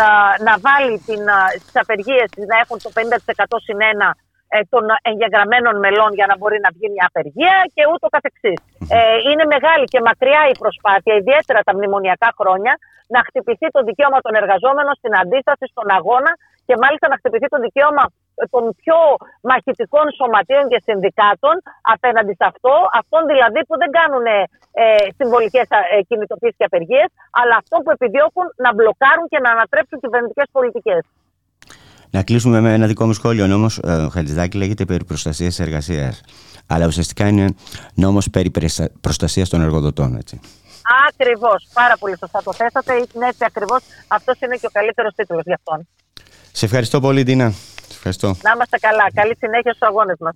να 0.48 0.54
βάλει 0.66 0.94
τις 1.66 1.76
απεργίες 1.84 2.28
να 2.52 2.56
έχουν 2.64 2.78
το 2.86 2.90
50% 2.98 3.58
συν 3.66 3.82
ε, 4.50 4.60
των 4.74 4.84
εγγεγραμμένων 5.10 5.76
μελών 5.84 6.12
για 6.20 6.28
να 6.32 6.36
μπορεί 6.38 6.58
να 6.66 6.70
βγει 6.76 6.88
μια 6.96 7.06
απεργία 7.12 7.58
και 7.76 7.84
ούτω 7.92 8.08
καθεξής. 8.16 8.60
Ε, 8.96 9.00
είναι 9.30 9.46
μεγάλη 9.54 9.86
και 9.94 10.00
μακριά 10.10 10.42
η 10.54 10.56
προσπάθεια, 10.64 11.14
ιδιαίτερα 11.22 11.60
τα 11.68 11.74
μνημονιακά 11.78 12.30
χρόνια, 12.40 12.74
να 13.16 13.20
χτυπηθεί 13.28 13.68
το 13.76 13.82
δικαίωμα 13.90 14.20
των 14.26 14.34
εργαζόμενων 14.42 14.94
στην 15.02 15.14
αντίσταση, 15.22 15.66
στον 15.74 15.88
αγώνα 15.98 16.32
και 16.68 16.76
μάλιστα 16.84 17.08
να 17.12 17.18
χτυπηθεί 17.20 17.48
το 17.54 17.60
δικαίωμα 17.66 18.04
των 18.54 18.64
πιο 18.82 18.98
μαχητικών 19.50 20.06
σωματείων 20.18 20.66
και 20.72 20.80
συνδικάτων 20.88 21.56
απέναντι 21.96 22.34
σε 22.40 22.46
αυτό, 22.52 22.74
αυτών 23.02 23.22
δηλαδή 23.32 23.60
που 23.68 23.76
δεν 23.82 23.90
κάνουν 23.98 24.26
ε, 24.26 24.38
συμβολικές 25.18 25.68
ε, 25.96 26.02
κινητοποίησεις 26.10 26.58
και 26.60 26.68
απεργίες, 26.72 27.10
αλλά 27.40 27.54
αυτών 27.62 27.80
που 27.84 27.92
επιδιώκουν 27.98 28.46
να 28.66 28.70
μπλοκάρουν 28.76 29.26
και 29.32 29.40
να 29.46 29.50
ανατρέψουν 29.56 29.98
κυβερνητικές 30.04 30.48
πολιτικές. 30.58 31.02
Να 32.16 32.24
κλείσουμε 32.24 32.60
με 32.60 32.74
ένα 32.74 32.86
δικό 32.88 33.06
μου 33.06 33.14
σχόλιο. 33.14 33.44
Ο 33.44 33.48
νόμος 33.48 33.78
ε, 33.78 34.08
Χατζηδάκη 34.14 34.58
λέγεται 34.58 34.86
περί 34.86 35.04
προστασίας 35.06 35.60
εργασίας. 35.60 36.22
Αλλά 36.68 36.86
ουσιαστικά 36.86 37.28
είναι 37.28 37.46
νόμος 37.94 38.30
περί 38.30 38.52
προστασίας 39.02 39.50
των 39.50 39.62
εργοδοτών. 39.62 40.16
Έτσι. 40.16 40.40
Ακριβώς. 41.10 41.68
Πάρα 41.74 41.98
πολύ 42.00 42.18
σωστά 42.18 42.42
το 42.44 42.54
θέσατε. 42.54 42.94
Είναι 42.94 43.28
έτσι 43.28 43.44
ακριβώς. 43.46 43.82
Αυτός 44.08 44.40
είναι 44.40 44.56
και 44.56 44.66
ο 44.66 44.70
καλύτερος 44.72 45.14
τίτλος 45.16 45.42
για 45.46 45.60
αυτόν. 45.60 45.88
Σε 46.52 46.66
ευχαριστώ 46.66 47.00
πολύ, 47.00 47.24
Ντίνα. 47.24 47.54
Σε 48.12 48.26
ευχαριστώ. 48.26 48.48
Να 48.50 48.52
είμαστε 48.56 48.78
καλά. 48.78 49.06
Καλή 49.14 49.36
συνέχεια 49.40 49.74
στους 49.74 49.88
αγώνες 49.88 50.16
μας. 50.20 50.34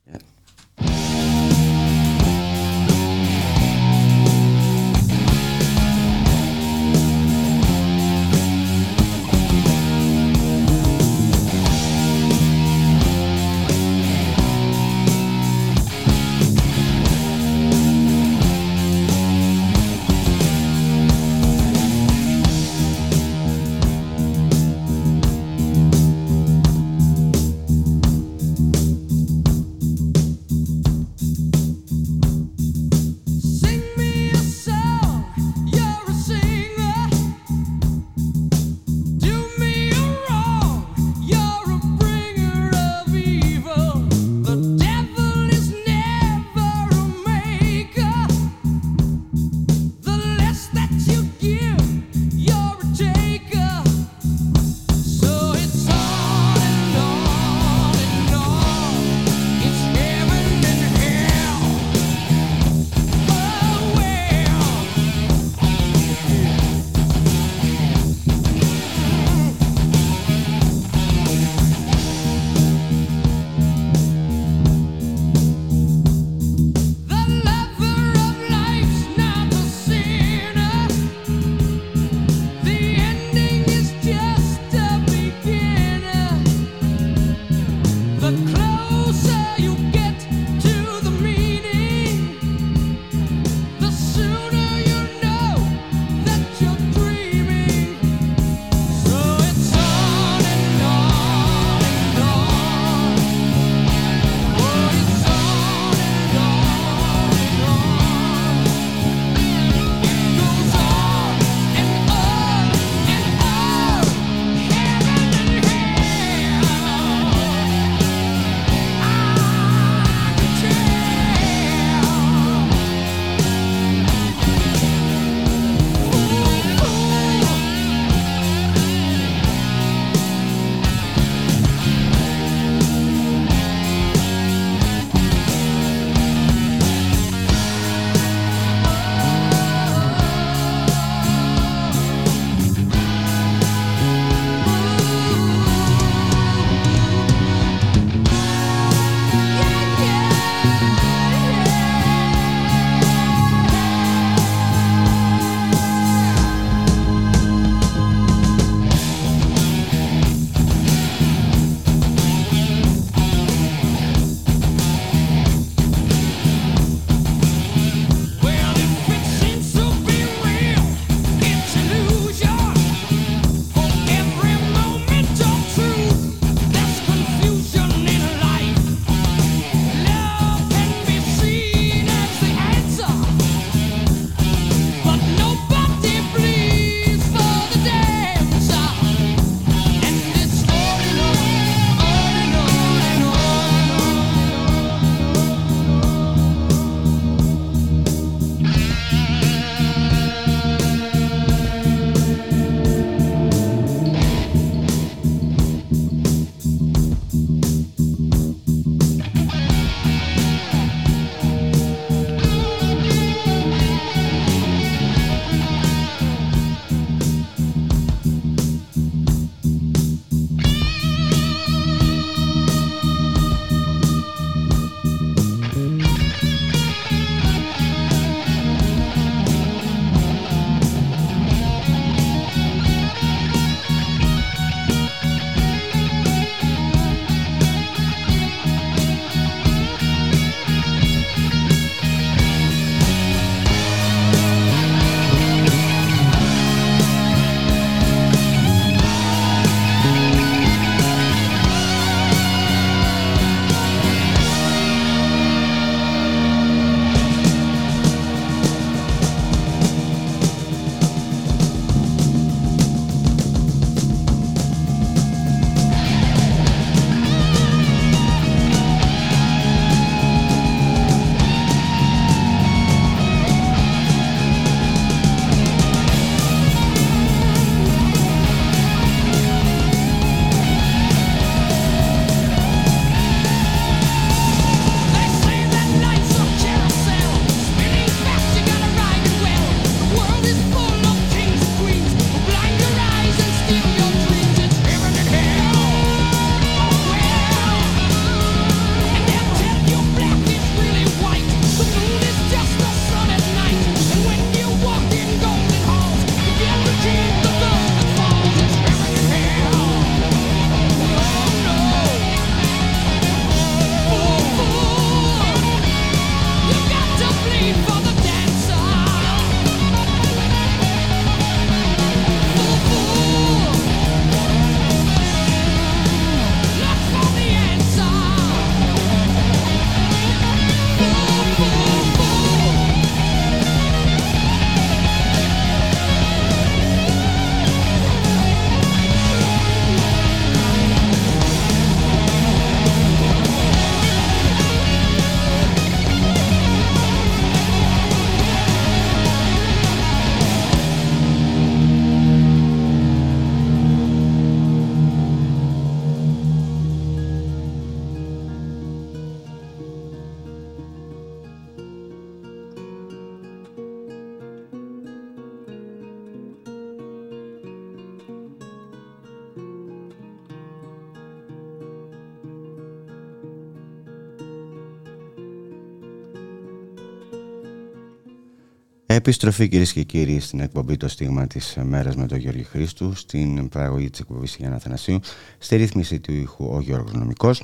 Επιστροφή 379.21 379.67
κυρίες 379.67 379.93
και 379.93 380.03
κύριοι 380.03 380.39
στην 380.39 380.59
εκπομπή 380.59 380.97
Το 380.97 381.07
Στίγμα 381.07 381.47
της 381.47 381.77
Μέρας 381.83 382.15
με 382.15 382.25
τον 382.25 382.37
Γιώργη 382.37 382.63
Χρήστου, 382.63 383.15
στην 383.15 383.69
παραγωγή 383.69 384.09
της 384.09 384.19
εκπομπής 384.19 384.55
Γιάννα 384.59 384.79
Θανασίου, 384.79 385.19
στη 385.57 385.75
ρύθμιση 385.75 386.19
του 386.19 386.33
ήχου 386.33 386.65
ο 386.73 386.81
Γιώργος 386.81 387.13
Νομικός 387.13 387.63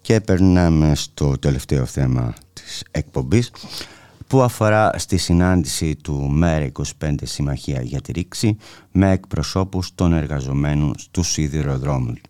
και 0.00 0.20
περνάμε 0.20 0.94
στο 0.94 1.38
τελευταίο 1.38 1.84
θέμα 1.84 2.34
της 2.52 2.84
εκπομπής 2.90 3.50
που 4.26 4.42
αφορά 4.42 4.90
στη 4.96 5.16
συνάντηση 5.16 5.96
του 5.96 6.14
ΜΕΡΑ 6.14 6.70
25 7.00 7.14
Συμμαχία 7.22 7.80
για 7.82 8.00
τη 8.00 8.12
Ρήξη 8.12 8.56
με 8.92 9.10
εκπροσώπους 9.10 9.94
των 9.94 10.12
εργαζομένων 10.12 10.94
στους 10.98 11.28
σιδηροδρόμους. 11.28 12.20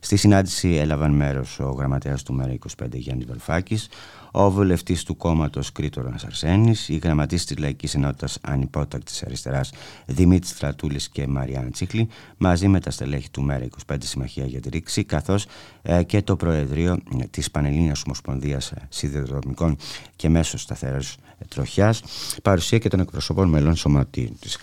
Στη 0.00 0.16
συνάντηση 0.16 0.68
έλαβαν 0.68 1.12
μέρος 1.12 1.58
ο 1.58 1.70
γραμματέας 1.70 2.22
του 2.22 2.34
ΜΕΡΑ 2.34 2.52
25 2.52 2.86
Γιάννη 2.92 3.24
Βελφάκης, 3.24 3.88
ο 4.36 4.50
βουλευτής 4.50 5.02
του 5.02 5.16
κόμματος 5.16 5.72
Κρήτορας 5.72 6.24
Αρσένης, 6.24 6.88
η 6.88 6.96
γραμματής 6.96 7.44
της 7.44 7.58
Λαϊκής 7.58 7.94
Ενότητας 7.94 8.38
Ανυπότακτης 8.42 9.22
Αριστεράς 9.22 9.72
Δημήτρης 10.06 10.50
Στρατούλης 10.50 11.08
και 11.08 11.26
Μαριάννα 11.26 11.70
Τσίχλη, 11.70 12.08
μαζί 12.36 12.68
με 12.68 12.80
τα 12.80 12.90
στελέχη 12.90 13.30
του 13.30 13.42
ΜΕΡΑ 13.42 13.66
25 13.86 13.96
Συμμαχία 13.98 14.46
για 14.46 14.60
τη 14.60 14.68
Ρήξη, 14.68 15.04
καθώς 15.04 15.46
ε, 15.82 16.02
και 16.02 16.22
το 16.22 16.36
Προεδρείο 16.36 16.98
της 17.30 17.50
Πανελλήνιας 17.50 18.02
Ομοσπονδίας 18.06 18.72
Σιδηροδρομικών 18.88 19.76
και 20.16 20.28
Μέσω 20.28 20.58
Σταθερός 20.58 21.16
Τροχιάς, 21.48 22.02
παρουσία 22.42 22.78
και 22.78 22.88
των 22.88 23.00
εκπροσωπών 23.00 23.48
μελών 23.48 23.76
σωματείων 23.76 24.36
της. 24.40 24.58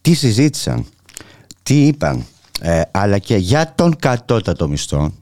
Τι 0.00 0.14
συζήτησαν, 0.14 0.86
τι 1.62 1.86
είπαν, 1.86 2.24
ε, 2.60 2.82
αλλά 2.90 3.18
και 3.18 3.36
για 3.36 3.74
τον 3.74 3.96
κατώτατο 3.96 4.68
μισθό 4.68 5.12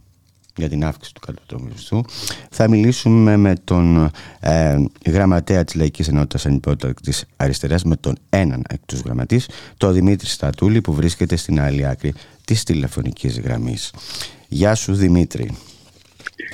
για 0.57 0.69
την 0.69 0.85
αύξηση 0.85 1.15
του 1.15 1.21
κατώτατου 1.21 1.63
μισθού 1.63 2.05
θα 2.51 2.69
μιλήσουμε 2.69 3.37
με 3.37 3.55
τον 3.65 4.11
ε, 4.41 4.77
γραμματέα 5.07 5.65
της 5.65 5.75
Λαϊκής 5.75 6.09
Ενότητας 6.09 6.47
Ανυπότακτης 6.47 7.25
Αριστεράς 7.37 7.85
με 7.85 7.97
τον 7.97 8.17
έναν 8.29 8.65
εκ 8.69 8.81
τους 8.87 9.01
γραμματής 9.01 9.49
τον 9.77 9.93
Δημήτρη 9.93 10.27
Στατούλη 10.27 10.81
που 10.81 10.93
βρίσκεται 10.93 11.37
στην 11.37 11.61
άλλη 11.61 11.87
άκρη 11.87 12.15
της 12.45 12.63
τηλεφωνικής 12.63 13.41
γραμμής 13.41 13.93
Γεια 14.49 14.75
σου 14.75 14.95
Δημήτρη 14.95 15.57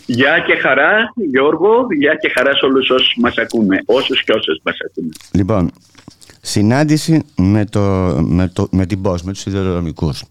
Γεια 0.07 0.39
και 0.47 0.55
χαρά 0.57 1.13
Γιώργο, 1.31 1.87
γεια 1.99 2.15
και 2.15 2.33
χαρά 2.35 2.55
σε 2.55 2.65
όλους 2.65 2.91
όσους 2.91 3.15
μας 3.17 3.39
ακούμε, 3.39 3.83
όσους 3.85 4.25
και 4.25 4.33
όσες 4.33 4.61
μας 4.65 4.77
ακούμε. 4.87 5.09
Λοιπόν, 5.33 5.71
συνάντηση 6.41 7.23
με, 7.37 7.65
το, 7.65 7.81
με, 8.23 8.49
το, 8.49 8.69
με 8.71 8.87
την 8.87 9.03
ΠΟΣ, 9.03 9.23
με 9.23 9.33
τους 9.33 9.47
ιδεοδρομικούς. 9.47 10.25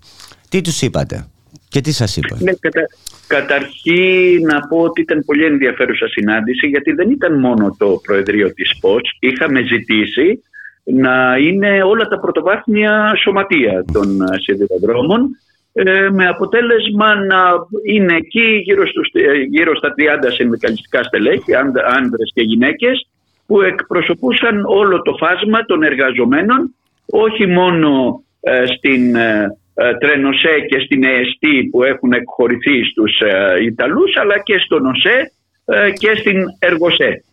Τι 0.49 0.61
τους 0.61 0.81
είπατε; 0.81 1.27
Και 1.75 1.81
τι 1.81 1.91
σας 1.91 2.17
είπατε. 2.17 2.43
Ναι, 2.43 2.53
κατα, 2.59 2.81
καταρχήν 3.27 4.45
να 4.51 4.59
πω 4.67 4.77
ότι 4.77 5.01
ήταν 5.01 5.23
πολύ 5.25 5.45
ενδιαφέρουσα 5.45 6.07
συνάντηση 6.07 6.67
γιατί 6.67 6.91
δεν 6.91 7.09
ήταν 7.11 7.39
μόνο 7.39 7.75
το 7.77 7.99
Προεδρείο 8.03 8.53
της 8.53 8.77
ΠΟΣ. 8.79 9.17
Είχαμε 9.19 9.61
ζητήσει 9.61 10.43
να 10.83 11.37
είναι 11.37 11.83
όλα 11.83 12.07
τα 12.07 12.19
πρωτοβάθμια 12.19 13.13
σωματεία 13.23 13.85
των 13.93 14.17
σιδηροδρόμων 14.41 15.37
ε, 15.73 16.09
με 16.09 16.27
αποτέλεσμα 16.27 17.15
να 17.15 17.41
είναι 17.85 18.15
εκεί 18.15 18.61
γύρω, 18.65 18.87
στους, 18.87 19.09
γύρω 19.49 19.75
στα 19.75 19.93
30 20.27 20.31
συνδικαλιστικά 20.33 21.03
στελέχη, 21.03 21.55
άνδρες 21.97 22.31
και 22.33 22.41
γυναίκες 22.41 23.07
που 23.45 23.61
εκπροσωπούσαν 23.61 24.65
όλο 24.65 25.01
το 25.01 25.15
φάσμα 25.19 25.65
των 25.65 25.83
εργαζομένων 25.83 26.75
όχι 27.05 27.45
μόνο 27.47 28.21
ε, 28.39 28.65
στην 28.65 29.15
ε, 29.15 29.31
ε, 29.31 29.57
Τρενοσέ 29.99 30.59
και 30.69 30.79
στην 30.79 31.03
ΕΕΣΤΗ 31.03 31.69
που 31.71 31.83
έχουν 31.83 32.11
εκχωρηθεί 32.11 32.83
στους 32.83 33.19
ε, 33.19 33.63
Ιταλούς 33.63 34.17
αλλά 34.17 34.39
και 34.43 34.57
στον 34.57 34.85
ΟΣΕ 34.85 35.31
ε, 35.65 35.91
και 35.91 36.15
στην 36.15 36.43
εργοσέ. 36.59 37.23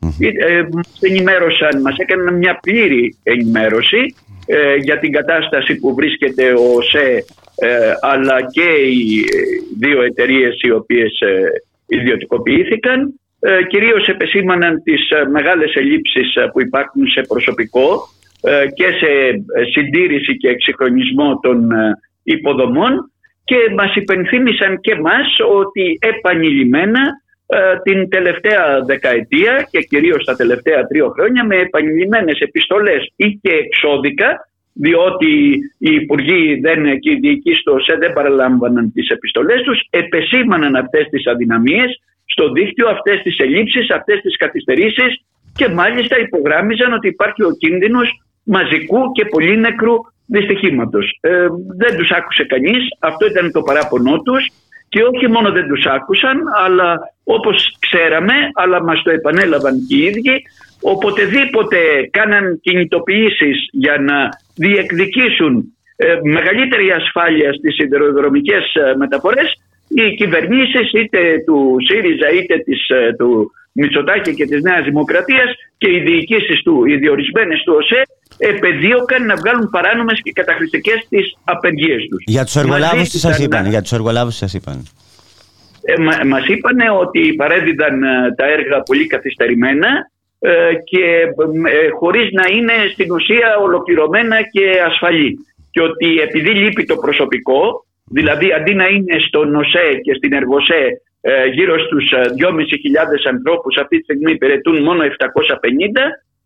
Μας 0.72 0.98
ενημέρωσαν, 1.00 1.80
μας 1.80 1.96
έκαναν 1.98 2.34
μια 2.36 2.58
πλήρη 2.62 3.16
ενημέρωση 3.22 4.14
για 4.80 4.98
την 4.98 5.12
κατάσταση 5.12 5.74
που 5.78 5.94
βρίσκεται 5.94 6.52
ο 6.52 6.62
ΟΣΕ 6.76 7.24
αλλά 8.00 8.36
και 8.50 8.68
οι 8.92 9.24
δύο 9.78 10.02
εταιρείες 10.02 10.60
οι 10.62 10.70
οποίες 10.70 11.12
ιδιωτικοποιήθηκαν 11.86 13.20
κυρίως 13.68 14.08
επεσήμαναν 14.08 14.82
τις 14.82 15.00
μεγάλες 15.30 15.74
ελλείψεις 15.74 16.32
που 16.52 16.60
υπάρχουν 16.60 17.06
σε 17.06 17.20
προσωπικό 17.28 18.08
και 18.74 18.86
σε 19.00 19.08
συντήρηση 19.72 20.36
και 20.36 20.48
εξυγχρονισμό 20.48 21.38
των 21.42 21.68
υποδομών 22.22 23.12
και 23.44 23.56
μας 23.76 23.94
υπενθύμησαν 23.94 24.80
και 24.80 24.94
μας 24.94 25.36
ότι 25.60 25.98
επανειλημμένα 26.00 27.00
ε, 27.46 27.76
την 27.82 28.08
τελευταία 28.08 28.80
δεκαετία 28.86 29.68
και 29.70 29.80
κυρίως 29.80 30.24
τα 30.24 30.36
τελευταία 30.36 30.86
τρία 30.86 31.08
χρόνια 31.14 31.44
με 31.44 31.56
επανειλημμένες 31.56 32.38
επιστολές 32.40 33.12
ή 33.16 33.38
και 33.42 33.52
εξώδικα 33.52 34.46
διότι 34.74 35.32
οι 35.78 35.94
υπουργοί 35.94 36.60
δεν, 36.60 36.98
και 36.98 37.10
οι 37.10 37.18
διοικοί 37.20 37.54
στο 37.54 37.78
ΣΕ 37.78 37.96
δεν 37.96 38.12
παραλάμβαναν 38.12 38.92
τις 38.92 39.08
επιστολές 39.08 39.62
τους, 39.62 39.86
επεσήμαναν 39.90 40.76
αυτές 40.76 41.08
τις 41.08 41.26
αδυναμίες 41.26 42.00
στο 42.24 42.52
δίκτυο, 42.52 42.88
αυτές 42.88 43.22
τις 43.22 43.38
ελλείψεις, 43.38 43.90
αυτές 43.90 44.20
τις 44.20 44.36
καθυστερήσεις 44.36 45.20
και 45.54 45.68
μάλιστα 45.68 46.18
υπογράμμιζαν 46.18 46.92
ότι 46.92 47.08
υπάρχει 47.08 47.42
ο 47.42 47.50
κίνδυνος 47.58 48.21
μαζικού 48.44 49.12
και 49.12 49.24
πολύ 49.24 49.56
νεκρού 49.58 49.94
δυστυχήματος. 50.26 51.18
Ε, 51.20 51.46
δεν 51.76 51.96
τους 51.96 52.10
άκουσε 52.10 52.44
κανείς, 52.44 52.82
αυτό 52.98 53.26
ήταν 53.26 53.52
το 53.52 53.62
παράπονό 53.62 54.22
τους 54.22 54.50
και 54.88 55.02
όχι 55.02 55.28
μόνο 55.28 55.52
δεν 55.52 55.66
τους 55.68 55.84
άκουσαν, 55.86 56.38
αλλά 56.64 56.98
όπως 57.24 57.76
ξέραμε, 57.80 58.34
αλλά 58.54 58.82
μας 58.82 59.02
το 59.02 59.10
επανέλαβαν 59.10 59.74
και 59.88 59.96
οι 59.96 60.02
ίδιοι, 60.02 60.42
οποτεδήποτε 60.80 61.78
κάναν 62.10 62.60
κινητοποιήσεις 62.60 63.68
για 63.72 63.96
να 63.98 64.28
διεκδικήσουν 64.54 65.74
ε, 65.96 66.18
μεγαλύτερη 66.22 66.90
ασφάλεια 66.90 67.52
στις 67.52 67.74
σιδηροδρομικές 67.74 68.74
ε, 68.74 68.96
μεταφορές, 68.96 69.48
οι 69.88 70.14
κυβερνήσεις 70.14 70.92
είτε 70.92 71.18
του 71.46 71.76
ΣΥΡΙΖΑ 71.88 72.28
είτε 72.30 72.58
της, 72.58 72.88
ε, 72.88 73.14
του 73.18 73.50
Μητσοτάκη 73.72 74.34
και 74.34 74.46
της 74.46 74.62
Νέας 74.62 74.84
Δημοκρατίας 74.84 75.50
και 75.76 75.90
οι 75.90 76.00
διοικήσεις 76.00 76.62
του, 76.62 76.84
οι 76.84 76.96
διορισμένες 76.96 77.62
του 77.64 77.74
ΟΣΕ 77.76 78.02
επεδίωκαν 78.38 79.26
να 79.26 79.34
βγάλουν 79.34 79.70
παράνομες 79.70 80.20
και 80.22 80.32
καταχρηστικές 80.32 81.06
τις 81.08 81.36
απεργίες 81.44 82.06
τους. 82.10 82.24
Για 82.26 82.44
τους 82.44 82.56
εργολάβους 82.56 83.08
τι 83.08 83.18
σας 83.18 83.38
είπαν, 83.38 83.66
για 83.66 83.82
τους 83.82 83.92
εργολάβους 83.92 84.36
σας 84.36 84.54
είπαν. 84.54 84.86
Ε, 85.82 86.02
μα, 86.02 86.12
μας 86.26 86.46
είπαν 86.46 86.78
ότι 87.00 87.34
παρέδιδαν 87.34 88.02
ε, 88.02 88.34
τα 88.36 88.46
έργα 88.46 88.80
πολύ 88.82 89.06
καθυστερημένα 89.06 89.88
ε, 90.38 90.50
και 90.84 91.04
ε, 91.70 91.88
χωρίς 91.98 92.28
να 92.32 92.44
είναι 92.56 92.72
στην 92.92 93.12
ουσία 93.12 93.56
ολοκληρωμένα 93.62 94.36
και 94.42 94.64
ασφαλή. 94.86 95.38
Και 95.70 95.80
ότι 95.80 96.18
επειδή 96.20 96.50
λείπει 96.50 96.84
το 96.84 96.96
προσωπικό, 96.96 97.84
δηλαδή 98.10 98.52
αντί 98.52 98.74
να 98.74 98.86
είναι 98.86 99.16
στο 99.18 99.44
ΝΟΣΕ 99.44 99.88
και 100.02 100.14
στην 100.14 100.32
ΕΡΓΟΣΕ 100.32 101.00
ε, 101.24 101.46
γύρω 101.46 101.78
στους 101.78 102.04
2.500 102.12 103.32
ανθρώπους 103.34 103.76
αυτή 103.76 103.96
τη 103.96 104.02
στιγμή 104.02 104.32
υπηρετούν 104.32 104.82
μόνο 104.82 105.02
750 105.04 105.08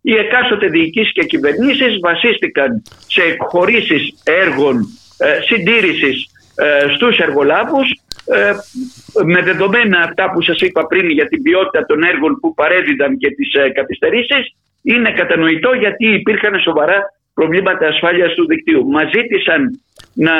οι 0.09 0.15
εκάστοτε 0.15 0.67
διοικήσεις 0.67 1.13
και 1.13 1.25
κυβερνήσεις 1.25 1.99
βασίστηκαν 2.01 2.83
σε 3.07 3.23
εκχωρήσεις 3.23 4.15
έργων 4.25 4.77
ε, 5.19 5.41
συντήρησης 5.43 6.17
ε, 6.55 6.95
στους 6.95 7.19
εργολάβους 7.19 7.89
ε, 8.25 8.53
με 9.25 9.43
δεδομένα 9.43 9.99
αυτά 9.99 10.31
που 10.31 10.43
σας 10.43 10.61
είπα 10.61 10.87
πριν 10.87 11.11
για 11.11 11.29
την 11.29 11.43
ποιότητα 11.43 11.87
των 11.87 12.03
έργων 12.03 12.39
που 12.41 12.55
παρέδιδαν 12.55 13.17
και 13.19 13.31
τις 13.31 13.55
ε, 13.55 13.69
καθυστερήσεις 13.69 14.55
είναι 14.83 15.13
κατανοητό 15.13 15.73
γιατί 15.73 16.07
υπήρχαν 16.15 16.61
σοβαρά 16.61 16.99
προβλήματα 17.35 17.87
ασφάλειας 17.87 18.35
του 18.35 18.47
δικτύου. 18.47 18.87
Μας 18.87 19.11
ζήτησαν 19.15 19.81
να 20.15 20.35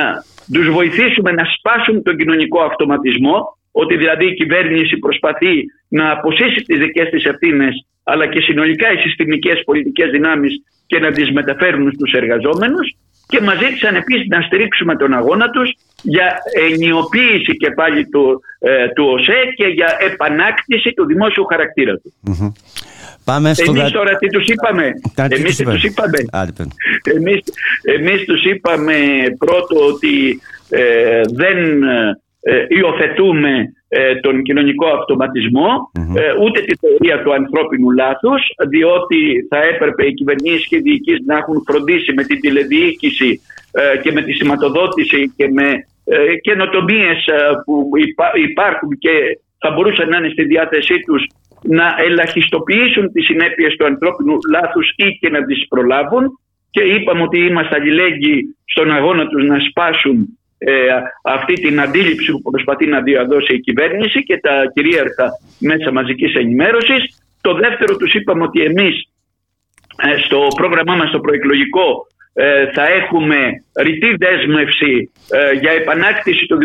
τους 0.53 0.69
βοηθήσουμε 0.71 1.33
να 1.33 1.45
σπάσουν 1.45 2.03
τον 2.03 2.17
κοινωνικό 2.17 2.61
αυτοματισμό 2.61 3.59
ότι 3.83 3.97
δηλαδή 3.97 4.27
η 4.27 4.35
κυβέρνηση 4.35 4.97
προσπαθεί 4.97 5.55
να 5.89 6.11
αποσύσει 6.11 6.61
τις 6.67 6.79
δικές 6.79 7.09
της 7.09 7.25
ευθύνες 7.25 7.87
αλλά 8.05 8.27
και 8.27 8.41
συνολικά 8.41 8.93
οι 8.93 8.97
συστημικές 8.97 9.63
πολιτικές 9.65 10.11
δυνάμεις 10.11 10.53
και 10.87 10.99
να 10.99 11.11
τις 11.11 11.31
μεταφέρουν 11.31 11.93
στους 11.93 12.13
εργαζόμενους 12.13 12.97
και 13.29 13.41
μας 13.41 13.59
ζήτησαν 13.59 13.95
επίσης 13.95 14.27
να 14.29 14.41
στηρίξουμε 14.41 14.97
τον 14.97 15.13
αγώνα 15.13 15.51
τους 15.51 15.77
για 16.03 16.37
ενιοποίηση 16.71 17.57
και 17.57 17.71
πάλι 17.71 18.07
του, 18.07 18.41
ε, 18.59 18.89
του 18.89 19.05
ΟΣΕ 19.15 19.41
και 19.57 19.67
για 19.67 19.97
επανάκτηση 20.11 20.93
του 20.97 21.07
δημόσιου 21.07 21.45
χαρακτήρα 21.45 21.95
του. 21.95 22.13
Mm-hmm. 22.29 22.53
Πάμε 23.25 23.55
στο... 23.55 23.73
Εμείς 23.73 23.91
τώρα 23.91 24.17
τι 24.17 24.27
τους 24.27 24.47
είπαμε; 24.47 24.91
εμείς 25.29 25.57
τι 25.57 25.65
τους 25.65 25.83
είπαμε; 25.83 26.19
εμείς, 27.17 27.41
εμείς 27.83 28.25
τους 28.25 28.45
είπαμε 28.45 28.97
πρώτο 29.39 29.87
ότι 29.87 30.41
ε, 30.69 31.21
δεν 31.33 31.59
ε, 32.49 32.67
υιοθετούμε 32.69 33.53
ε, 33.89 34.15
τον 34.15 34.43
κοινωνικό 34.43 34.87
ε, 34.87 36.43
ούτε 36.45 36.61
τη 36.61 36.75
θεωρία 36.83 37.23
του 37.23 37.33
ανθρώπινου 37.35 37.91
λάθους 37.91 38.43
διότι 38.69 39.47
θα 39.49 39.59
έπρεπε 39.73 40.07
οι 40.07 40.15
κυβερνήσεις 40.15 40.69
και 40.69 40.77
οι 40.77 40.81
διοικήσεις 40.81 41.27
να 41.27 41.37
έχουν 41.37 41.63
φροντίσει 41.69 42.13
με 42.13 42.23
την 42.23 42.41
τηλεδιοίκηση 42.41 43.41
και 44.03 44.13
με 44.13 44.23
τη 44.23 44.33
σηματοδότηση 44.33 45.33
και 45.37 45.49
με 45.49 45.69
καινοτομίες 46.41 47.19
που 47.65 47.91
υπάρχουν 48.49 48.91
και 48.99 49.15
θα 49.59 49.71
μπορούσαν 49.71 50.09
να 50.09 50.17
είναι 50.17 50.29
στη 50.29 50.45
διάθεσή 50.45 50.95
τους 51.07 51.27
να 51.63 51.95
ελαχιστοποιήσουν 52.07 53.13
τις 53.13 53.25
συνέπειες 53.25 53.77
του 53.77 53.87
ανθρώπινου 53.87 54.37
λάθους 54.51 54.93
ή 54.97 55.09
και 55.21 55.29
να 55.31 55.45
τις 55.45 55.69
προλάβουν. 55.69 56.25
Και 56.71 56.83
είπαμε 56.83 57.23
ότι 57.23 57.39
είμαστε 57.39 57.75
αλληλέγγυοι 57.75 58.57
στον 58.65 58.91
αγώνα 58.93 59.27
τους 59.27 59.45
να 59.47 59.59
σπάσουν 59.59 60.39
ε, 60.59 60.73
αυτή 61.23 61.55
την 61.55 61.81
αντίληψη 61.81 62.33
που 62.33 62.51
προσπαθεί 62.51 62.87
να 62.87 63.01
διαδώσει 63.01 63.55
η 63.55 63.61
κυβέρνηση 63.61 64.23
και 64.23 64.39
τα 64.39 64.71
κυρίαρχα 64.75 65.31
μέσα 65.59 65.93
μαζικής 65.93 66.35
ενημέρωσης. 66.35 67.03
Το 67.41 67.55
δεύτερο 67.55 67.97
τους 67.97 68.15
είπαμε 68.15 68.43
ότι 68.43 68.63
εμείς 68.63 69.09
ε, 69.97 70.19
στο 70.25 70.47
πρόγραμμά 70.57 70.95
μας 70.95 71.11
το 71.11 71.21
προεκλογικό 71.21 72.07
ε, 72.33 72.71
θα 72.73 72.85
έχουμε 72.87 73.37
ρητή 73.83 74.17
δέσμευση 74.19 75.13
ε, 75.31 75.53
για 75.53 75.71
επανάκτηση 75.71 76.47
του, 76.47 76.59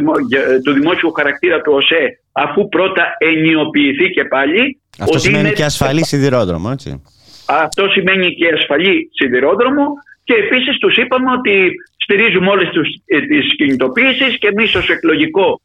του 0.64 0.74
δημόσιου 0.74 1.12
χαρακτήρα 1.12 1.62
του 1.62 1.74
ΟΣΕ 1.76 2.20
αφού 2.32 2.70
πρώτα 2.70 3.04
ενιοποιηθεί 3.18 4.10
και 4.10 4.24
πάλι. 4.24 4.80
Αυτό 5.00 5.20
σημαίνει 5.20 5.52
και 5.52 5.64
ασφαλή 5.64 6.06
σιδηρόδρομο, 6.06 6.70
έτσι. 6.74 7.02
Αυτό 7.48 7.88
σημαίνει 7.90 8.36
και 8.36 8.48
ασφαλή 8.58 9.10
σιδηρόδρομο 9.14 9.86
και 10.24 10.34
επίσης 10.34 10.78
τους 10.78 10.96
είπαμε 10.98 11.32
ότι 11.32 11.72
στηρίζουμε 12.04 12.50
όλες 12.50 12.70
τους, 12.70 12.88
τις 13.28 13.56
κινητοποίησεις 13.56 14.38
και 14.38 14.48
εμείς 14.48 14.76
ως 14.76 14.90
εκλογικό 14.90 15.62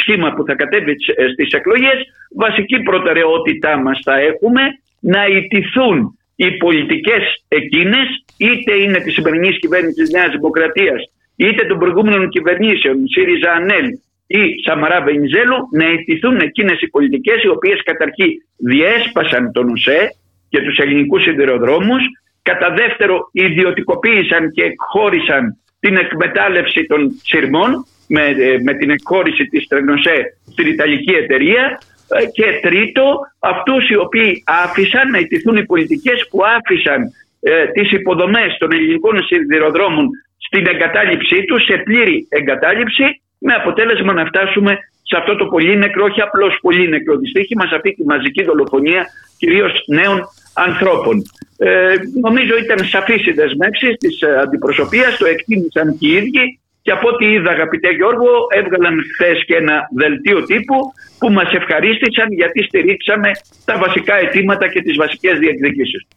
σχήμα 0.00 0.32
που 0.34 0.44
θα 0.44 0.54
κατέβει 0.54 0.94
στις 1.32 1.52
εκλογές 1.52 1.98
βασική 2.36 2.82
προτεραιότητά 2.82 3.78
μας 3.78 4.00
θα 4.04 4.16
έχουμε 4.18 4.62
να 5.00 5.26
ιτηθούν 5.26 6.18
οι 6.36 6.56
πολιτικές 6.56 7.44
εκείνες 7.48 8.06
είτε 8.36 8.72
είναι 8.74 8.98
της 8.98 9.14
σημερινής 9.14 9.58
κυβέρνησης 9.58 9.96
της 9.96 10.10
Νέας 10.10 10.30
Δημοκρατίας 10.30 11.00
είτε 11.36 11.66
των 11.66 11.78
προηγούμενων 11.78 12.28
κυβερνήσεων 12.28 12.96
ΣΥΡΙΖΑ 13.08 13.52
ΑΝΕΛ 13.52 13.86
ή 14.26 14.42
Σαμαρά 14.66 15.02
Βενιζέλου 15.02 15.56
να 15.72 15.90
ιτηθούν 15.90 16.36
εκείνες 16.36 16.80
οι 16.80 16.88
πολιτικές 16.88 17.42
οι 17.42 17.48
οποίες 17.48 17.82
καταρχήν 17.82 18.30
διέσπασαν 18.56 19.52
τον 19.52 19.68
ΟΣΕ 19.68 20.08
και 20.48 20.60
τους 20.60 20.76
ελληνικούς 20.78 21.22
σιδηροδρόμους 21.22 22.02
κατά 22.42 22.74
δεύτερο 22.74 23.28
ιδιωτικοποίησαν 23.32 24.50
και 24.50 24.62
εκχώρησαν 24.62 25.58
την 25.84 25.96
εκμετάλλευση 25.96 26.80
των 26.90 27.00
σειρμών 27.28 27.70
με, 28.08 28.24
ε, 28.46 28.58
με 28.66 28.72
την 28.74 28.90
εκχώρηση 28.90 29.44
της 29.44 29.66
Τρενοσέ 29.68 30.18
στην 30.52 30.66
Ιταλική 30.66 31.14
εταιρεία 31.22 31.64
ε, 32.08 32.24
και 32.36 32.46
τρίτο, 32.62 33.04
αυτούς 33.38 33.88
οι 33.88 33.96
οποίοι 33.96 34.42
άφησαν 34.64 35.10
να 35.10 35.18
ιτηθούν 35.18 35.56
οι 35.56 35.66
πολιτικές 35.72 36.18
που 36.30 36.38
άφησαν 36.56 37.00
ε, 37.40 37.66
τις 37.74 37.90
υποδομές 37.98 38.56
των 38.58 38.72
ελληνικών 38.72 39.24
σιδηροδρόμων 39.24 40.06
στην 40.46 40.66
εγκατάλειψή 40.72 41.44
τους, 41.44 41.64
σε 41.64 41.76
πλήρη 41.86 42.26
εγκατάλειψη, 42.28 43.04
με 43.38 43.54
αποτέλεσμα 43.54 44.12
να 44.12 44.24
φτάσουμε 44.24 44.72
σε 45.02 45.16
αυτό 45.20 45.36
το 45.36 45.46
πολύ 45.46 45.76
νεκρό, 45.76 46.04
όχι 46.04 46.20
απλώς 46.20 46.58
πολύ 46.60 46.88
νεκρό 46.88 47.16
δυστύχημα, 47.16 47.66
σε 47.66 47.74
αυτή 47.74 47.90
τη 47.94 48.04
μαζική 48.04 48.42
δολοφονία 48.44 49.02
κυρίως 49.38 49.72
νέων 49.86 50.18
ανθρώπων. 50.54 51.22
Ε, 51.58 51.94
νομίζω 52.20 52.56
ήταν 52.64 52.86
σαφή 52.86 53.14
οι 53.14 53.32
δεσμεύσεις 53.32 53.96
της 53.98 54.18
αντιπροσωπείας, 54.42 55.16
το 55.16 55.26
εκτίμησαν 55.26 55.98
και 55.98 56.06
οι 56.06 56.12
ίδιοι 56.12 56.58
και 56.84 56.90
από 56.90 57.08
ό,τι 57.08 57.24
είδα, 57.24 57.50
αγαπητέ 57.50 57.90
Γιώργο, 57.90 58.30
έβγαλαν 58.48 58.94
χθες 59.12 59.44
και 59.46 59.54
ένα 59.54 59.88
δελτίο 59.96 60.44
τύπου 60.44 60.76
που 61.18 61.32
μας 61.32 61.52
ευχαρίστησαν 61.52 62.32
γιατί 62.32 62.62
στηρίξαμε 62.62 63.30
τα 63.64 63.78
βασικά 63.78 64.14
αιτήματα 64.14 64.68
και 64.68 64.82
τις 64.82 64.96
βασικές 64.96 65.38
διεκδικήσεις 65.38 66.06
του. 66.08 66.16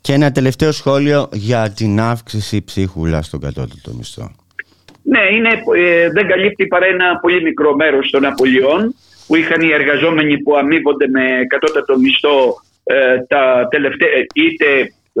Και 0.00 0.12
ένα 0.12 0.32
τελευταίο 0.32 0.72
σχόλιο 0.72 1.28
για 1.32 1.72
την 1.76 2.00
αύξηση 2.00 2.64
ψίχουλα 2.64 3.22
στον 3.22 3.40
κατώτατο 3.40 3.92
μισθό. 3.96 4.30
Ναι, 5.02 5.20
είναι, 5.36 5.62
ε, 5.76 6.10
δεν 6.10 6.26
καλύπτει 6.26 6.66
παρά 6.66 6.86
ένα 6.86 7.18
πολύ 7.20 7.42
μικρό 7.42 7.74
μέρος 7.74 8.10
των 8.10 8.24
απολειών 8.24 8.94
που 9.26 9.36
είχαν 9.36 9.60
οι 9.60 9.72
εργαζόμενοι 9.72 10.38
που 10.38 10.56
αμείβονται 10.56 11.08
με 11.08 11.24
κατώτατο 11.48 11.98
μισθό 11.98 12.62
ε, 12.94 13.18
τα 13.32 13.68
τελευταία, 13.70 14.08
είτε 14.34 14.68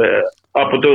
ε, 0.02 0.06
από 0.50 0.78
το 0.78 0.90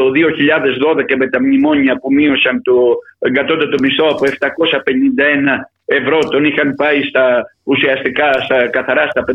2012 1.13 1.15
με 1.17 1.27
τα 1.29 1.39
μνημόνια 1.41 1.93
που 2.01 2.13
μείωσαν 2.13 2.61
το 2.61 2.75
εγκατότατο 3.19 3.77
μισθό 3.81 4.07
από 4.07 4.23
751 4.25 4.79
ευρώ 5.85 6.19
τον 6.19 6.45
είχαν 6.45 6.75
πάει 6.75 7.03
στα, 7.03 7.25
ουσιαστικά 7.63 8.27
στα, 8.45 8.67
καθαρά 8.67 9.07
στα 9.09 9.23
522 9.27 9.33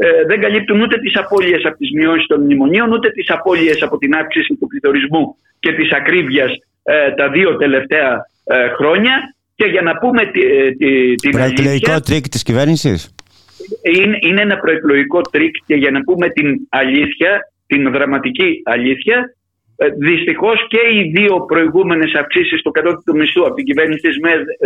ε, 0.00 0.24
δεν 0.26 0.40
καλύπτουν 0.40 0.80
ούτε 0.80 0.98
τις 0.98 1.16
απώλειες 1.16 1.64
από 1.64 1.76
τις 1.76 1.90
μειώσεις 1.92 2.26
των 2.26 2.40
μνημονίων 2.42 2.92
ούτε 2.92 3.10
τις 3.10 3.30
απώλειες 3.30 3.82
από 3.82 3.98
την 3.98 4.14
αύξηση 4.14 4.56
του 4.60 4.66
πληθωρισμού 4.66 5.36
και 5.58 5.72
της 5.72 5.92
ακρίβειας 5.92 6.50
ε, 6.82 7.10
τα 7.10 7.30
δύο 7.30 7.56
τελευταία 7.56 8.26
ε, 8.44 8.68
χρόνια. 8.68 9.34
Και 9.54 9.66
για 9.66 9.82
να 9.82 9.98
πούμε 9.98 10.26
τη, 10.26 10.40
τη, 10.76 11.14
την 11.14 11.30
Προεκλογικό 11.30 12.00
τρικ 12.00 12.28
της 12.28 12.42
κυβέρνησης; 12.42 13.14
Είναι, 13.94 14.18
είναι 14.20 14.40
ένα 14.40 14.56
προεκλογικό 14.58 15.20
τρικ 15.20 15.54
και 15.66 15.74
για 15.74 15.90
να 15.90 16.00
πούμε 16.00 16.28
την 16.28 16.66
αλήθεια 16.68 17.40
την 17.66 17.90
δραματική 17.90 18.62
αλήθεια. 18.64 19.34
Ε, 19.76 19.86
Δυστυχώς 19.88 20.66
και 20.68 20.80
οι 20.92 21.12
δύο 21.16 21.40
προηγούμενες 21.40 22.14
αυξήσεις 22.14 22.62
του 22.62 22.70
κατώτατου 22.70 23.16
μισθού 23.16 23.46
από 23.46 23.54
την 23.54 23.64
κυβέρνηση 23.64 24.00
της 24.00 24.16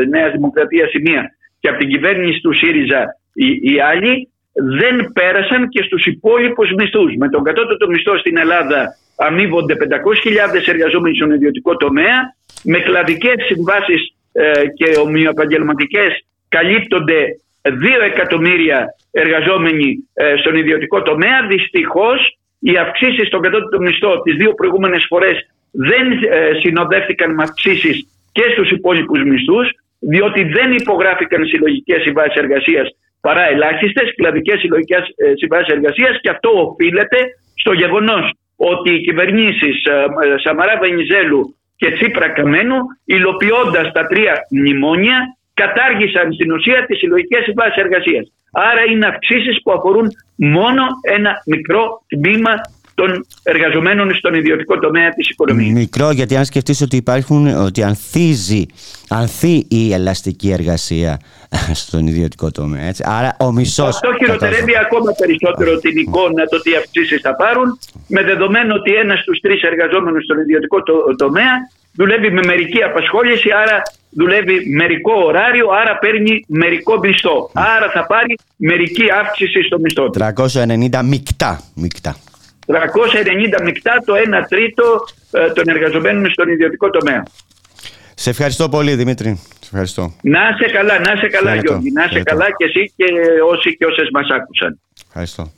Νέας 0.08 0.32
Δημοκρατίας 0.32 0.92
η 0.92 1.00
μία 1.02 1.22
και 1.60 1.68
από 1.68 1.78
την 1.78 1.88
κυβέρνηση 1.88 2.40
του 2.40 2.52
ΣΥΡΙΖΑ 2.54 3.16
η, 3.34 3.72
η 3.72 3.80
άλλη 3.80 4.28
δεν 4.52 5.10
πέρασαν 5.12 5.68
και 5.68 5.82
στους 5.82 6.06
υπόλοιπους 6.06 6.70
μισθούς. 6.76 7.14
Με 7.16 7.28
τον 7.28 7.42
κατώτατο 7.42 7.86
μισθό 7.88 8.18
στην 8.18 8.36
Ελλάδα 8.36 8.96
αμείβονται 9.16 9.74
500.000 9.74 10.62
εργαζόμενοι 10.66 11.14
στον 11.16 11.30
ιδιωτικό 11.30 11.76
τομέα. 11.76 12.18
Με 12.64 12.78
κλαδικές 12.78 13.34
συμβάσεις 13.46 14.14
ε, 14.32 14.66
και 14.74 14.98
ομοιοεπαγγελματικέ 15.04 16.06
καλύπτονται 16.48 17.20
2 17.62 17.70
εκατομμύρια 18.04 18.94
εργαζόμενοι 19.10 20.08
ε, 20.14 20.34
στον 20.36 20.56
ιδιωτικό 20.56 21.02
τομέα. 21.02 21.46
Δυστυχώς 21.46 22.38
οι 22.60 22.76
αυξήσεις 22.76 23.26
στον 23.26 23.40
κατώτατο 23.40 23.78
μισθό 23.78 24.22
τις 24.22 24.34
δύο 24.36 24.54
προηγούμενες 24.54 25.04
φορές 25.08 25.36
δεν 25.70 26.12
ε, 26.12 26.50
συνοδεύτηκαν 26.60 27.34
με 27.34 27.42
αυξήσεις 27.42 28.06
και 28.32 28.42
στους 28.52 28.70
υπόλοιπους 28.70 29.22
μισθούς, 29.22 29.68
διότι 29.98 30.42
δεν 30.44 30.72
υπογράφηκαν 30.72 31.46
συλλογικές 31.46 32.02
συμβάσεις 32.02 32.34
εργασίας 32.34 32.88
παρά 33.20 33.48
ελάχιστες, 33.48 34.14
κλαδικές 34.16 34.60
συλλογικές 34.60 35.02
ε, 35.16 35.32
συμβάσεις 35.36 35.74
εργασίας 35.74 36.18
και 36.20 36.30
αυτό 36.30 36.50
οφείλεται 36.66 37.18
στο 37.54 37.72
γεγονός 37.72 38.32
ότι 38.56 38.94
οι 38.94 39.00
κυβερνήσεις 39.00 39.84
ε, 39.84 40.38
Σαμαρά 40.44 40.78
Βενιζέλου 40.80 41.56
και 41.76 41.90
Τσίπρα 41.90 42.28
Καμένου, 42.28 42.76
υλοποιώντας 43.04 43.92
τα 43.92 44.06
τρία 44.06 44.34
μνημόνια, 44.50 45.36
κατάργησαν 45.54 46.32
στην 46.32 46.52
ουσία 46.52 46.84
τις 46.86 46.98
συλλογικές 46.98 47.42
συμβάσεις 47.44 47.76
εργασίας. 47.76 48.32
Άρα 48.52 48.82
είναι 48.90 49.06
αυξήσεις 49.06 49.62
που 49.62 49.72
αφορούν 49.72 50.06
μόνο 50.36 50.82
ένα 51.02 51.42
μικρό 51.46 52.02
τμήμα 52.08 52.60
των 52.94 53.26
εργαζομένων 53.42 54.14
στον 54.14 54.34
ιδιωτικό 54.34 54.78
τομέα 54.78 55.08
της 55.08 55.28
οικονομίας. 55.28 55.72
Μικρό 55.72 56.10
γιατί 56.10 56.36
αν 56.36 56.44
σκεφτείς 56.44 56.80
ότι 56.80 56.96
υπάρχουν, 56.96 57.46
ότι 57.46 57.82
ανθίζει, 57.82 58.66
ανθεί 59.08 59.66
η 59.68 59.92
ελαστική 59.92 60.50
εργασία 60.50 61.18
στον 61.82 62.06
ιδιωτικό 62.06 62.50
τομέα. 62.50 62.82
Έτσι. 62.82 63.02
Άρα 63.06 63.36
ο 63.40 63.52
μισός... 63.52 63.88
Αυτό 63.88 64.12
χειροτερεύει 64.18 64.76
ακόμα 64.76 65.12
περισσότερο 65.18 65.78
την 65.78 65.96
εικόνα 65.96 66.44
το 66.44 66.60
τι 66.60 66.74
αυξήσεις 66.74 67.20
θα 67.20 67.34
πάρουν 67.34 67.78
με 68.08 68.22
δεδομένο 68.22 68.74
ότι 68.74 68.94
ένας 68.94 69.18
στους 69.20 69.40
τρεις 69.40 69.62
εργαζόμενους 69.62 70.24
στον 70.24 70.38
ιδιωτικό 70.40 70.82
τομέα 71.16 71.54
δουλεύει 71.92 72.30
με 72.30 72.40
μερική 72.46 72.82
απασχόληση, 72.82 73.48
άρα 73.62 73.82
δουλεύει 74.10 74.70
μερικό 74.74 75.12
ωράριο, 75.24 75.68
άρα 75.70 75.98
παίρνει 75.98 76.44
μερικό 76.46 76.98
μισθό. 76.98 77.50
Άρα 77.52 77.90
θα 77.90 78.06
πάρει 78.06 78.38
μερική 78.56 79.04
αύξηση 79.20 79.62
στο 79.62 79.78
μισθό 79.78 80.10
390 80.18 81.02
μεικτά. 81.04 81.60
μεικτά. 81.74 82.16
390 82.66 83.62
μεικτά 83.64 84.02
το 84.04 84.14
1 84.14 84.18
τρίτο 84.48 84.84
ε, 85.30 85.50
των 85.50 85.68
εργαζομένων 85.68 86.30
στον 86.32 86.48
ιδιωτικό 86.48 86.90
τομέα. 86.90 87.22
Σε 88.14 88.30
ευχαριστώ 88.30 88.68
πολύ 88.68 88.94
Δημήτρη. 88.94 89.40
Σε 89.60 89.68
ευχαριστώ. 89.70 90.12
Να 90.22 90.40
σε 90.58 90.72
καλά, 90.72 90.98
να 90.98 91.16
σε 91.16 91.26
καλά 91.26 91.54
Γιώργη. 91.54 91.90
Να 91.92 92.08
σε 92.08 92.22
καλά 92.22 92.46
και 92.56 92.64
εσύ 92.64 92.92
και 92.96 93.04
όσοι 93.50 93.76
και 93.76 93.86
όσες 93.86 94.08
μας 94.12 94.28
άκουσαν. 94.30 94.80
Ευχαριστώ. 95.06 95.52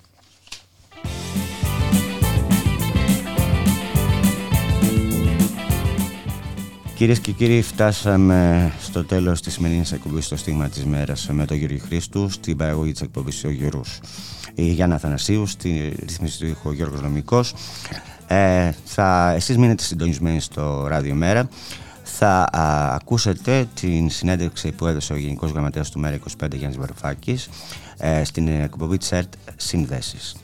Κυρίες 6.94 7.18
και 7.18 7.32
κύριοι, 7.32 7.62
φτάσαμε 7.62 8.72
στο 8.80 9.04
τέλος 9.04 9.40
της 9.40 9.52
σημερινής 9.52 9.92
εκπομπής 9.92 10.24
στο 10.24 10.36
στίγμα 10.36 10.68
της 10.68 10.84
μέρας 10.84 11.28
με 11.32 11.44
τον 11.44 11.56
Γιώργο 11.56 11.78
Χρήστου, 11.86 12.30
στην 12.30 12.56
παραγωγή 12.56 12.92
της 12.92 13.00
εκπομπής 13.00 13.44
ο 13.44 13.50
Γιώργος 13.50 14.00
η 14.54 14.62
Γιάννα 14.62 14.98
Θανασίου, 14.98 15.46
στη 15.46 15.96
ρύθμιση 16.06 16.38
του 16.38 16.46
ήχου 16.46 16.68
ο 16.68 16.72
Γιώργος 16.72 17.00
Νομικός. 17.00 17.54
Ε, 18.26 18.70
θα, 18.84 19.30
εσείς 19.30 19.56
μείνετε 19.56 19.82
συντονισμένοι 19.82 20.40
στο 20.40 20.86
Ράδιο 20.86 21.14
Μέρα. 21.14 21.48
Θα 22.02 22.48
ακούσετε 22.94 23.68
την 23.74 24.10
συνέντευξη 24.10 24.72
που 24.72 24.86
έδωσε 24.86 25.12
ο 25.12 25.16
Γενικός 25.16 25.50
Γραμματέας 25.50 25.90
του 25.90 25.98
Μέρα 25.98 26.18
25 26.42 26.54
Γιάννης 26.54 26.78
Βαρουφάκης 26.78 27.48
ε, 27.96 28.24
στην 28.24 28.48
εκπομπή 28.48 28.98
της 28.98 29.12
ΕΡΤ 29.12 29.32
Συνδέσεις. 29.56 30.34